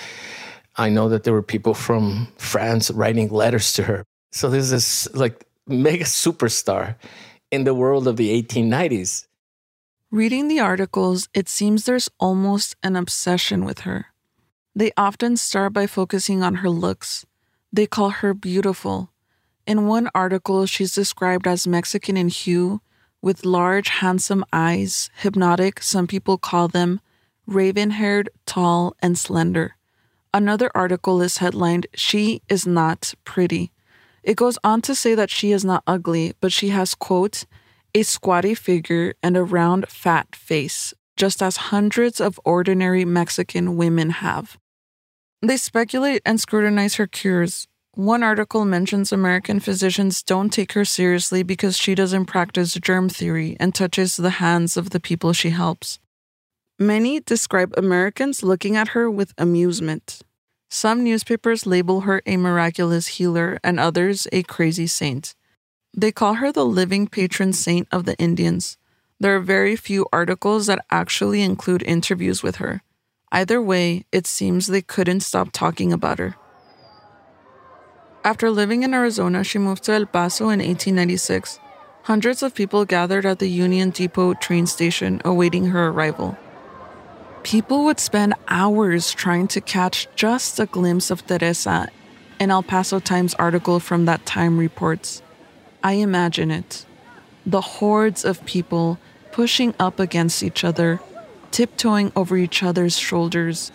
I 0.76 0.88
know 0.88 1.08
that 1.10 1.24
there 1.24 1.34
were 1.34 1.42
people 1.42 1.74
from 1.74 2.28
France 2.38 2.90
writing 2.90 3.28
letters 3.28 3.72
to 3.74 3.82
her. 3.82 4.04
So 4.32 4.48
this 4.48 5.12
like 5.14 5.44
mega 5.66 6.04
superstar 6.04 6.96
in 7.50 7.64
the 7.64 7.74
world 7.74 8.08
of 8.08 8.16
the 8.16 8.42
1890s. 8.42 9.26
Reading 10.10 10.48
the 10.48 10.60
articles, 10.60 11.28
it 11.34 11.48
seems 11.48 11.84
there's 11.84 12.08
almost 12.18 12.74
an 12.82 12.96
obsession 12.96 13.64
with 13.64 13.80
her. 13.80 14.06
They 14.74 14.90
often 14.96 15.36
start 15.36 15.72
by 15.72 15.86
focusing 15.86 16.42
on 16.42 16.56
her 16.56 16.70
looks 16.70 17.26
they 17.72 17.86
call 17.86 18.10
her 18.10 18.34
beautiful. 18.34 19.10
In 19.66 19.86
one 19.86 20.08
article, 20.14 20.66
she's 20.66 20.94
described 20.94 21.46
as 21.46 21.66
Mexican 21.66 22.16
in 22.16 22.28
hue, 22.28 22.80
with 23.22 23.44
large, 23.44 23.88
handsome 23.88 24.44
eyes, 24.52 25.10
hypnotic, 25.16 25.82
some 25.82 26.06
people 26.06 26.38
call 26.38 26.68
them, 26.68 27.00
raven 27.46 27.90
haired, 27.90 28.30
tall, 28.46 28.94
and 29.00 29.18
slender. 29.18 29.76
Another 30.32 30.70
article 30.74 31.20
is 31.20 31.38
headlined, 31.38 31.86
She 31.94 32.42
is 32.48 32.66
Not 32.66 33.14
Pretty. 33.24 33.72
It 34.22 34.36
goes 34.36 34.58
on 34.62 34.80
to 34.82 34.94
say 34.94 35.14
that 35.14 35.30
she 35.30 35.52
is 35.52 35.64
not 35.64 35.82
ugly, 35.86 36.34
but 36.40 36.52
she 36.52 36.68
has, 36.68 36.94
quote, 36.94 37.44
a 37.94 38.02
squatty 38.02 38.54
figure 38.54 39.14
and 39.22 39.36
a 39.36 39.42
round, 39.42 39.88
fat 39.88 40.34
face, 40.36 40.94
just 41.16 41.42
as 41.42 41.56
hundreds 41.56 42.20
of 42.20 42.38
ordinary 42.44 43.04
Mexican 43.04 43.76
women 43.76 44.10
have. 44.10 44.56
They 45.42 45.56
speculate 45.56 46.20
and 46.26 46.38
scrutinize 46.38 46.96
her 46.96 47.06
cures. 47.06 47.66
One 47.94 48.22
article 48.22 48.64
mentions 48.64 49.10
American 49.10 49.58
physicians 49.58 50.22
don't 50.22 50.50
take 50.50 50.72
her 50.72 50.84
seriously 50.84 51.42
because 51.42 51.78
she 51.78 51.94
doesn't 51.94 52.26
practice 52.26 52.74
germ 52.74 53.08
theory 53.08 53.56
and 53.58 53.74
touches 53.74 54.16
the 54.16 54.36
hands 54.38 54.76
of 54.76 54.90
the 54.90 55.00
people 55.00 55.32
she 55.32 55.50
helps. 55.50 55.98
Many 56.78 57.20
describe 57.20 57.74
Americans 57.76 58.42
looking 58.42 58.76
at 58.76 58.88
her 58.88 59.10
with 59.10 59.34
amusement. 59.38 60.20
Some 60.68 61.02
newspapers 61.02 61.66
label 61.66 62.02
her 62.02 62.22
a 62.26 62.36
miraculous 62.36 63.06
healer 63.18 63.58
and 63.64 63.80
others 63.80 64.28
a 64.32 64.42
crazy 64.42 64.86
saint. 64.86 65.34
They 65.96 66.12
call 66.12 66.34
her 66.34 66.52
the 66.52 66.64
living 66.64 67.08
patron 67.08 67.52
saint 67.54 67.88
of 67.90 68.04
the 68.04 68.16
Indians. 68.18 68.76
There 69.18 69.34
are 69.36 69.40
very 69.40 69.74
few 69.74 70.06
articles 70.12 70.66
that 70.66 70.84
actually 70.90 71.42
include 71.42 71.82
interviews 71.82 72.42
with 72.42 72.56
her. 72.56 72.82
Either 73.32 73.62
way, 73.62 74.04
it 74.10 74.26
seems 74.26 74.66
they 74.66 74.82
couldn't 74.82 75.20
stop 75.20 75.50
talking 75.52 75.92
about 75.92 76.18
her. 76.18 76.36
After 78.24 78.50
living 78.50 78.82
in 78.82 78.92
Arizona, 78.92 79.44
she 79.44 79.58
moved 79.58 79.84
to 79.84 79.92
El 79.92 80.06
Paso 80.06 80.44
in 80.44 80.58
1896. 80.58 81.58
Hundreds 82.02 82.42
of 82.42 82.54
people 82.54 82.84
gathered 82.84 83.24
at 83.24 83.38
the 83.38 83.48
Union 83.48 83.90
Depot 83.90 84.34
train 84.34 84.66
station 84.66 85.22
awaiting 85.24 85.66
her 85.66 85.88
arrival. 85.88 86.36
People 87.42 87.84
would 87.84 88.00
spend 88.00 88.34
hours 88.48 89.12
trying 89.12 89.48
to 89.48 89.60
catch 89.60 90.08
just 90.16 90.60
a 90.60 90.66
glimpse 90.66 91.10
of 91.10 91.26
Teresa, 91.26 91.88
an 92.38 92.50
El 92.50 92.62
Paso 92.62 93.00
Times 93.00 93.34
article 93.34 93.80
from 93.80 94.04
that 94.04 94.26
time 94.26 94.58
reports. 94.58 95.22
I 95.82 95.94
imagine 95.94 96.50
it. 96.50 96.84
The 97.46 97.60
hordes 97.60 98.24
of 98.24 98.44
people 98.44 98.98
pushing 99.32 99.74
up 99.78 99.98
against 99.98 100.42
each 100.42 100.64
other, 100.64 101.00
tiptoeing 101.50 102.12
over 102.14 102.36
each 102.36 102.62
other's 102.62 102.98
shoulders, 102.98 103.72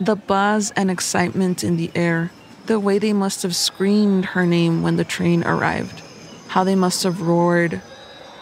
the 0.00 0.16
buzz 0.16 0.72
and 0.72 0.90
excitement 0.90 1.64
in 1.64 1.76
the 1.76 1.90
air, 1.94 2.30
the 2.66 2.80
way 2.80 2.98
they 2.98 3.12
must 3.12 3.42
have 3.42 3.56
screamed 3.56 4.24
her 4.26 4.46
name 4.46 4.82
when 4.82 4.96
the 4.96 5.04
train 5.04 5.44
arrived, 5.44 6.02
how 6.48 6.64
they 6.64 6.74
must 6.74 7.02
have 7.02 7.22
roared. 7.22 7.80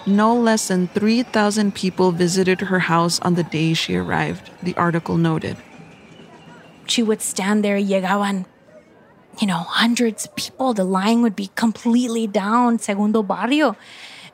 No 0.06 0.34
less 0.34 0.68
than 0.68 0.88
3,000 0.88 1.74
people 1.74 2.12
visited 2.12 2.62
her 2.62 2.80
house 2.80 3.20
on 3.20 3.34
the 3.34 3.44
day 3.44 3.74
she 3.74 3.96
arrived, 3.96 4.50
the 4.62 4.74
article 4.76 5.16
noted. 5.16 5.56
She 6.86 7.02
would 7.02 7.22
stand 7.22 7.64
there, 7.64 7.78
llegaban, 7.78 8.44
you 9.40 9.46
know, 9.46 9.58
hundreds 9.58 10.26
of 10.26 10.36
people. 10.36 10.74
The 10.74 10.84
line 10.84 11.22
would 11.22 11.36
be 11.36 11.50
completely 11.54 12.26
down, 12.26 12.78
Segundo 12.78 13.22
Barrio, 13.22 13.76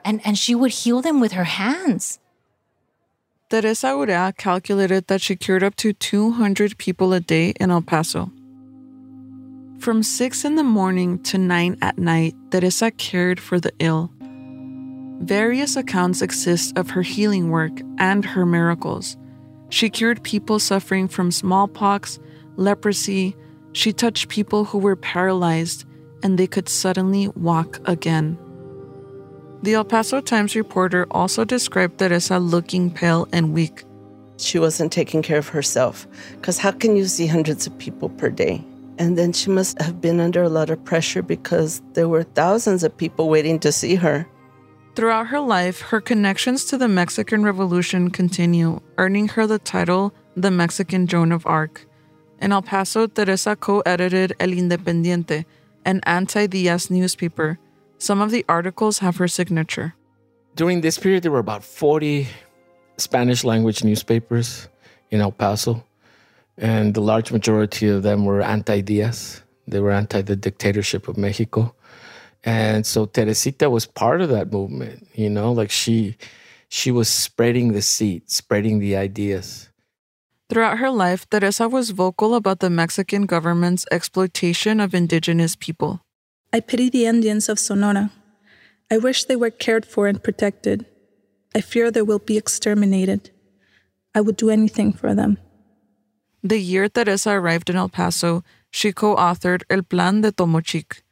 and, 0.05 0.21
and 0.25 0.37
she 0.37 0.55
would 0.55 0.73
heal 0.73 1.01
them 1.01 1.21
with 1.21 1.33
her 1.33 1.45
hands. 1.45 2.19
Teresa 3.51 3.89
Urrea 3.89 4.33
calculated 4.37 5.09
that 5.09 5.21
she 5.21 5.35
cured 5.35 5.65
up 5.65 5.75
to 5.75 5.93
200 5.93 6.79
people 6.79 7.13
a 7.13 7.19
day 7.19 7.53
in 7.59 7.73
El 7.73 7.83
Paso. 7.83 8.31
From 9.81 10.05
6 10.05 10.45
in 10.45 10.55
the 10.55 10.63
morning 10.63 11.19
to 11.25 11.37
9 11.37 11.77
at 11.83 11.99
night, 11.99 12.37
Teresa 12.53 12.93
cared 12.93 13.41
for 13.41 13.59
the 13.59 13.73
ill. 13.81 14.13
Various 15.23 15.75
accounts 15.75 16.23
exist 16.23 16.79
of 16.79 16.91
her 16.91 17.03
healing 17.03 17.51
work 17.51 17.81
and 17.99 18.25
her 18.25 18.47
miracles. 18.47 19.17
She 19.69 19.91
cured 19.91 20.23
people 20.23 20.61
suffering 20.61 21.09
from 21.09 21.33
smallpox, 21.33 22.21
leprosy, 22.55 23.37
she 23.73 23.93
touched 23.93 24.29
people 24.29 24.65
who 24.65 24.79
were 24.79 24.95
paralyzed 24.95 25.85
and 26.23 26.39
they 26.39 26.47
could 26.47 26.69
suddenly 26.69 27.27
walk 27.35 27.81
again. 27.85 28.39
The 29.63 29.75
El 29.75 29.85
Paso 29.85 30.23
Times 30.23 30.57
reporter 30.57 31.07
also 31.11 31.45
described 31.45 31.99
Teresa 31.99 32.39
looking 32.39 32.91
pale 32.91 33.29
and 33.31 33.53
weak. 33.53 33.85
She 34.39 34.59
wasn't 34.59 34.91
taking 34.91 35.21
care 35.21 35.37
of 35.37 35.49
herself, 35.49 36.07
because 36.37 36.57
how 36.57 36.73
can 36.73 36.97
you 36.97 37.05
see 37.05 37.27
hundreds 37.27 37.67
of 37.67 37.77
people 37.77 38.09
per 38.09 38.31
day? 38.31 38.65
And 38.99 39.19
then 39.19 39.35
she 39.35 39.51
must 39.51 39.81
have 39.83 40.01
been 40.01 40.19
under 40.19 40.43
a 40.43 40.49
lot 40.49 40.71
of 40.71 40.83
pressure 40.85 41.21
because 41.21 41.83
there 41.93 42.09
were 42.09 42.23
thousands 42.23 42.83
of 42.83 42.97
people 42.97 43.29
waiting 43.29 43.59
to 43.61 43.71
see 43.71 43.97
her. 43.97 44.27
Throughout 44.97 45.27
her 45.27 45.41
life, 45.41 45.83
her 45.83 46.01
connections 46.01 46.65
to 46.67 46.79
the 46.79 46.89
Mexican 46.89 47.43
Revolution 47.43 48.11
continue, 48.11 48.81
earning 48.97 49.29
her 49.29 49.47
the 49.47 49.59
title 49.59 50.15
the 50.37 50.51
Mexican 50.51 51.07
Joan 51.07 51.33
of 51.33 51.47
Arc. 51.47 51.87
In 52.41 52.53
El 52.53 52.63
Paso, 52.63 53.07
Teresa 53.07 53.57
co 53.57 53.81
edited 53.81 54.35
El 54.41 54.51
Independiente, 54.51 55.45
an 55.85 56.01
anti 56.07 56.47
Diaz 56.47 56.91
newspaper 56.91 57.59
some 58.01 58.21
of 58.21 58.31
the 58.31 58.45
articles 58.49 58.99
have 58.99 59.19
her 59.19 59.29
signature. 59.29 59.95
During 60.57 60.81
this 60.81 60.99
period, 60.99 61.23
there 61.23 61.31
were 61.31 61.39
about 61.39 61.63
40 61.63 62.27
Spanish 62.97 63.45
language 63.45 63.85
newspapers 63.85 64.69
in 65.11 65.21
El 65.21 65.33
Paso, 65.33 65.85
and 66.57 66.95
the 66.95 67.01
large 67.01 67.31
majority 67.31 67.89
of 67.89 68.03
them 68.03 68.25
were 68.25 68.43
anti 68.43 68.81
Diaz. 68.81 69.43
They 69.69 69.81
were 69.81 69.93
anti 69.93 70.23
the 70.23 70.35
dictatorship 70.35 71.07
of 71.07 71.17
Mexico. 71.17 71.75
And 72.43 72.87
so 72.87 73.05
Teresita 73.05 73.69
was 73.69 73.85
part 73.85 74.23
of 74.23 74.31
that 74.31 74.51
movement, 74.51 75.07
you 75.15 75.29
know, 75.29 75.53
like 75.53 75.71
she 75.71 76.17
she 76.69 76.91
was 76.91 77.09
spreading 77.09 77.73
the 77.73 77.83
seed, 77.83 78.31
spreading 78.31 78.79
the 78.79 78.97
ideas. 78.97 79.69
Throughout 80.49 80.79
her 80.79 80.91
life, 80.91 81.29
Teresa 81.29 81.69
was 81.69 81.91
vocal 81.91 82.35
about 82.35 82.61
the 82.61 82.71
Mexican 82.71 83.27
government's 83.27 83.87
exploitation 83.91 84.81
of 84.81 84.95
indigenous 84.95 85.55
people. 85.55 86.01
I 86.53 86.61
pity 86.61 86.91
the 86.91 87.07
Indians 87.07 87.49
of 87.49 87.61
Sonora. 87.61 88.11
I 88.91 88.99
wish 88.99 89.25
they 89.25 89.37
were 89.37 89.51
cared 89.51 89.87
for 89.87 90.09
and 90.09 90.23
protected. 90.23 90.85
I 91.55 91.61
fear 91.61 91.91
they 91.91 92.03
will 92.03 92.19
be 92.19 92.37
exterminated. 92.37 93.31
I 94.17 94.21
would 94.21 94.37
do 94.37 94.51
anything 94.51 94.93
for 94.93 95.15
them. 95.15 95.39
The 96.43 96.59
year 96.59 96.89
Teresa 96.89 97.31
arrived 97.31 97.71
in 97.71 97.77
El 97.77 97.89
Paso, 97.89 98.43
she 98.71 98.93
co 98.93 99.15
authored 99.15 99.63
El 99.71 99.83
Plan 99.83 100.23
de 100.23 100.33
Tomochic, 100.33 101.03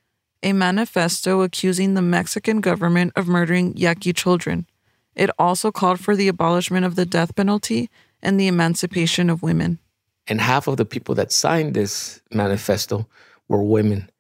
a 0.43 0.53
manifesto 0.53 1.43
accusing 1.43 1.95
the 1.95 2.03
Mexican 2.03 2.61
government 2.61 3.13
of 3.15 3.29
murdering 3.29 3.77
Yaqui 3.77 4.13
children. 4.13 4.67
It 5.15 5.31
also 5.39 5.71
called 5.71 6.01
for 6.01 6.17
the 6.17 6.29
abolishment 6.29 6.85
of 6.85 6.97
the 6.97 7.07
death 7.07 7.37
penalty 7.37 7.91
and 8.23 8.41
the 8.41 8.49
emancipation 8.49 9.31
of 9.31 9.43
women. 9.43 9.79
And 10.27 10.41
half 10.41 10.67
of 10.67 10.77
the 10.77 10.85
people 10.85 11.15
that 11.15 11.31
signed 11.31 11.75
this 11.75 12.21
manifesto 12.33 13.07
were 13.49 13.63
women. 13.63 14.11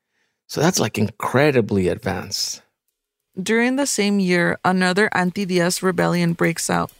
So 0.49 0.63
that's 0.63 0.81
like 0.81 0.97
incredibly 0.99 1.89
advanced. 1.89 2.63
During 3.41 3.77
the 3.77 3.87
same 3.87 4.19
year, 4.19 4.59
another 4.65 5.11
anti 5.13 5.45
Diaz 5.45 5.83
rebellion 5.83 6.33
breaks 6.33 6.71
out, 6.71 6.91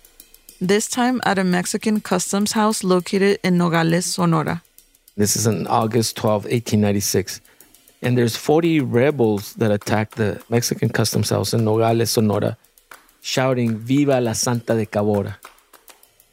this 0.61 0.87
time 0.87 1.21
at 1.25 1.39
a 1.39 1.45
Mexican 1.45 2.01
customs 2.01 2.53
house 2.53 2.85
located 2.85 3.41
in 3.43 3.57
Nogales, 3.57 4.05
Sonora. 4.05 4.63
This 5.17 5.35
is 5.35 5.47
on 5.47 5.67
August 5.67 6.17
12, 6.17 6.45
1896. 6.45 7.41
And 8.03 8.17
there's 8.17 8.37
40 8.37 8.81
rebels 8.81 9.55
that 9.55 9.73
attack 9.73 10.13
the 10.13 10.41
Mexican 10.49 10.91
customs 10.91 11.31
house 11.31 11.53
in 11.53 11.65
Nogales, 11.65 12.11
Sonora, 12.11 12.57
shouting, 13.23 13.79
Viva 13.79 14.21
la 14.21 14.35
Santa 14.35 14.75
de 14.75 14.87
Cabora. 14.87 15.37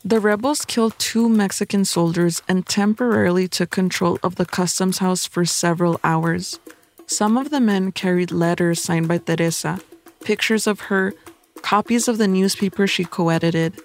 The 0.04 0.20
rebels 0.20 0.66
killed 0.66 0.94
two 1.00 1.28
Mexican 1.30 1.86
soldiers 1.86 2.44
and 2.48 2.68
temporarily 2.68 3.48
took 3.48 3.72
control 3.72 4.20
of 4.22 4.36
the 4.36 4.46
customs 4.46 5.00
house 5.00 5.26
for 5.26 5.46
several 5.46 6.00
hours. 6.04 6.60
Some 7.08 7.38
of 7.38 7.50
the 7.52 7.62
men 7.62 7.92
carried 7.92 8.32
letters 8.32 8.82
signed 8.82 9.08
by 9.08 9.20
Teresa, 9.20 9.80
pictures 10.24 10.66
of 10.66 10.92
her, 10.92 11.14
copies 11.62 12.08
of 12.08 12.18
the 12.18 12.28
newspaper 12.28 12.88
she 12.88 13.06
co 13.06 13.30
edited. 13.30 13.80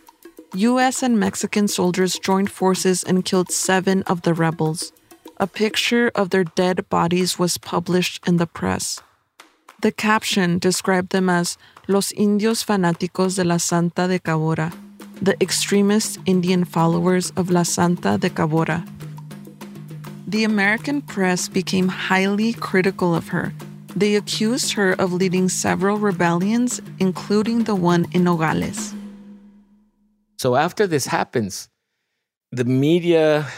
US 0.54 1.02
and 1.02 1.20
Mexican 1.20 1.68
soldiers 1.68 2.18
joined 2.18 2.50
forces 2.50 3.04
and 3.04 3.24
killed 3.24 3.52
seven 3.52 4.02
of 4.04 4.22
the 4.22 4.34
rebels. 4.34 4.92
A 5.36 5.46
picture 5.46 6.10
of 6.14 6.30
their 6.30 6.44
dead 6.44 6.88
bodies 6.88 7.38
was 7.38 7.56
published 7.58 8.26
in 8.26 8.38
the 8.38 8.46
press. 8.46 9.00
The 9.80 9.92
caption 9.92 10.58
described 10.58 11.10
them 11.10 11.28
as 11.28 11.56
Los 11.88 12.12
Indios 12.12 12.64
Fanáticos 12.64 13.36
de 13.36 13.44
la 13.44 13.56
Santa 13.58 14.08
de 14.08 14.18
Cabora, 14.18 14.72
the 15.22 15.36
extremist 15.40 16.18
Indian 16.26 16.64
followers 16.64 17.32
of 17.36 17.50
La 17.50 17.62
Santa 17.62 18.18
de 18.18 18.28
Cabora. 18.28 18.84
The 20.30 20.44
American 20.44 21.02
press 21.02 21.48
became 21.48 21.88
highly 21.88 22.52
critical 22.52 23.16
of 23.16 23.26
her. 23.34 23.52
They 23.96 24.14
accused 24.14 24.74
her 24.74 24.92
of 24.92 25.12
leading 25.12 25.48
several 25.48 25.98
rebellions, 25.98 26.80
including 27.00 27.64
the 27.64 27.74
one 27.74 28.06
in 28.12 28.22
Nogales. 28.22 28.94
So 30.38 30.54
after 30.54 30.86
this 30.86 31.06
happens, 31.06 31.68
the 32.52 32.64
media 32.64 33.48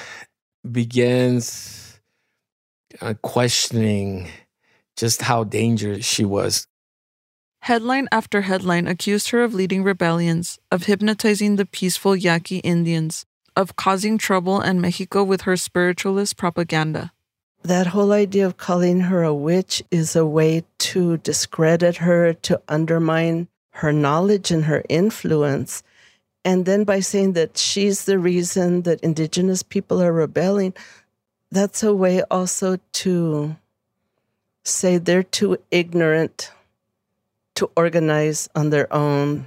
begins 0.65 2.01
uh, 3.03 3.15
questioning 3.21 4.31
just 4.97 5.21
how 5.21 5.45
dangerous 5.45 6.07
she 6.07 6.25
was. 6.25 6.67
Headline 7.61 8.09
after 8.11 8.41
headline 8.41 8.89
accused 8.89 9.29
her 9.29 9.45
of 9.45 9.53
leading 9.53 9.83
rebellions, 9.85 10.59
of 10.71 10.85
hypnotizing 10.85 11.57
the 11.57 11.67
peaceful 11.67 12.17
Yaqui 12.17 12.61
Indians, 12.61 13.27
of 13.57 13.77
causing 13.77 14.19
trouble 14.19 14.61
in 14.61 14.81
Mexico 14.81 15.25
with 15.25 15.43
her 15.43 15.57
spiritualist 15.57 16.37
propaganda. 16.37 17.13
That 17.63 17.89
whole 17.89 18.13
idea 18.13 18.47
of 18.47 18.57
calling 18.57 19.01
her 19.01 19.23
a 19.23 19.35
witch 19.35 19.83
is 19.91 20.17
a 20.17 20.27
way 20.27 20.65
to 20.79 21.19
discredit 21.19 21.99
her, 21.99 22.33
to 22.35 22.61
undermine 22.69 23.49
her 23.71 23.93
knowledge 23.93 24.51
and 24.51 24.65
her 24.65 24.83
influence. 24.89 25.83
And 26.45 26.67
then 26.67 26.85
by 26.85 27.01
saying 27.01 27.35
that 27.35 27.57
she's 27.57 28.05
the 28.05 28.19
reason 28.19 28.83
that 28.83 29.01
indigenous 29.01 29.63
people 29.63 30.03
are 30.03 30.13
rebelling, 30.13 30.75
that's 31.53 31.83
a 31.83 31.95
way 31.95 32.23
also 32.31 32.79
to 32.93 33.57
say 34.65 34.99
they're 34.99 35.23
too 35.23 35.59
ignorant 35.71 36.51
to 37.55 37.71
organize 37.77 38.49
on 38.55 38.71
their 38.71 38.93
own. 38.93 39.47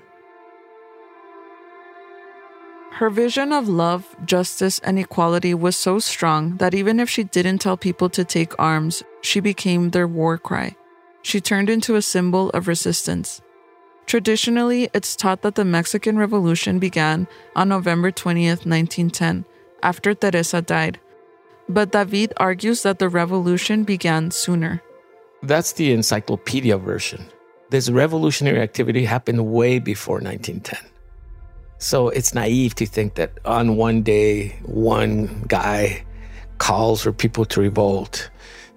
Her 2.96 3.10
vision 3.10 3.52
of 3.52 3.68
love, 3.68 4.16
justice, 4.26 4.80
and 4.80 4.98
equality 4.98 5.54
was 5.54 5.76
so 5.76 6.00
strong 6.00 6.56
that 6.64 6.74
even 6.74 7.02
if 7.02 7.10
she 7.10 7.26
didn't 7.26 7.60
tell 7.60 7.76
people 7.76 8.10
to 8.12 8.24
take 8.24 8.58
arms, 8.58 9.04
she 9.20 9.42
became 9.42 9.90
their 9.90 10.08
war 10.08 10.38
cry. 10.38 10.78
She 11.22 11.42
turned 11.42 11.70
into 11.70 11.96
a 11.96 12.02
symbol 12.02 12.52
of 12.52 12.70
resistance. 12.70 13.42
Traditionally, 14.06 14.90
it's 14.94 15.18
taught 15.18 15.42
that 15.42 15.56
the 15.56 15.66
Mexican 15.66 16.18
Revolution 16.18 16.80
began 16.80 17.28
on 17.54 17.68
November 17.68 18.14
20th, 18.14 18.64
1910, 18.64 19.44
after 19.84 20.14
Teresa 20.14 20.62
died. 20.62 20.98
But 21.68 21.92
David 21.92 22.32
argues 22.38 22.84
that 22.84 23.00
the 23.00 23.10
revolution 23.10 23.84
began 23.84 24.32
sooner. 24.32 24.82
That's 25.44 25.74
the 25.74 25.92
encyclopedia 25.92 26.78
version. 26.78 27.26
This 27.72 27.90
revolutionary 27.90 28.62
activity 28.62 29.04
happened 29.04 29.52
way 29.52 29.80
before 29.80 30.22
1910. 30.22 30.95
So 31.78 32.10
it's 32.10 32.34
naive 32.34 32.76
to 32.76 32.86
think 32.86 33.16
that 33.16 33.32
on 33.46 33.76
one 33.76 34.02
day, 34.02 34.56
one 34.64 35.44
guy 35.48 36.06
calls 36.58 37.04
for 37.04 37.12
people 37.12 37.46
to 37.46 37.62
revolt 37.62 38.30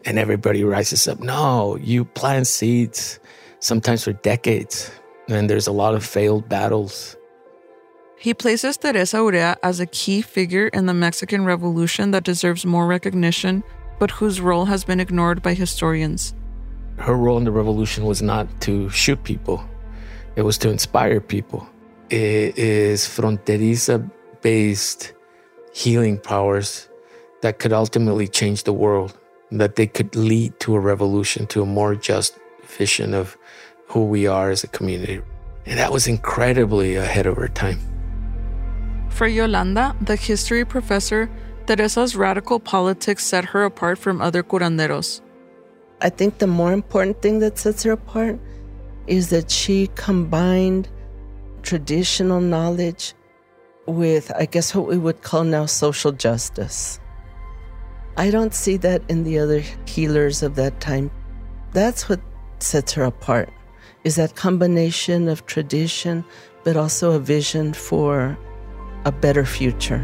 and 0.04 0.18
everybody 0.18 0.64
rises 0.64 1.06
up. 1.06 1.20
No, 1.20 1.76
you 1.76 2.04
plant 2.04 2.46
seeds, 2.46 3.20
sometimes 3.60 4.04
for 4.04 4.12
decades, 4.12 4.90
and 5.28 5.48
there's 5.48 5.66
a 5.66 5.72
lot 5.72 5.94
of 5.94 6.04
failed 6.04 6.48
battles. 6.48 7.16
He 8.16 8.34
places 8.34 8.76
Teresa 8.76 9.18
Urrea 9.18 9.56
as 9.62 9.78
a 9.78 9.86
key 9.86 10.22
figure 10.22 10.68
in 10.68 10.86
the 10.86 10.94
Mexican 10.94 11.44
Revolution 11.44 12.10
that 12.10 12.24
deserves 12.24 12.66
more 12.66 12.86
recognition, 12.86 13.62
but 14.00 14.10
whose 14.10 14.40
role 14.40 14.64
has 14.64 14.82
been 14.82 14.98
ignored 14.98 15.40
by 15.40 15.54
historians. 15.54 16.34
Her 16.96 17.14
role 17.14 17.38
in 17.38 17.44
the 17.44 17.52
revolution 17.52 18.06
was 18.06 18.22
not 18.22 18.48
to 18.62 18.90
shoot 18.90 19.22
people, 19.22 19.64
it 20.34 20.42
was 20.42 20.58
to 20.58 20.70
inspire 20.70 21.20
people 21.20 21.68
Eh, 22.10 22.52
is 22.56 23.06
fronteriza 23.06 24.10
based 24.40 25.12
healing 25.74 26.18
powers 26.18 26.88
that 27.42 27.58
could 27.58 27.72
ultimately 27.72 28.26
change 28.26 28.64
the 28.64 28.72
world, 28.72 29.12
that 29.52 29.76
they 29.76 29.86
could 29.86 30.16
lead 30.16 30.58
to 30.60 30.74
a 30.74 30.80
revolution, 30.80 31.46
to 31.48 31.60
a 31.60 31.66
more 31.66 31.94
just 31.94 32.38
vision 32.64 33.12
of 33.12 33.36
who 33.88 34.06
we 34.06 34.26
are 34.26 34.50
as 34.50 34.64
a 34.64 34.68
community. 34.68 35.20
And 35.66 35.78
that 35.78 35.92
was 35.92 36.06
incredibly 36.06 36.96
ahead 36.96 37.26
of 37.26 37.36
her 37.36 37.48
time. 37.48 37.78
For 39.10 39.26
Yolanda, 39.26 39.94
the 40.00 40.16
history 40.16 40.64
professor, 40.64 41.28
Teresa's 41.66 42.16
radical 42.16 42.58
politics 42.58 43.22
set 43.26 43.44
her 43.44 43.64
apart 43.64 43.98
from 43.98 44.22
other 44.22 44.42
curanderos. 44.42 45.20
I 46.00 46.08
think 46.08 46.38
the 46.38 46.46
more 46.46 46.72
important 46.72 47.20
thing 47.20 47.40
that 47.40 47.58
sets 47.58 47.82
her 47.82 47.92
apart 47.92 48.38
is 49.06 49.28
that 49.28 49.50
she 49.50 49.90
combined 49.94 50.88
traditional 51.68 52.40
knowledge 52.40 53.12
with, 53.84 54.32
I 54.34 54.46
guess, 54.46 54.74
what 54.74 54.86
we 54.86 54.96
would 54.96 55.20
call 55.20 55.44
now 55.44 55.66
social 55.66 56.12
justice. 56.12 56.98
I 58.16 58.30
don't 58.30 58.54
see 58.54 58.78
that 58.78 59.02
in 59.10 59.24
the 59.24 59.38
other 59.38 59.60
healers 59.84 60.42
of 60.42 60.54
that 60.54 60.80
time. 60.80 61.10
That's 61.72 62.08
what 62.08 62.20
sets 62.58 62.94
her 62.94 63.04
apart, 63.04 63.50
is 64.02 64.16
that 64.16 64.34
combination 64.34 65.28
of 65.28 65.44
tradition, 65.44 66.24
but 66.64 66.78
also 66.78 67.12
a 67.12 67.18
vision 67.18 67.74
for 67.74 68.38
a 69.04 69.12
better 69.12 69.44
future. 69.44 70.02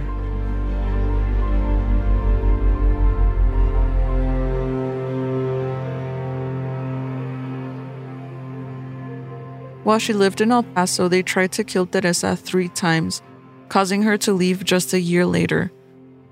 While 9.84 9.98
she 9.98 10.14
lived 10.14 10.40
in 10.40 10.50
El 10.50 10.62
Paso, 10.62 11.08
they 11.08 11.22
tried 11.22 11.52
to 11.52 11.64
kill 11.64 11.86
Teresa 11.86 12.36
three 12.36 12.68
times, 12.68 13.22
causing 13.68 14.02
her 14.02 14.16
to 14.18 14.32
leave 14.32 14.64
just 14.64 14.94
a 14.94 15.00
year 15.00 15.26
later. 15.26 15.70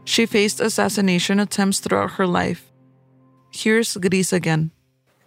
She 0.05 0.27
faced 0.27 0.61
assassination 0.61 1.39
attempts 1.39 1.79
throughout 1.79 2.13
her 2.13 2.27
life. 2.27 2.73
Here's 3.53 3.95
Gris 3.97 4.33
again. 4.33 4.73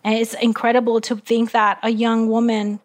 And 0.04 0.16
it's 0.16 0.34
incredible 0.34 1.02
to 1.02 1.16
think 1.16 1.52
that 1.52 1.80
a 1.84 1.90
young 1.90 2.28
woman 2.28 2.80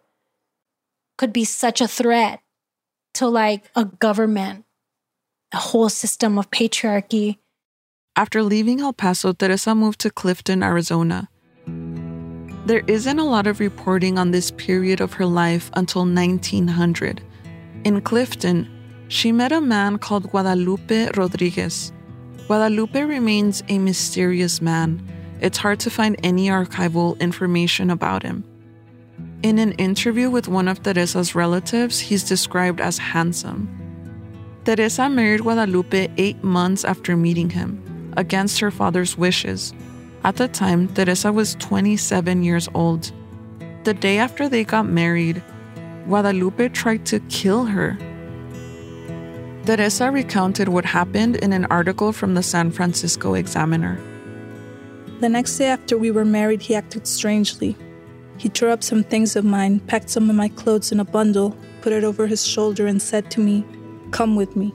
could 1.16 1.32
be 1.32 1.44
such 1.44 1.80
a 1.80 1.88
threat 1.88 2.40
to 3.14 3.26
like 3.26 3.64
a 3.74 3.86
government, 3.86 4.64
a 5.52 5.56
whole 5.56 5.88
system 5.88 6.38
of 6.38 6.50
patriarchy. 6.50 7.38
After 8.14 8.42
leaving 8.42 8.80
El 8.80 8.92
Paso, 8.92 9.32
Teresa 9.32 9.74
moved 9.74 10.00
to 10.00 10.10
Clifton, 10.10 10.62
Arizona. 10.62 11.28
There 12.70 12.84
isn't 12.86 13.18
a 13.18 13.24
lot 13.24 13.48
of 13.48 13.58
reporting 13.58 14.16
on 14.16 14.30
this 14.30 14.52
period 14.52 15.00
of 15.00 15.14
her 15.14 15.26
life 15.26 15.72
until 15.74 16.02
1900. 16.02 17.20
In 17.82 18.00
Clifton, 18.00 18.70
she 19.08 19.32
met 19.32 19.50
a 19.50 19.60
man 19.60 19.98
called 19.98 20.30
Guadalupe 20.30 21.10
Rodriguez. 21.16 21.92
Guadalupe 22.46 23.02
remains 23.02 23.64
a 23.68 23.80
mysterious 23.80 24.62
man. 24.62 25.02
It's 25.40 25.58
hard 25.58 25.80
to 25.80 25.90
find 25.90 26.14
any 26.22 26.46
archival 26.46 27.18
information 27.18 27.90
about 27.90 28.22
him. 28.22 28.44
In 29.42 29.58
an 29.58 29.72
interview 29.72 30.30
with 30.30 30.46
one 30.46 30.68
of 30.68 30.80
Teresa's 30.80 31.34
relatives, 31.34 31.98
he's 31.98 32.22
described 32.22 32.80
as 32.80 32.98
handsome. 32.98 33.66
Teresa 34.64 35.08
married 35.08 35.40
Guadalupe 35.40 36.06
eight 36.18 36.44
months 36.44 36.84
after 36.84 37.16
meeting 37.16 37.50
him, 37.50 38.12
against 38.16 38.60
her 38.60 38.70
father's 38.70 39.18
wishes. 39.18 39.74
At 40.22 40.36
the 40.36 40.48
time, 40.48 40.88
Teresa 40.88 41.32
was 41.32 41.54
27 41.56 42.42
years 42.42 42.68
old. 42.74 43.10
The 43.84 43.94
day 43.94 44.18
after 44.18 44.48
they 44.48 44.64
got 44.64 44.86
married, 44.86 45.42
Guadalupe 46.06 46.68
tried 46.70 47.06
to 47.06 47.20
kill 47.30 47.64
her. 47.64 47.96
Teresa 49.64 50.10
recounted 50.10 50.68
what 50.68 50.84
happened 50.84 51.36
in 51.36 51.52
an 51.52 51.64
article 51.66 52.12
from 52.12 52.34
the 52.34 52.42
San 52.42 52.70
Francisco 52.70 53.34
Examiner. 53.34 53.98
The 55.20 55.28
next 55.28 55.56
day 55.56 55.66
after 55.68 55.96
we 55.96 56.10
were 56.10 56.24
married, 56.24 56.62
he 56.62 56.74
acted 56.74 57.06
strangely. 57.06 57.76
He 58.36 58.48
tore 58.48 58.70
up 58.70 58.82
some 58.82 59.04
things 59.04 59.36
of 59.36 59.44
mine, 59.44 59.80
packed 59.80 60.10
some 60.10 60.28
of 60.28 60.36
my 60.36 60.48
clothes 60.48 60.92
in 60.92 61.00
a 61.00 61.04
bundle, 61.04 61.56
put 61.82 61.92
it 61.92 62.04
over 62.04 62.26
his 62.26 62.46
shoulder, 62.46 62.86
and 62.86 63.00
said 63.00 63.30
to 63.32 63.40
me, 63.40 63.64
Come 64.10 64.34
with 64.34 64.56
me. 64.56 64.74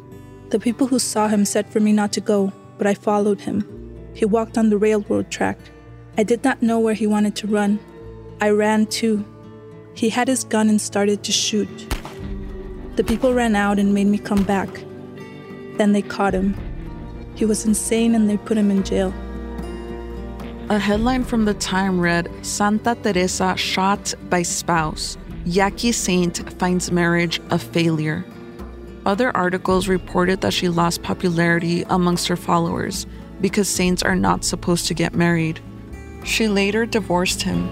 The 0.49 0.59
people 0.59 0.87
who 0.87 0.99
saw 0.99 1.27
him 1.27 1.45
said 1.45 1.67
for 1.67 1.79
me 1.79 1.91
not 1.91 2.13
to 2.13 2.21
go, 2.21 2.53
but 2.77 2.87
I 2.87 2.93
followed 2.93 3.41
him. 3.41 3.74
He 4.15 4.23
walked 4.23 4.57
on 4.57 4.69
the 4.69 4.77
railroad 4.77 5.29
track. 5.29 5.59
I 6.17 6.23
did 6.23 6.43
not 6.43 6.63
know 6.63 6.79
where 6.79 6.93
he 6.93 7.05
wanted 7.05 7.35
to 7.35 7.47
run. 7.47 7.79
I 8.39 8.49
ran 8.49 8.85
too. 8.87 9.25
He 9.93 10.07
had 10.07 10.29
his 10.29 10.45
gun 10.45 10.69
and 10.69 10.79
started 10.79 11.21
to 11.23 11.33
shoot. 11.33 11.69
The 12.95 13.03
people 13.03 13.33
ran 13.33 13.57
out 13.57 13.77
and 13.77 13.93
made 13.93 14.07
me 14.07 14.17
come 14.17 14.43
back. 14.43 14.69
Then 15.77 15.91
they 15.91 16.01
caught 16.01 16.33
him. 16.33 16.55
He 17.35 17.43
was 17.43 17.65
insane 17.65 18.15
and 18.15 18.29
they 18.29 18.37
put 18.37 18.57
him 18.57 18.71
in 18.71 18.83
jail. 18.83 19.13
A 20.69 20.79
headline 20.79 21.25
from 21.25 21.43
the 21.43 21.53
Time 21.53 21.99
read 21.99 22.31
Santa 22.41 22.95
Teresa 22.95 23.57
shot 23.57 24.13
by 24.29 24.43
spouse. 24.43 25.17
Yaqui 25.43 25.91
saint 25.91 26.37
finds 26.57 26.89
marriage 26.89 27.41
a 27.49 27.59
failure. 27.59 28.25
Other 29.05 29.35
articles 29.35 29.89
reported 29.89 30.39
that 30.39 30.53
she 30.53 30.69
lost 30.69 31.03
popularity 31.03 31.83
amongst 31.89 32.29
her 32.29 32.37
followers 32.37 33.05
because 33.45 33.69
saints 33.69 34.01
are 34.01 34.15
not 34.15 34.43
supposed 34.43 34.87
to 34.87 34.95
get 34.95 35.13
married. 35.13 35.59
She 36.23 36.47
later 36.47 36.83
divorced 36.87 37.43
him. 37.43 37.69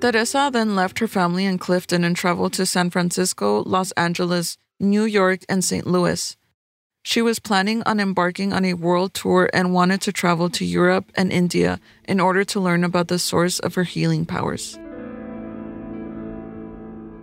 Teresa 0.00 0.50
then 0.52 0.74
left 0.74 0.98
her 0.98 1.06
family 1.06 1.44
in 1.44 1.56
Clifton 1.58 2.02
and 2.02 2.16
traveled 2.16 2.54
to 2.54 2.66
San 2.66 2.90
Francisco, 2.90 3.62
Los 3.62 3.92
Angeles, 3.92 4.58
New 4.80 5.04
York, 5.04 5.42
and 5.48 5.64
St. 5.64 5.86
Louis. 5.86 6.36
She 7.04 7.22
was 7.22 7.38
planning 7.38 7.84
on 7.84 8.00
embarking 8.00 8.52
on 8.52 8.64
a 8.64 8.74
world 8.74 9.14
tour 9.14 9.50
and 9.52 9.72
wanted 9.72 10.00
to 10.00 10.12
travel 10.12 10.50
to 10.50 10.64
Europe 10.64 11.12
and 11.14 11.32
India 11.32 11.78
in 12.08 12.18
order 12.18 12.42
to 12.46 12.58
learn 12.58 12.82
about 12.82 13.06
the 13.06 13.20
source 13.20 13.60
of 13.60 13.76
her 13.76 13.84
healing 13.84 14.26
powers. 14.26 14.76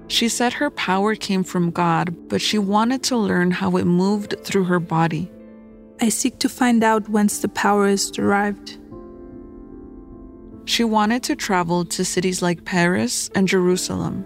She 0.09 0.27
said 0.27 0.53
her 0.53 0.69
power 0.71 1.15
came 1.15 1.43
from 1.43 1.71
God, 1.71 2.13
but 2.27 2.41
she 2.41 2.57
wanted 2.57 3.03
to 3.03 3.17
learn 3.17 3.51
how 3.51 3.77
it 3.77 3.85
moved 3.85 4.35
through 4.43 4.65
her 4.65 4.79
body. 4.79 5.31
I 6.01 6.09
seek 6.09 6.39
to 6.39 6.49
find 6.49 6.83
out 6.83 7.09
whence 7.09 7.39
the 7.39 7.47
power 7.47 7.87
is 7.87 8.11
derived. 8.11 8.77
she 10.65 10.83
wanted 10.83 11.23
to 11.23 11.35
travel 11.35 11.83
to 11.83 12.05
cities 12.05 12.41
like 12.43 12.63
Paris 12.63 13.29
and 13.33 13.47
Jerusalem. 13.47 14.23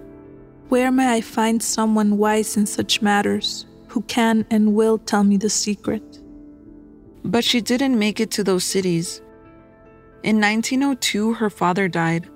Where 0.67 0.91
may 0.91 1.13
I 1.13 1.21
find 1.21 1.63
someone 1.63 2.17
wise 2.17 2.57
in 2.57 2.65
such 2.65 3.01
matters 3.01 3.65
who 3.87 4.01
can 4.01 4.45
and 4.51 4.75
will 4.75 4.97
tell 4.97 5.23
me 5.23 5.37
the 5.37 5.49
secret? 5.49 6.03
But 7.23 7.45
she 7.45 7.61
didn't 7.61 7.97
make 7.97 8.19
it 8.19 8.29
to 8.31 8.43
those 8.43 8.65
cities. 8.65 9.21
In 10.23 10.41
1902, 10.41 11.35
her 11.35 11.49
father 11.49 11.87
died. 11.87 12.27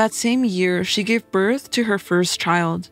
That 0.00 0.14
same 0.14 0.46
year, 0.46 0.82
she 0.82 1.02
gave 1.02 1.30
birth 1.30 1.70
to 1.72 1.84
her 1.84 1.98
first 1.98 2.40
child. 2.40 2.88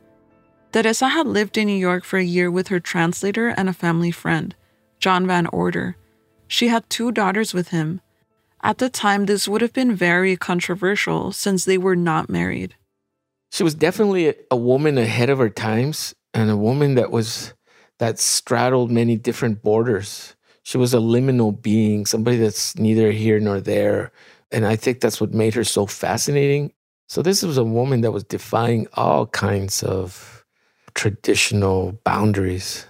Teresa 0.73 1.09
had 1.09 1.27
lived 1.27 1.57
in 1.57 1.67
New 1.67 1.73
York 1.73 2.05
for 2.05 2.19
a 2.19 2.23
year 2.23 2.51
with 2.51 2.69
her 2.69 2.81
translator 2.81 3.49
and 3.49 3.67
a 3.67 3.73
family 3.73 4.11
friend, 4.11 4.55
John 5.01 5.27
Van 5.27 5.47
Order. 5.47 5.97
She 6.49 6.69
had 6.69 6.91
two 6.91 7.11
daughters 7.11 7.55
with 7.55 7.69
him. 7.69 8.03
At 8.63 8.77
the 8.77 8.91
time, 8.91 9.25
this 9.25 9.49
would 9.49 9.63
have 9.63 9.73
been 9.73 9.95
very 9.97 10.37
controversial 10.37 11.33
since 11.33 11.65
they 11.65 11.79
were 11.79 11.97
not 11.97 12.29
married. 12.29 12.75
She 13.53 13.63
was 13.63 13.75
definitely 13.75 14.35
a 14.51 14.57
woman 14.59 14.99
ahead 14.99 15.31
of 15.31 15.39
her 15.39 15.49
times 15.49 16.15
and 16.35 16.51
a 16.51 16.59
woman 16.59 16.95
that 16.97 17.11
was 17.11 17.55
that 18.01 18.19
straddled 18.19 18.91
many 18.91 19.17
different 19.17 19.63
borders. 19.63 20.37
She 20.63 20.77
was 20.77 20.93
a 20.93 20.99
liminal 20.99 21.59
being, 21.59 22.05
somebody 22.05 22.37
that's 22.37 22.77
neither 22.77 23.13
here 23.13 23.41
nor 23.41 23.63
there. 23.63 24.13
And 24.53 24.67
I 24.67 24.77
think 24.77 25.01
that's 25.01 25.23
what 25.23 25.33
made 25.33 25.55
her 25.55 25.65
so 25.65 25.87
fascinating. 25.87 26.75
So, 27.09 27.23
this 27.23 27.43
was 27.43 27.57
a 27.57 27.65
woman 27.65 28.03
that 28.03 28.13
was 28.13 28.25
defying 28.25 28.87
all 28.93 29.27
kinds 29.27 29.83
of 29.83 30.45
traditional 30.95 31.99
boundaries. 32.05 32.87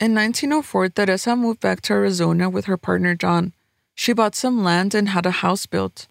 In 0.00 0.14
1904, 0.14 0.88
Teresa 0.90 1.36
moved 1.36 1.60
back 1.60 1.82
to 1.82 1.92
Arizona 1.92 2.48
with 2.48 2.64
her 2.66 2.76
partner 2.76 3.14
John. 3.14 3.52
She 3.94 4.12
bought 4.12 4.34
some 4.34 4.64
land 4.64 4.94
and 4.94 5.10
had 5.10 5.26
a 5.26 5.42
house 5.42 5.66
built. 5.66 6.06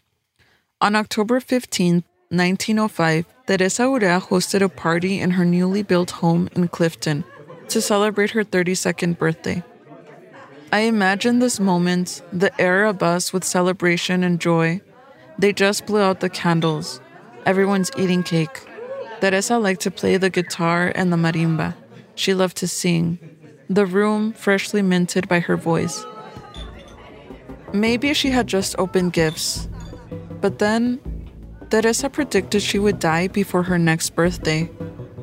On 0.82 0.96
October 0.96 1.40
15, 1.40 2.04
1905, 2.30 3.26
Teresa 3.48 3.84
Urrea 3.84 4.20
hosted 4.22 4.62
a 4.62 4.70
party 4.70 5.20
in 5.20 5.32
her 5.32 5.46
newly 5.46 5.84
built 5.84 6.12
home 6.22 6.50
in 6.56 6.68
Clifton 6.68 7.24
to 7.70 7.82
celebrate 7.82 8.32
her 8.32 8.44
32nd 8.44 9.18
birthday. 9.18 9.64
I 10.72 10.80
imagine 10.82 11.40
this 11.40 11.60
moment, 11.60 12.22
the 12.34 12.52
air 12.60 12.92
abuzz 12.92 13.32
with 13.34 13.44
celebration 13.44 14.24
and 14.24 14.40
joy. 14.40 14.82
They 15.38 15.54
just 15.54 15.86
blew 15.86 16.00
out 16.00 16.20
the 16.22 16.30
candles. 16.30 17.02
Everyone's 17.46 17.92
eating 17.98 18.24
cake. 18.24 18.66
Teresa 19.22 19.58
liked 19.58 19.82
to 19.82 19.92
play 19.92 20.18
the 20.18 20.30
guitar 20.30 20.92
and 20.96 21.12
the 21.12 21.18
marimba. 21.18 21.76
She 22.16 22.34
loved 22.34 22.58
to 22.58 22.68
sing. 22.68 23.20
The 23.70 23.86
room 23.86 24.34
freshly 24.34 24.82
minted 24.82 25.28
by 25.28 25.40
her 25.42 25.58
voice. 25.58 26.06
Maybe 27.74 28.14
she 28.14 28.30
had 28.30 28.48
just 28.48 28.76
opened 28.78 29.14
gifts. 29.14 29.68
But 30.40 30.60
then, 30.60 31.00
Teresa 31.70 32.10
predicted 32.10 32.62
she 32.62 32.80
would 32.80 33.00
die 33.00 33.28
before 33.28 33.64
her 33.64 33.80
next 33.80 34.12
birthday, 34.12 34.66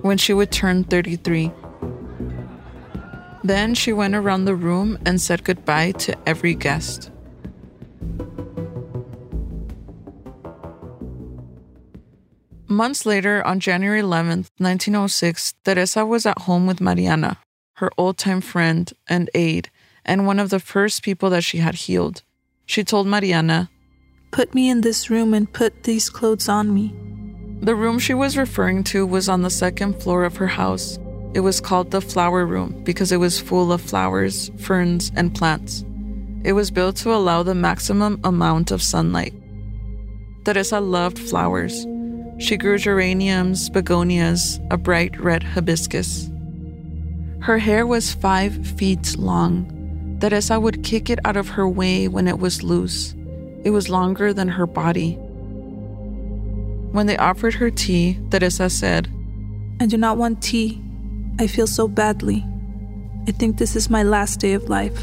when 0.02 0.18
she 0.18 0.34
would 0.34 0.50
turn 0.50 0.84
33. 0.84 1.52
Then 3.44 3.74
she 3.74 3.92
went 3.92 4.14
around 4.14 4.44
the 4.44 4.54
room 4.54 4.98
and 5.06 5.20
said 5.20 5.44
goodbye 5.44 5.92
to 5.92 6.16
every 6.28 6.54
guest. 6.54 7.10
Months 12.72 13.04
later, 13.04 13.46
on 13.46 13.60
January 13.60 14.00
11, 14.00 14.46
1906, 14.56 15.52
Teresa 15.62 16.06
was 16.06 16.24
at 16.24 16.38
home 16.38 16.66
with 16.66 16.80
Mariana, 16.80 17.36
her 17.74 17.90
old 17.98 18.16
time 18.16 18.40
friend 18.40 18.90
and 19.06 19.28
aide, 19.34 19.70
and 20.06 20.26
one 20.26 20.38
of 20.38 20.48
the 20.48 20.58
first 20.58 21.02
people 21.02 21.28
that 21.28 21.44
she 21.44 21.58
had 21.58 21.74
healed. 21.74 22.22
She 22.64 22.82
told 22.82 23.06
Mariana, 23.06 23.68
Put 24.30 24.54
me 24.54 24.70
in 24.70 24.80
this 24.80 25.10
room 25.10 25.34
and 25.34 25.52
put 25.52 25.82
these 25.82 26.08
clothes 26.08 26.48
on 26.48 26.72
me. 26.72 26.94
The 27.60 27.74
room 27.74 27.98
she 27.98 28.14
was 28.14 28.38
referring 28.38 28.84
to 28.84 29.04
was 29.04 29.28
on 29.28 29.42
the 29.42 29.50
second 29.50 30.02
floor 30.02 30.24
of 30.24 30.36
her 30.36 30.46
house. 30.46 30.98
It 31.34 31.40
was 31.40 31.60
called 31.60 31.90
the 31.90 32.00
flower 32.00 32.46
room 32.46 32.82
because 32.84 33.12
it 33.12 33.18
was 33.18 33.38
full 33.38 33.70
of 33.70 33.82
flowers, 33.82 34.50
ferns, 34.56 35.12
and 35.14 35.34
plants. 35.34 35.84
It 36.42 36.54
was 36.54 36.70
built 36.70 36.96
to 36.96 37.12
allow 37.12 37.42
the 37.42 37.54
maximum 37.54 38.18
amount 38.24 38.70
of 38.70 38.82
sunlight. 38.82 39.34
Teresa 40.46 40.80
loved 40.80 41.18
flowers. 41.18 41.86
She 42.42 42.56
grew 42.56 42.76
geraniums, 42.76 43.70
begonias, 43.70 44.58
a 44.68 44.76
bright 44.76 45.16
red 45.20 45.44
hibiscus. 45.44 46.28
Her 47.38 47.56
hair 47.56 47.86
was 47.86 48.14
five 48.14 48.66
feet 48.66 49.16
long. 49.16 50.18
Teresa 50.20 50.58
would 50.58 50.82
kick 50.82 51.08
it 51.08 51.20
out 51.24 51.36
of 51.36 51.50
her 51.50 51.68
way 51.68 52.08
when 52.08 52.26
it 52.26 52.40
was 52.40 52.64
loose. 52.64 53.14
It 53.62 53.70
was 53.70 53.88
longer 53.88 54.32
than 54.32 54.48
her 54.48 54.66
body. 54.66 55.12
When 56.90 57.06
they 57.06 57.16
offered 57.16 57.54
her 57.54 57.70
tea, 57.70 58.18
Teresa 58.32 58.68
said, 58.68 59.08
I 59.80 59.86
do 59.86 59.96
not 59.96 60.16
want 60.16 60.42
tea. 60.42 60.82
I 61.38 61.46
feel 61.46 61.68
so 61.68 61.86
badly. 61.86 62.44
I 63.28 63.30
think 63.30 63.58
this 63.58 63.76
is 63.76 63.88
my 63.88 64.02
last 64.02 64.40
day 64.40 64.54
of 64.54 64.68
life. 64.68 65.00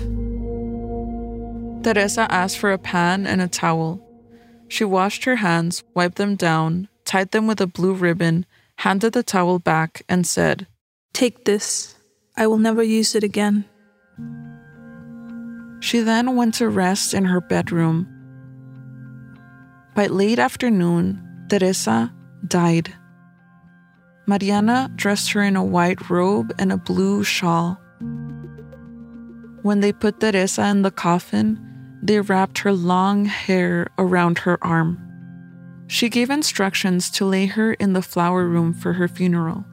Teresa 1.83 2.27
asked 2.29 2.57
for 2.57 2.73
a 2.73 2.77
pan 2.77 3.25
and 3.25 3.39
a 3.39 3.47
towel. 3.47 4.05
She 4.67 4.83
washed 4.83 5.23
her 5.23 5.37
hands, 5.37 5.85
wiped 5.95 6.17
them 6.17 6.35
down, 6.35 6.89
tied 7.09 7.31
them 7.31 7.47
with 7.47 7.59
a 7.59 7.65
blue 7.65 7.95
ribbon, 7.95 8.45
handed 8.85 9.13
the 9.13 9.23
towel 9.23 9.57
back, 9.57 10.03
and 10.07 10.27
said, 10.27 10.67
Take 11.11 11.45
this. 11.45 11.95
I 12.37 12.45
will 12.45 12.59
never 12.59 12.83
use 12.83 13.15
it 13.15 13.23
again. 13.23 13.65
She 15.79 16.01
then 16.01 16.35
went 16.35 16.53
to 16.55 16.69
rest 16.69 17.15
in 17.15 17.25
her 17.25 17.41
bedroom. 17.41 18.05
By 19.95 20.05
late 20.05 20.37
afternoon, 20.37 21.47
Teresa 21.49 22.13
died. 22.47 22.93
Mariana 24.27 24.91
dressed 24.95 25.31
her 25.31 25.41
in 25.41 25.55
a 25.55 25.65
white 25.65 26.11
robe 26.11 26.53
and 26.59 26.71
a 26.71 26.77
blue 26.77 27.23
shawl. 27.23 27.81
When 29.63 29.79
they 29.79 29.93
put 29.93 30.19
Teresa 30.19 30.67
in 30.67 30.83
the 30.83 30.91
coffin, 30.91 31.57
they 32.03 32.21
wrapped 32.21 32.59
her 32.59 32.71
long 32.71 33.25
hair 33.25 33.87
around 33.97 34.37
her 34.45 34.63
arm. 34.63 35.08
She 35.89 36.07
gave 36.07 36.29
instructions 36.29 37.09
to 37.17 37.25
lay 37.25 37.47
her 37.47 37.73
in 37.73 37.93
the 37.93 38.03
flower 38.03 38.47
room 38.47 38.73
for 38.73 38.93
her 38.93 39.07
funeral. 39.07 39.65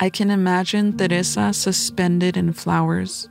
I 0.00 0.08
can 0.08 0.30
imagine 0.30 0.96
Teresa 0.96 1.52
suspended 1.52 2.34
in 2.34 2.54
flowers. 2.54 3.28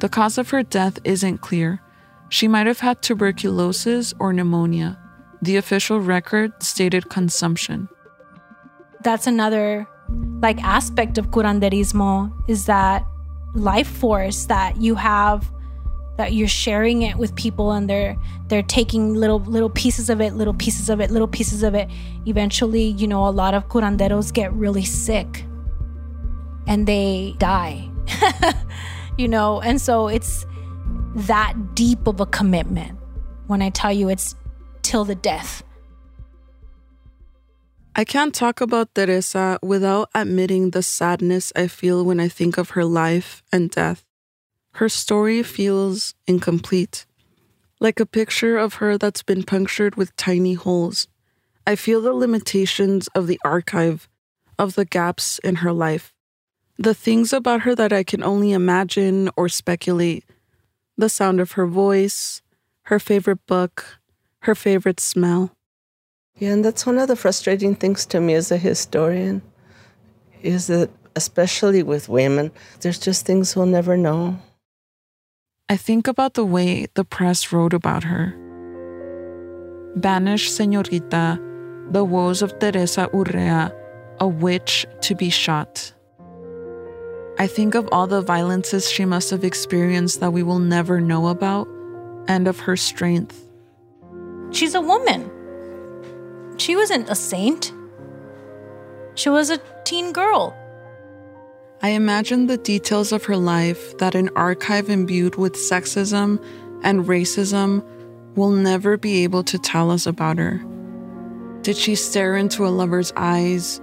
The 0.00 0.10
cause 0.10 0.36
of 0.36 0.50
her 0.50 0.62
death 0.62 0.98
isn't 1.02 1.38
clear. 1.38 1.80
She 2.28 2.46
might 2.46 2.66
have 2.66 2.80
had 2.80 3.00
tuberculosis 3.00 4.12
or 4.20 4.34
pneumonia. 4.34 4.98
The 5.40 5.56
official 5.56 5.98
record 5.98 6.62
stated 6.62 7.08
consumption. 7.08 7.88
That's 9.02 9.26
another 9.26 9.86
like 10.42 10.62
aspect 10.62 11.16
of 11.16 11.30
curanderismo 11.30 12.30
is 12.50 12.66
that 12.66 13.02
life 13.54 13.88
force 13.88 14.44
that 14.44 14.76
you 14.76 14.94
have 14.94 15.50
that 16.18 16.32
you're 16.32 16.48
sharing 16.48 17.02
it 17.02 17.16
with 17.16 17.34
people 17.36 17.70
and 17.70 17.88
they're 17.88 18.16
they're 18.48 18.62
taking 18.62 19.14
little 19.14 19.38
little 19.38 19.70
pieces 19.70 20.10
of 20.10 20.20
it 20.20 20.34
little 20.34 20.52
pieces 20.52 20.90
of 20.90 21.00
it 21.00 21.10
little 21.10 21.28
pieces 21.28 21.62
of 21.62 21.74
it. 21.74 21.88
Eventually 22.26 22.84
you 22.84 23.06
know 23.06 23.26
a 23.26 23.30
lot 23.30 23.54
of 23.54 23.68
curanderos 23.68 24.32
get 24.32 24.52
really 24.52 24.84
sick 24.84 25.44
and 26.66 26.86
they 26.86 27.34
die. 27.38 27.88
You 29.18 29.26
know 29.26 29.60
and 29.60 29.80
so 29.80 30.06
it's 30.06 30.46
that 31.26 31.74
deep 31.74 32.06
of 32.06 32.20
a 32.20 32.26
commitment. 32.26 32.96
When 33.48 33.62
i 33.62 33.70
tell 33.70 33.92
you 33.92 34.08
it's 34.08 34.36
till 34.82 35.04
the 35.04 35.16
death. 35.16 35.64
I 37.96 38.04
can't 38.04 38.32
talk 38.32 38.60
about 38.60 38.94
Teresa 38.94 39.58
without 39.60 40.10
admitting 40.14 40.70
the 40.70 40.84
sadness 40.84 41.52
I 41.56 41.66
feel 41.66 42.04
when 42.04 42.20
I 42.20 42.28
think 42.28 42.56
of 42.56 42.70
her 42.70 42.84
life 42.84 43.42
and 43.50 43.70
death. 43.72 44.07
Her 44.78 44.88
story 44.88 45.42
feels 45.42 46.14
incomplete, 46.28 47.04
like 47.80 47.98
a 47.98 48.06
picture 48.06 48.56
of 48.56 48.74
her 48.74 48.96
that's 48.96 49.24
been 49.24 49.42
punctured 49.42 49.96
with 49.96 50.14
tiny 50.14 50.54
holes. 50.54 51.08
I 51.66 51.74
feel 51.74 52.00
the 52.00 52.12
limitations 52.12 53.08
of 53.08 53.26
the 53.26 53.40
archive, 53.44 54.08
of 54.56 54.76
the 54.76 54.84
gaps 54.84 55.40
in 55.40 55.66
her 55.66 55.72
life, 55.72 56.14
the 56.78 56.94
things 56.94 57.32
about 57.32 57.62
her 57.62 57.74
that 57.74 57.92
I 57.92 58.04
can 58.04 58.22
only 58.22 58.52
imagine 58.52 59.30
or 59.36 59.48
speculate 59.48 60.24
the 60.96 61.08
sound 61.08 61.40
of 61.40 61.58
her 61.58 61.66
voice, 61.66 62.40
her 62.82 63.00
favorite 63.00 63.44
book, 63.48 63.98
her 64.42 64.54
favorite 64.54 65.00
smell. 65.00 65.56
Yeah, 66.36 66.52
and 66.52 66.64
that's 66.64 66.86
one 66.86 66.98
of 66.98 67.08
the 67.08 67.16
frustrating 67.16 67.74
things 67.74 68.06
to 68.06 68.20
me 68.20 68.34
as 68.34 68.52
a 68.52 68.56
historian 68.56 69.42
is 70.40 70.68
that, 70.68 70.90
especially 71.16 71.82
with 71.82 72.08
women, 72.08 72.52
there's 72.82 73.00
just 73.00 73.26
things 73.26 73.56
we'll 73.56 73.66
never 73.66 73.96
know. 73.96 74.38
I 75.70 75.76
think 75.76 76.08
about 76.08 76.34
the 76.34 76.44
way 76.44 76.86
the 76.94 77.04
press 77.04 77.52
wrote 77.52 77.74
about 77.74 78.04
her. 78.04 78.34
Banished 79.96 80.58
Señorita, 80.58 81.38
the 81.92 82.04
woes 82.04 82.42
of 82.42 82.58
Teresa 82.58 83.08
Urrea, 83.12 83.72
a 84.20 84.26
witch 84.26 84.86
to 85.02 85.14
be 85.14 85.30
shot. 85.30 85.92
I 87.38 87.46
think 87.46 87.74
of 87.74 87.88
all 87.92 88.06
the 88.06 88.22
violences 88.22 88.90
she 88.90 89.04
must 89.04 89.30
have 89.30 89.44
experienced 89.44 90.20
that 90.20 90.32
we 90.32 90.42
will 90.42 90.58
never 90.58 91.00
know 91.00 91.28
about, 91.28 91.68
and 92.26 92.48
of 92.48 92.60
her 92.60 92.76
strength 92.76 93.48
she's 94.50 94.74
a 94.74 94.80
woman. 94.80 95.30
She 96.56 96.76
wasn't 96.76 97.08
a 97.08 97.14
saint. 97.14 97.72
She 99.14 99.30
was 99.30 99.50
a 99.50 99.58
teen 99.84 100.12
girl. 100.12 100.56
I 101.80 101.90
imagine 101.90 102.46
the 102.46 102.56
details 102.56 103.12
of 103.12 103.24
her 103.24 103.36
life 103.36 103.96
that 103.98 104.16
an 104.16 104.30
archive 104.34 104.90
imbued 104.90 105.36
with 105.36 105.54
sexism 105.54 106.44
and 106.82 107.04
racism 107.04 107.84
will 108.34 108.50
never 108.50 108.96
be 108.96 109.22
able 109.22 109.44
to 109.44 109.58
tell 109.58 109.90
us 109.90 110.06
about 110.06 110.38
her. 110.38 110.60
Did 111.62 111.76
she 111.76 111.94
stare 111.94 112.36
into 112.36 112.66
a 112.66 112.68
lover's 112.68 113.12
eyes? 113.16 113.80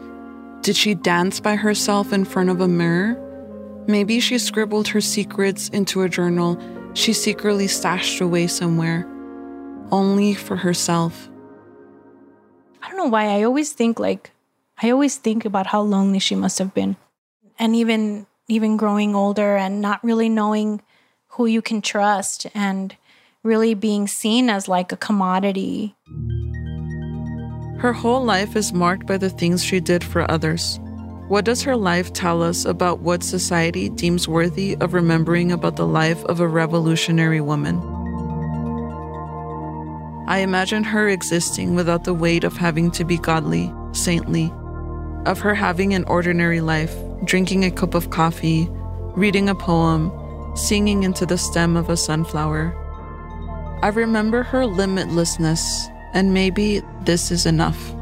Did 0.62 0.76
she 0.76 0.94
dance 0.94 1.40
by 1.40 1.56
herself 1.56 2.12
in 2.12 2.26
front 2.26 2.50
of 2.50 2.60
a 2.60 2.68
mirror? 2.68 3.22
Maybe 3.88 4.20
she 4.20 4.40
scribbled 4.40 4.90
her 4.90 5.02
secrets 5.02 5.70
into 5.70 6.02
a 6.02 6.10
journal 6.10 6.60
she 6.96 7.12
secretly 7.12 7.68
stashed 7.68 8.22
away 8.22 8.48
somewhere, 8.48 9.06
only 9.92 10.34
for 10.34 10.56
herself. 10.56 11.30
I 12.82 12.88
don't 12.88 12.98
know 12.98 13.08
why 13.08 13.28
I 13.28 13.44
always 13.44 13.74
think 13.74 14.00
like 14.00 14.32
I 14.82 14.90
always 14.90 15.18
think 15.18 15.46
about 15.46 15.68
how 15.68 15.82
lonely 15.82 16.20
she 16.20 16.36
must 16.36 16.58
have 16.60 16.74
been. 16.74 16.96
And 17.58 17.76
even 17.76 18.28
even 18.48 18.78
growing 18.78 19.16
older 19.16 19.56
and 19.56 19.82
not 19.82 20.04
really 20.04 20.30
knowing 20.30 20.82
who 21.30 21.46
you 21.46 21.62
can 21.62 21.82
trust 21.82 22.46
and 22.54 22.96
really 23.44 23.74
being 23.74 24.08
seen 24.08 24.50
as 24.50 24.68
like 24.68 24.92
a 24.92 24.98
commodity. 24.98 25.96
Her 27.80 27.94
whole 27.94 28.24
life 28.24 28.56
is 28.56 28.74
marked 28.74 29.06
by 29.06 29.18
the 29.18 29.30
things 29.30 29.64
she 29.64 29.80
did 29.80 30.04
for 30.04 30.30
others. 30.30 30.80
What 31.28 31.46
does 31.46 31.64
her 31.64 31.76
life 31.76 32.14
tell 32.14 32.42
us 32.42 32.66
about 32.66 33.00
what 33.00 33.24
society 33.24 33.90
deems 33.90 34.28
worthy 34.28 34.78
of 34.78 34.94
remembering 34.94 35.52
about 35.52 35.76
the 35.76 35.88
life 35.88 36.24
of 36.26 36.40
a 36.40 36.48
revolutionary 36.48 37.42
woman? 37.42 37.78
I 40.28 40.40
imagine 40.40 40.84
her 40.84 41.10
existing 41.10 41.76
without 41.76 42.04
the 42.04 42.14
weight 42.14 42.44
of 42.44 42.58
having 42.58 42.90
to 42.92 43.04
be 43.04 43.18
godly, 43.18 43.72
saintly, 43.92 44.52
of 45.26 45.40
her 45.40 45.56
having 45.56 45.94
an 45.94 46.04
ordinary 46.06 46.62
life, 46.62 46.96
drinking 47.24 47.64
a 47.64 47.72
cup 47.72 47.94
of 47.94 48.10
coffee, 48.10 48.68
reading 49.16 49.50
a 49.50 49.56
poem, 49.56 50.12
singing 50.56 51.04
into 51.04 51.26
the 51.26 51.38
stem 51.38 51.76
of 51.76 51.90
a 51.90 51.98
sunflower. 51.98 52.74
I 53.82 53.90
remember 53.90 54.44
her 54.44 54.64
limitlessness, 54.64 55.92
and 56.14 56.34
maybe 56.34 56.82
this 57.04 57.32
is 57.32 57.46
enough. 57.46 57.96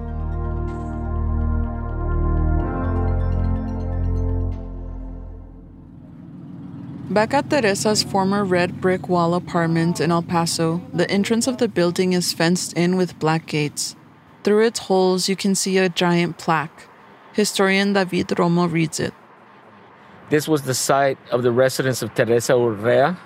Back 7.09 7.33
at 7.35 7.49
Teresa's 7.49 8.01
former 8.01 8.43
red 8.43 8.81
brick 8.81 9.07
wall 9.07 9.35
apartment 9.35 9.99
in 9.99 10.11
El 10.11 10.23
Paso, 10.23 10.81
the 10.93 11.09
entrance 11.11 11.45
of 11.45 11.57
the 11.57 11.67
building 11.67 12.13
is 12.13 12.33
fenced 12.33 12.73
in 12.73 12.95
with 12.95 13.19
black 13.19 13.45
gates. 13.45 13.95
Through 14.43 14.65
its 14.65 14.79
holes, 14.79 15.29
you 15.29 15.35
can 15.35 15.53
see 15.53 15.77
a 15.77 15.89
giant 15.89 16.39
plaque. 16.39 16.87
Historian 17.33 17.93
David 17.93 18.27
Romo 18.27 18.71
reads 18.71 18.99
it. 18.99 19.13
This 20.29 20.47
was 20.47 20.63
the 20.63 20.73
site 20.73 21.17
of 21.31 21.43
the 21.43 21.51
residence 21.51 22.01
of 22.01 22.13
Teresa 22.15 22.53
Urrea, 22.53 23.17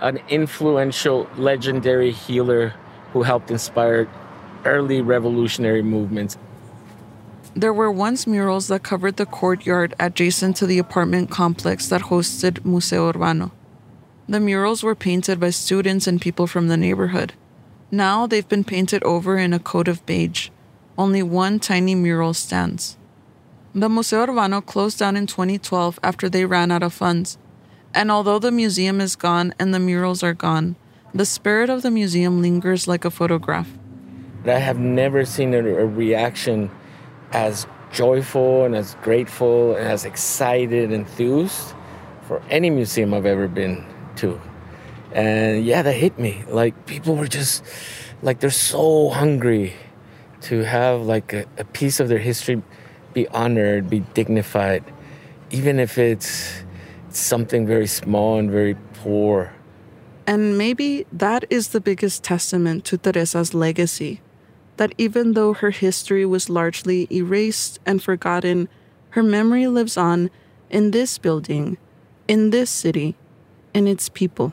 an 0.00 0.20
influential, 0.28 1.28
legendary 1.36 2.12
healer 2.12 2.74
who 3.12 3.22
helped 3.22 3.50
inspire 3.50 4.08
early 4.64 5.00
revolutionary 5.00 5.82
movements 5.82 6.36
there 7.58 7.72
were 7.72 7.90
once 7.90 8.24
murals 8.24 8.68
that 8.68 8.84
covered 8.84 9.16
the 9.16 9.26
courtyard 9.26 9.92
adjacent 9.98 10.56
to 10.56 10.66
the 10.66 10.78
apartment 10.78 11.28
complex 11.28 11.88
that 11.88 12.02
hosted 12.02 12.64
Museo 12.64 13.10
Urbano. 13.10 13.50
The 14.28 14.38
murals 14.38 14.84
were 14.84 14.94
painted 14.94 15.40
by 15.40 15.50
students 15.50 16.06
and 16.06 16.20
people 16.20 16.46
from 16.46 16.68
the 16.68 16.76
neighborhood. 16.76 17.32
Now 17.90 18.28
they've 18.28 18.48
been 18.48 18.62
painted 18.62 19.02
over 19.02 19.38
in 19.38 19.52
a 19.52 19.58
coat 19.58 19.88
of 19.88 20.06
beige. 20.06 20.50
Only 20.98 21.22
one 21.22 21.60
tiny 21.60 21.94
mural 21.94 22.34
stands. 22.34 22.96
The 23.72 23.88
Museo 23.88 24.26
Urbano 24.26 24.66
closed 24.66 24.98
down 24.98 25.16
in 25.16 25.28
2012 25.28 26.00
after 26.02 26.28
they 26.28 26.44
ran 26.44 26.72
out 26.72 26.82
of 26.82 26.92
funds. 26.92 27.38
And 27.94 28.10
although 28.10 28.40
the 28.40 28.50
museum 28.50 29.00
is 29.00 29.14
gone 29.14 29.54
and 29.60 29.72
the 29.72 29.78
murals 29.78 30.24
are 30.24 30.34
gone, 30.34 30.74
the 31.14 31.24
spirit 31.24 31.70
of 31.70 31.82
the 31.82 31.92
museum 31.92 32.42
lingers 32.42 32.88
like 32.88 33.04
a 33.04 33.12
photograph. 33.12 33.70
I 34.44 34.58
have 34.58 34.80
never 34.80 35.24
seen 35.24 35.54
a, 35.54 35.58
a 35.58 35.86
reaction 35.86 36.68
as 37.30 37.68
joyful 37.92 38.64
and 38.64 38.74
as 38.74 38.96
grateful 38.96 39.76
and 39.76 39.86
as 39.86 40.04
excited, 40.04 40.90
enthused 40.90 41.74
for 42.22 42.42
any 42.50 42.70
museum 42.70 43.14
I've 43.14 43.24
ever 43.24 43.46
been 43.46 43.86
to. 44.16 44.40
And 45.12 45.64
yeah, 45.64 45.82
that 45.82 45.92
hit 45.92 46.18
me. 46.18 46.42
Like 46.48 46.86
people 46.86 47.14
were 47.14 47.28
just 47.28 47.62
like 48.20 48.40
they're 48.40 48.50
so 48.50 49.10
hungry 49.10 49.74
to 50.42 50.64
have 50.64 51.02
like 51.02 51.32
a, 51.32 51.46
a 51.58 51.64
piece 51.64 52.00
of 52.00 52.08
their 52.08 52.18
history 52.18 52.62
be 53.14 53.28
honored, 53.28 53.90
be 53.90 54.00
dignified, 54.14 54.84
even 55.50 55.78
if 55.78 55.98
it's 55.98 56.62
something 57.10 57.66
very 57.66 57.86
small 57.86 58.38
and 58.38 58.50
very 58.50 58.76
poor. 58.94 59.52
And 60.26 60.58
maybe 60.58 61.06
that 61.12 61.44
is 61.48 61.68
the 61.68 61.80
biggest 61.80 62.22
testament 62.22 62.84
to 62.86 62.98
Teresa's 62.98 63.54
legacy 63.54 64.20
that 64.76 64.94
even 64.96 65.32
though 65.32 65.52
her 65.54 65.70
history 65.70 66.24
was 66.24 66.48
largely 66.48 67.08
erased 67.10 67.80
and 67.84 68.02
forgotten, 68.02 68.68
her 69.10 69.22
memory 69.22 69.66
lives 69.66 69.96
on 69.96 70.30
in 70.70 70.92
this 70.92 71.18
building, 71.18 71.76
in 72.28 72.50
this 72.50 72.70
city, 72.70 73.16
in 73.74 73.86
its 73.86 74.08
people. 74.08 74.52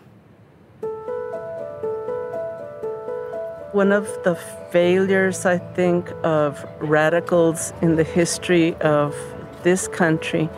One 3.76 3.92
of 3.92 4.08
the 4.24 4.36
failures, 4.72 5.46
I 5.46 5.58
think, 5.58 6.10
of 6.24 6.66
radicals 6.80 7.74
in 7.82 7.98
the 7.98 8.06
history 8.06 8.74
of 8.76 9.14
this 9.64 9.90
country 9.90 10.50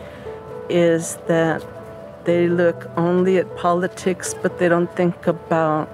is 0.68 1.18
that 1.26 1.66
they 2.26 2.46
look 2.46 2.88
only 2.96 3.38
at 3.38 3.56
politics, 3.56 4.36
but 4.40 4.60
they 4.60 4.68
don't 4.68 4.94
think 4.94 5.26
about 5.26 5.90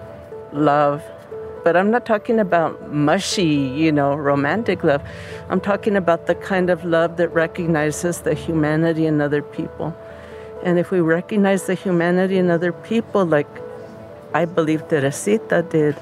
love 0.52 1.02
but 1.64 1.78
I'm 1.78 1.90
not 1.90 2.04
talking 2.04 2.38
about 2.40 2.92
mushy, 2.92 3.54
you 3.82 3.90
know, 3.90 4.14
romantic 4.14 4.84
love. 4.84 5.00
I'm 5.48 5.62
talking 5.62 5.96
about 5.96 6.26
the 6.26 6.34
kind 6.34 6.68
of 6.68 6.84
love 6.84 7.16
that 7.16 7.30
recognizes 7.30 8.20
the 8.20 8.34
humanity 8.34 9.06
in 9.06 9.22
other 9.22 9.40
people. 9.40 9.96
And 10.62 10.78
if 10.78 10.90
we 10.90 11.00
recognize 11.00 11.62
the 11.62 11.72
humanity 11.72 12.36
in 12.36 12.50
other 12.50 12.70
people, 12.70 13.24
like 13.24 13.48
I 14.34 14.44
believe 14.44 14.86
Teresita 14.88 15.62
did, 15.62 15.96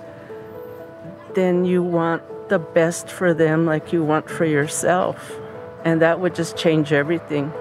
then 1.34 1.64
you 1.64 1.82
want 1.82 2.22
the 2.48 2.58
best 2.58 3.08
for 3.08 3.32
them 3.34 3.64
like 3.66 3.92
you 3.92 4.04
want 4.04 4.28
for 4.28 4.44
yourself. 4.44 5.40
And 5.84 6.00
that 6.02 6.20
would 6.20 6.34
just 6.34 6.56
change 6.56 6.92
everything. 6.92 7.52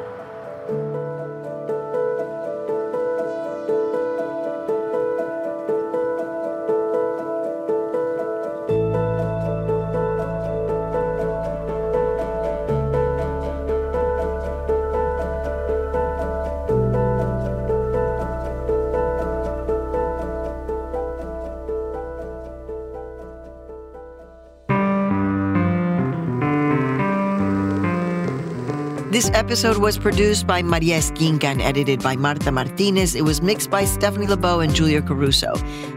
Episode 29.42 29.80
was 29.80 29.98
produced 29.98 30.46
by 30.46 30.62
Maria 30.62 31.00
Esquinca 31.00 31.46
and 31.46 31.64
edited 31.64 32.04
by 32.04 32.16
Marta 32.16 32.52
Martinez. 32.52 33.16
It 33.16 33.24
was 33.24 33.42
mixed 33.42 33.72
by 33.72 33.86
Stephanie 33.86 34.28
Lebow 34.28 34.64
and 34.64 34.72
Julia 34.72 35.02
Caruso. 35.02 35.56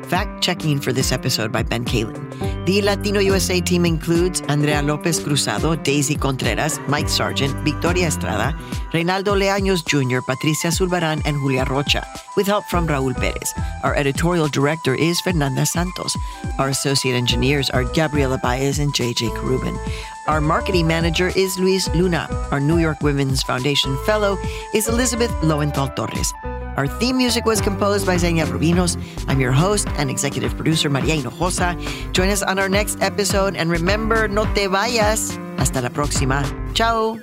Fact 0.08 0.42
checking 0.42 0.80
for 0.80 0.94
this 0.94 1.12
episode 1.12 1.52
by 1.52 1.62
Ben 1.62 1.84
Kalin. 1.84 2.16
The 2.64 2.80
Latino 2.80 3.20
USA 3.20 3.60
team 3.60 3.84
includes 3.84 4.40
Andrea 4.48 4.80
Lopez 4.80 5.20
Cruzado, 5.20 5.76
Daisy 5.76 6.14
Contreras, 6.14 6.80
Mike 6.88 7.10
Sargent, 7.10 7.52
Victoria 7.66 8.06
Estrada, 8.06 8.56
Reynaldo 8.94 9.36
Leaños 9.36 9.84
Jr., 9.84 10.20
Patricia 10.24 10.68
Sulbarán, 10.68 11.20
and 11.26 11.36
Julia 11.36 11.66
Rocha, 11.68 12.02
with 12.38 12.46
help 12.46 12.64
from 12.70 12.88
Raul 12.88 13.14
Perez. 13.14 13.52
Our 13.82 13.94
editorial 13.94 14.48
director 14.48 14.94
is 14.94 15.20
Fernanda 15.20 15.66
Santos. 15.66 16.16
Our 16.58 16.70
associate 16.70 17.14
engineers 17.14 17.68
are 17.68 17.84
Gabriela 17.84 18.38
Baez 18.42 18.78
and 18.78 18.94
JJ 18.94 19.36
Carubin. 19.36 19.78
Our 20.26 20.40
marketing 20.40 20.86
manager 20.86 21.28
is 21.36 21.58
Luis 21.58 21.88
Luna. 21.88 22.26
Our 22.50 22.58
New 22.58 22.78
York 22.78 23.02
Women's 23.02 23.42
Foundation 23.42 23.98
fellow 24.06 24.38
is 24.72 24.88
Elizabeth 24.88 25.30
Lowenthal 25.42 25.88
Torres. 25.88 26.32
Our 26.78 26.86
theme 26.86 27.18
music 27.18 27.44
was 27.44 27.60
composed 27.60 28.06
by 28.06 28.16
Xenia 28.16 28.46
Rubinos. 28.46 28.96
I'm 29.28 29.38
your 29.38 29.52
host 29.52 29.86
and 29.98 30.10
executive 30.10 30.56
producer, 30.56 30.88
Maria 30.88 31.16
Hinojosa. 31.16 31.76
Join 32.14 32.30
us 32.30 32.42
on 32.42 32.58
our 32.58 32.70
next 32.70 33.02
episode. 33.02 33.54
And 33.54 33.70
remember, 33.70 34.26
no 34.26 34.44
te 34.54 34.66
vayas. 34.66 35.36
Hasta 35.58 35.82
la 35.82 35.90
próxima. 35.90 36.42
Ciao. 36.74 37.20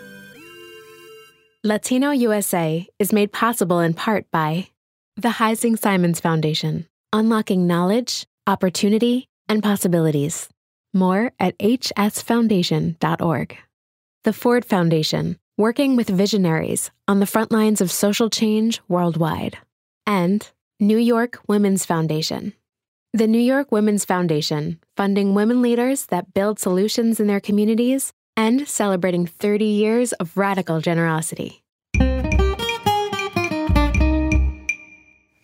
Latino 1.63 2.11
USA 2.11 2.87
is 2.99 3.11
made 3.11 3.31
possible 3.31 3.79
in 3.79 3.95
part 3.95 4.29
by 4.31 4.67
the 5.17 5.29
Heising 5.29 5.77
Simons 5.77 6.19
Foundation, 6.19 6.85
unlocking 7.11 7.65
knowledge, 7.65 8.27
opportunity, 8.45 9.27
and 9.49 9.63
possibilities. 9.63 10.49
More 10.93 11.31
at 11.39 11.57
hsfoundation.org. 11.57 13.57
The 14.23 14.33
Ford 14.33 14.65
Foundation, 14.65 15.37
working 15.57 15.95
with 15.95 16.09
visionaries 16.09 16.91
on 17.07 17.19
the 17.19 17.25
front 17.25 17.51
lines 17.51 17.81
of 17.81 17.91
social 17.91 18.29
change 18.29 18.81
worldwide. 18.87 19.57
And 20.05 20.47
New 20.79 20.97
York 20.97 21.39
Women's 21.47 21.85
Foundation. 21.85 22.53
The 23.13 23.27
New 23.27 23.39
York 23.39 23.71
Women's 23.71 24.05
Foundation, 24.05 24.79
funding 24.97 25.33
women 25.33 25.61
leaders 25.61 26.05
that 26.07 26.33
build 26.33 26.59
solutions 26.59 27.19
in 27.19 27.27
their 27.27 27.39
communities 27.39 28.13
and 28.37 28.67
celebrating 28.67 29.27
30 29.27 29.65
years 29.65 30.13
of 30.13 30.37
radical 30.37 30.81
generosity. 30.81 31.63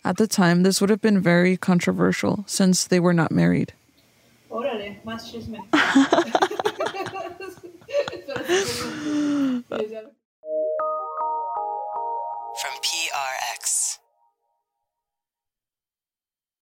At 0.04 0.16
the 0.16 0.26
time, 0.26 0.62
this 0.62 0.80
would 0.80 0.88
have 0.88 1.02
been 1.02 1.20
very 1.20 1.58
controversial 1.58 2.44
since 2.46 2.86
they 2.86 2.98
were 2.98 3.12
not 3.12 3.30
married. 3.30 3.74
Órale, 4.50 5.00
más 5.04 5.30
chisme. 5.30 5.58
From 12.58 12.74
PRX. 12.82 13.87